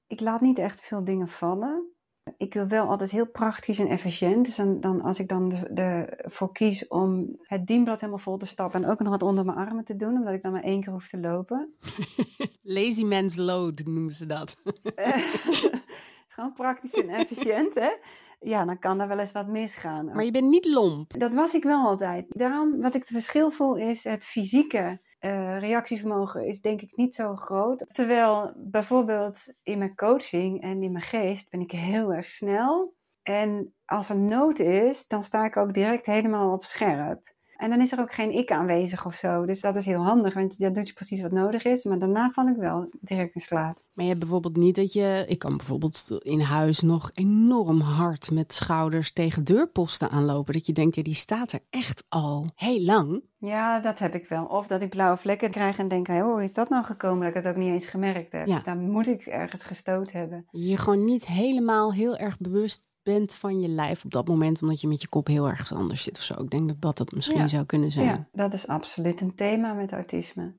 ik 0.06 0.20
laat 0.20 0.40
niet 0.40 0.58
echt 0.58 0.80
veel 0.80 1.04
dingen 1.04 1.28
vallen. 1.28 1.92
Ik 2.36 2.54
wil 2.54 2.66
wel 2.66 2.86
altijd 2.88 3.10
heel 3.10 3.26
praktisch 3.26 3.78
en 3.78 3.88
efficiënt. 3.88 4.44
Dus 4.44 4.56
dan, 4.56 4.80
dan 4.80 5.00
als 5.02 5.18
ik 5.18 5.28
dan 5.28 5.48
de- 5.48 5.68
de- 5.70 6.06
ervoor 6.16 6.52
kies 6.52 6.88
om 6.88 7.36
het 7.42 7.66
dienblad 7.66 8.00
helemaal 8.00 8.22
vol 8.22 8.36
te 8.36 8.46
stappen 8.46 8.84
en 8.84 8.90
ook 8.90 8.98
nog 8.98 9.08
wat 9.08 9.22
onder 9.22 9.44
mijn 9.44 9.56
armen 9.58 9.84
te 9.84 9.96
doen, 9.96 10.16
omdat 10.16 10.34
ik 10.34 10.42
dan 10.42 10.52
maar 10.52 10.62
één 10.62 10.80
keer 10.82 10.92
hoef 10.92 11.08
te 11.08 11.18
lopen. 11.20 11.74
Lazy 12.62 13.04
man's 13.04 13.36
load 13.36 13.82
noemen 13.84 14.12
ze 14.12 14.26
dat. 14.26 14.56
Gewoon 16.28 16.52
praktisch 16.52 16.92
en 16.94 17.08
efficiënt, 17.08 17.74
hè? 17.74 17.90
Ja, 18.40 18.64
dan 18.64 18.78
kan 18.78 19.00
er 19.00 19.08
wel 19.08 19.18
eens 19.18 19.32
wat 19.32 19.46
misgaan. 19.46 20.04
Maar 20.06 20.24
je 20.24 20.30
bent 20.30 20.48
niet 20.48 20.66
lomp. 20.66 21.18
Dat 21.18 21.34
was 21.34 21.54
ik 21.54 21.62
wel 21.62 21.86
altijd. 21.86 22.26
Daarom, 22.28 22.80
wat 22.80 22.94
ik 22.94 23.00
het 23.00 23.10
verschil 23.10 23.50
voel, 23.50 23.76
is 23.76 24.04
het 24.04 24.24
fysieke 24.24 25.00
eh, 25.18 25.58
reactievermogen 25.58 26.46
is 26.46 26.60
denk 26.60 26.82
ik 26.82 26.96
niet 26.96 27.14
zo 27.14 27.36
groot. 27.36 27.84
Terwijl 27.92 28.52
bijvoorbeeld 28.56 29.54
in 29.62 29.78
mijn 29.78 29.94
coaching 29.94 30.62
en 30.62 30.82
in 30.82 30.92
mijn 30.92 31.04
geest 31.04 31.50
ben 31.50 31.60
ik 31.60 31.70
heel 31.70 32.12
erg 32.12 32.28
snel. 32.28 32.94
En 33.22 33.74
als 33.84 34.08
er 34.08 34.18
nood 34.18 34.58
is, 34.58 35.06
dan 35.06 35.22
sta 35.22 35.44
ik 35.44 35.56
ook 35.56 35.74
direct 35.74 36.06
helemaal 36.06 36.52
op 36.52 36.64
scherp. 36.64 37.36
En 37.58 37.70
dan 37.70 37.80
is 37.80 37.92
er 37.92 38.00
ook 38.00 38.12
geen 38.12 38.34
ik 38.34 38.50
aanwezig 38.50 39.06
of 39.06 39.14
zo. 39.14 39.46
Dus 39.46 39.60
dat 39.60 39.76
is 39.76 39.84
heel 39.84 40.02
handig, 40.02 40.34
want 40.34 40.58
dan 40.58 40.72
doe 40.72 40.86
je 40.86 40.92
precies 40.92 41.22
wat 41.22 41.30
nodig 41.30 41.64
is. 41.64 41.84
Maar 41.84 41.98
daarna 41.98 42.30
val 42.30 42.48
ik 42.48 42.56
wel 42.56 42.88
direct 43.00 43.34
in 43.34 43.40
slaap. 43.40 43.82
Maar 43.92 44.04
je 44.04 44.12
hebt 44.12 44.22
bijvoorbeeld 44.22 44.56
niet 44.56 44.76
dat 44.76 44.92
je. 44.92 45.24
Ik 45.28 45.38
kan 45.38 45.56
bijvoorbeeld 45.56 46.18
in 46.22 46.40
huis 46.40 46.80
nog 46.80 47.10
enorm 47.14 47.80
hard 47.80 48.30
met 48.30 48.52
schouders 48.52 49.12
tegen 49.12 49.44
deurposten 49.44 50.10
aanlopen. 50.10 50.52
Dat 50.52 50.66
je 50.66 50.72
denkt, 50.72 50.96
ja, 50.96 51.02
die 51.02 51.14
staat 51.14 51.52
er 51.52 51.60
echt 51.70 52.04
al 52.08 52.46
heel 52.54 52.80
lang. 52.80 53.22
Ja, 53.36 53.80
dat 53.80 53.98
heb 53.98 54.14
ik 54.14 54.28
wel. 54.28 54.44
Of 54.44 54.66
dat 54.66 54.82
ik 54.82 54.90
blauwe 54.90 55.16
vlekken 55.16 55.50
krijg 55.50 55.78
en 55.78 55.88
denk, 55.88 56.06
hey, 56.06 56.20
hoe 56.20 56.42
is 56.42 56.52
dat 56.52 56.68
nou 56.68 56.84
gekomen 56.84 57.18
dat 57.18 57.36
ik 57.36 57.42
het 57.42 57.52
ook 57.52 57.62
niet 57.62 57.72
eens 57.72 57.86
gemerkt 57.86 58.32
heb? 58.32 58.46
Ja. 58.46 58.60
Dan 58.64 58.90
moet 58.90 59.06
ik 59.06 59.26
ergens 59.26 59.64
gestoot 59.64 60.12
hebben. 60.12 60.46
Je 60.50 60.76
gewoon 60.76 61.04
niet 61.04 61.26
helemaal 61.26 61.92
heel 61.92 62.16
erg 62.16 62.38
bewust 62.38 62.82
bent 63.12 63.34
van 63.34 63.60
je 63.60 63.68
lijf 63.68 64.04
op 64.04 64.10
dat 64.10 64.28
moment, 64.28 64.62
omdat 64.62 64.80
je 64.80 64.88
met 64.88 65.00
je 65.00 65.08
kop 65.08 65.26
heel 65.26 65.48
erg 65.48 65.72
anders 65.72 66.02
zit 66.02 66.18
of 66.18 66.22
zo. 66.22 66.42
Ik 66.42 66.50
denk 66.50 66.68
dat 66.68 66.80
dat, 66.80 66.96
dat 66.96 67.12
misschien 67.12 67.48
zou 67.48 67.64
kunnen 67.64 67.90
zijn. 67.90 68.06
Ja, 68.06 68.28
dat 68.32 68.52
is 68.52 68.66
absoluut 68.66 69.20
een 69.20 69.34
thema 69.34 69.72
met 69.72 69.92
autisme. 69.92 70.54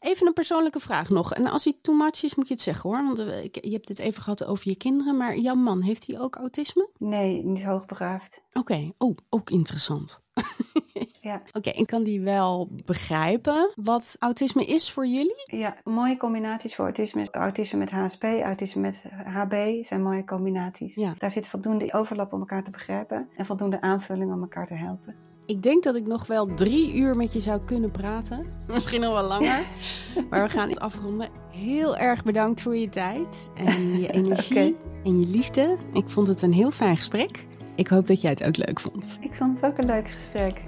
Even 0.00 0.26
een 0.26 0.32
persoonlijke 0.32 0.80
vraag 0.80 1.08
nog. 1.08 1.34
En 1.34 1.46
als 1.46 1.64
hij 1.64 1.78
too 1.82 1.96
much 1.96 2.22
is, 2.22 2.34
moet 2.34 2.48
je 2.48 2.54
het 2.54 2.62
zeggen 2.62 2.90
hoor. 2.90 3.02
Want 3.02 3.18
eh, 3.18 3.42
je 3.52 3.70
hebt 3.70 3.88
het 3.88 3.98
even 3.98 4.22
gehad 4.22 4.44
over 4.44 4.68
je 4.68 4.76
kinderen. 4.76 5.16
Maar 5.16 5.38
jouw 5.38 5.54
man, 5.54 5.80
heeft 5.80 6.06
hij 6.06 6.20
ook 6.20 6.36
autisme? 6.36 6.88
Nee, 6.98 7.44
niet 7.44 7.64
hoogbegaafd. 7.64 8.40
Oké, 8.52 8.92
oh, 8.98 9.16
ook 9.28 9.50
interessant. 9.50 10.20
ja. 11.20 11.42
Oké, 11.52 11.70
en 11.70 11.86
kan 11.86 12.02
die 12.02 12.20
wel 12.20 12.68
begrijpen 12.84 13.72
wat 13.74 14.16
autisme 14.18 14.64
is 14.64 14.90
voor 14.90 15.06
jullie? 15.06 15.42
Ja, 15.46 15.76
mooie 15.84 16.16
combinaties 16.16 16.74
voor 16.74 16.84
autisme. 16.84 17.28
Autisme 17.30 17.78
met 17.78 17.90
HSP, 17.90 18.22
autisme 18.22 18.80
met 18.80 19.02
HB 19.24 19.84
zijn 19.84 20.02
mooie 20.02 20.24
combinaties. 20.24 20.94
Ja. 20.94 21.14
Daar 21.18 21.30
zit 21.30 21.46
voldoende 21.46 21.92
overlap 21.92 22.32
om 22.32 22.40
elkaar 22.40 22.64
te 22.64 22.70
begrijpen 22.70 23.28
en 23.36 23.46
voldoende 23.46 23.80
aanvulling 23.80 24.32
om 24.32 24.40
elkaar 24.40 24.66
te 24.66 24.74
helpen. 24.74 25.14
Ik 25.46 25.62
denk 25.62 25.82
dat 25.82 25.94
ik 25.94 26.06
nog 26.06 26.26
wel 26.26 26.54
drie 26.54 26.94
uur 26.94 27.16
met 27.16 27.32
je 27.32 27.40
zou 27.40 27.60
kunnen 27.64 27.90
praten. 27.90 28.46
Misschien 28.66 29.00
nog 29.00 29.12
wel 29.12 29.28
langer. 29.28 29.64
maar 30.30 30.42
we 30.42 30.48
gaan 30.48 30.68
het 30.68 30.80
afronden. 30.80 31.28
Heel 31.50 31.96
erg 31.96 32.24
bedankt 32.24 32.62
voor 32.62 32.76
je 32.76 32.88
tijd 32.88 33.50
en 33.54 34.00
je 34.00 34.10
energie 34.20 34.76
en 35.04 35.20
je 35.20 35.26
liefde. 35.26 35.76
Ik 35.92 36.06
vond 36.10 36.26
het 36.26 36.42
een 36.42 36.52
heel 36.52 36.70
fijn 36.70 36.96
gesprek. 36.96 37.46
Ik 37.74 37.88
hoop 37.88 38.06
dat 38.06 38.20
jij 38.20 38.30
het 38.30 38.44
ook 38.44 38.56
leuk 38.56 38.80
vond. 38.80 39.18
Ik 39.20 39.34
vond 39.34 39.60
het 39.60 39.70
ook 39.72 39.78
een 39.78 39.86
leuk 39.86 40.10
gesprek. 40.10 40.60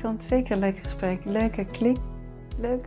Ik 0.00 0.06
vond 0.06 0.18
het 0.18 0.28
zeker 0.28 0.52
een 0.52 0.58
leuk 0.58 0.78
gesprek. 0.82 1.20
Leuke 1.24 1.64
klik. 1.64 1.96
Leuk. 2.60 2.84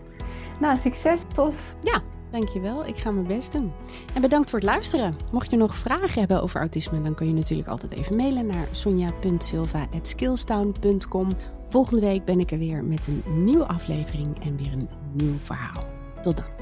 Nou, 0.60 0.78
succes. 0.78 1.22
Tof. 1.34 1.76
Ja, 1.82 2.02
Dankjewel, 2.32 2.86
ik 2.86 2.98
ga 2.98 3.12
mijn 3.12 3.28
best 3.28 3.52
doen. 3.52 3.72
En 4.14 4.22
bedankt 4.22 4.50
voor 4.50 4.60
het 4.60 4.68
luisteren. 4.68 5.16
Mocht 5.32 5.52
je 5.52 5.58
nog 5.58 5.76
vragen 5.76 6.20
hebben 6.20 6.42
over 6.42 6.60
autisme, 6.60 7.02
dan 7.02 7.16
kun 7.16 7.28
je 7.28 7.34
natuurlijk 7.34 7.70
altijd 7.70 7.92
even 7.92 8.16
mailen 8.16 8.46
naar 8.46 8.68
sonja.silva.skillstown.com. 8.72 11.28
Volgende 11.70 12.02
week 12.02 12.26
ben 12.26 12.40
ik 12.40 12.52
er 12.52 12.58
weer 12.58 12.84
met 12.84 13.08
een 13.08 13.24
nieuwe 13.44 13.66
aflevering 13.66 14.44
en 14.44 14.58
weer 14.58 14.72
een 14.72 14.90
nieuw 15.12 15.38
verhaal. 15.40 15.84
Tot 16.22 16.38
dan. 16.38 16.53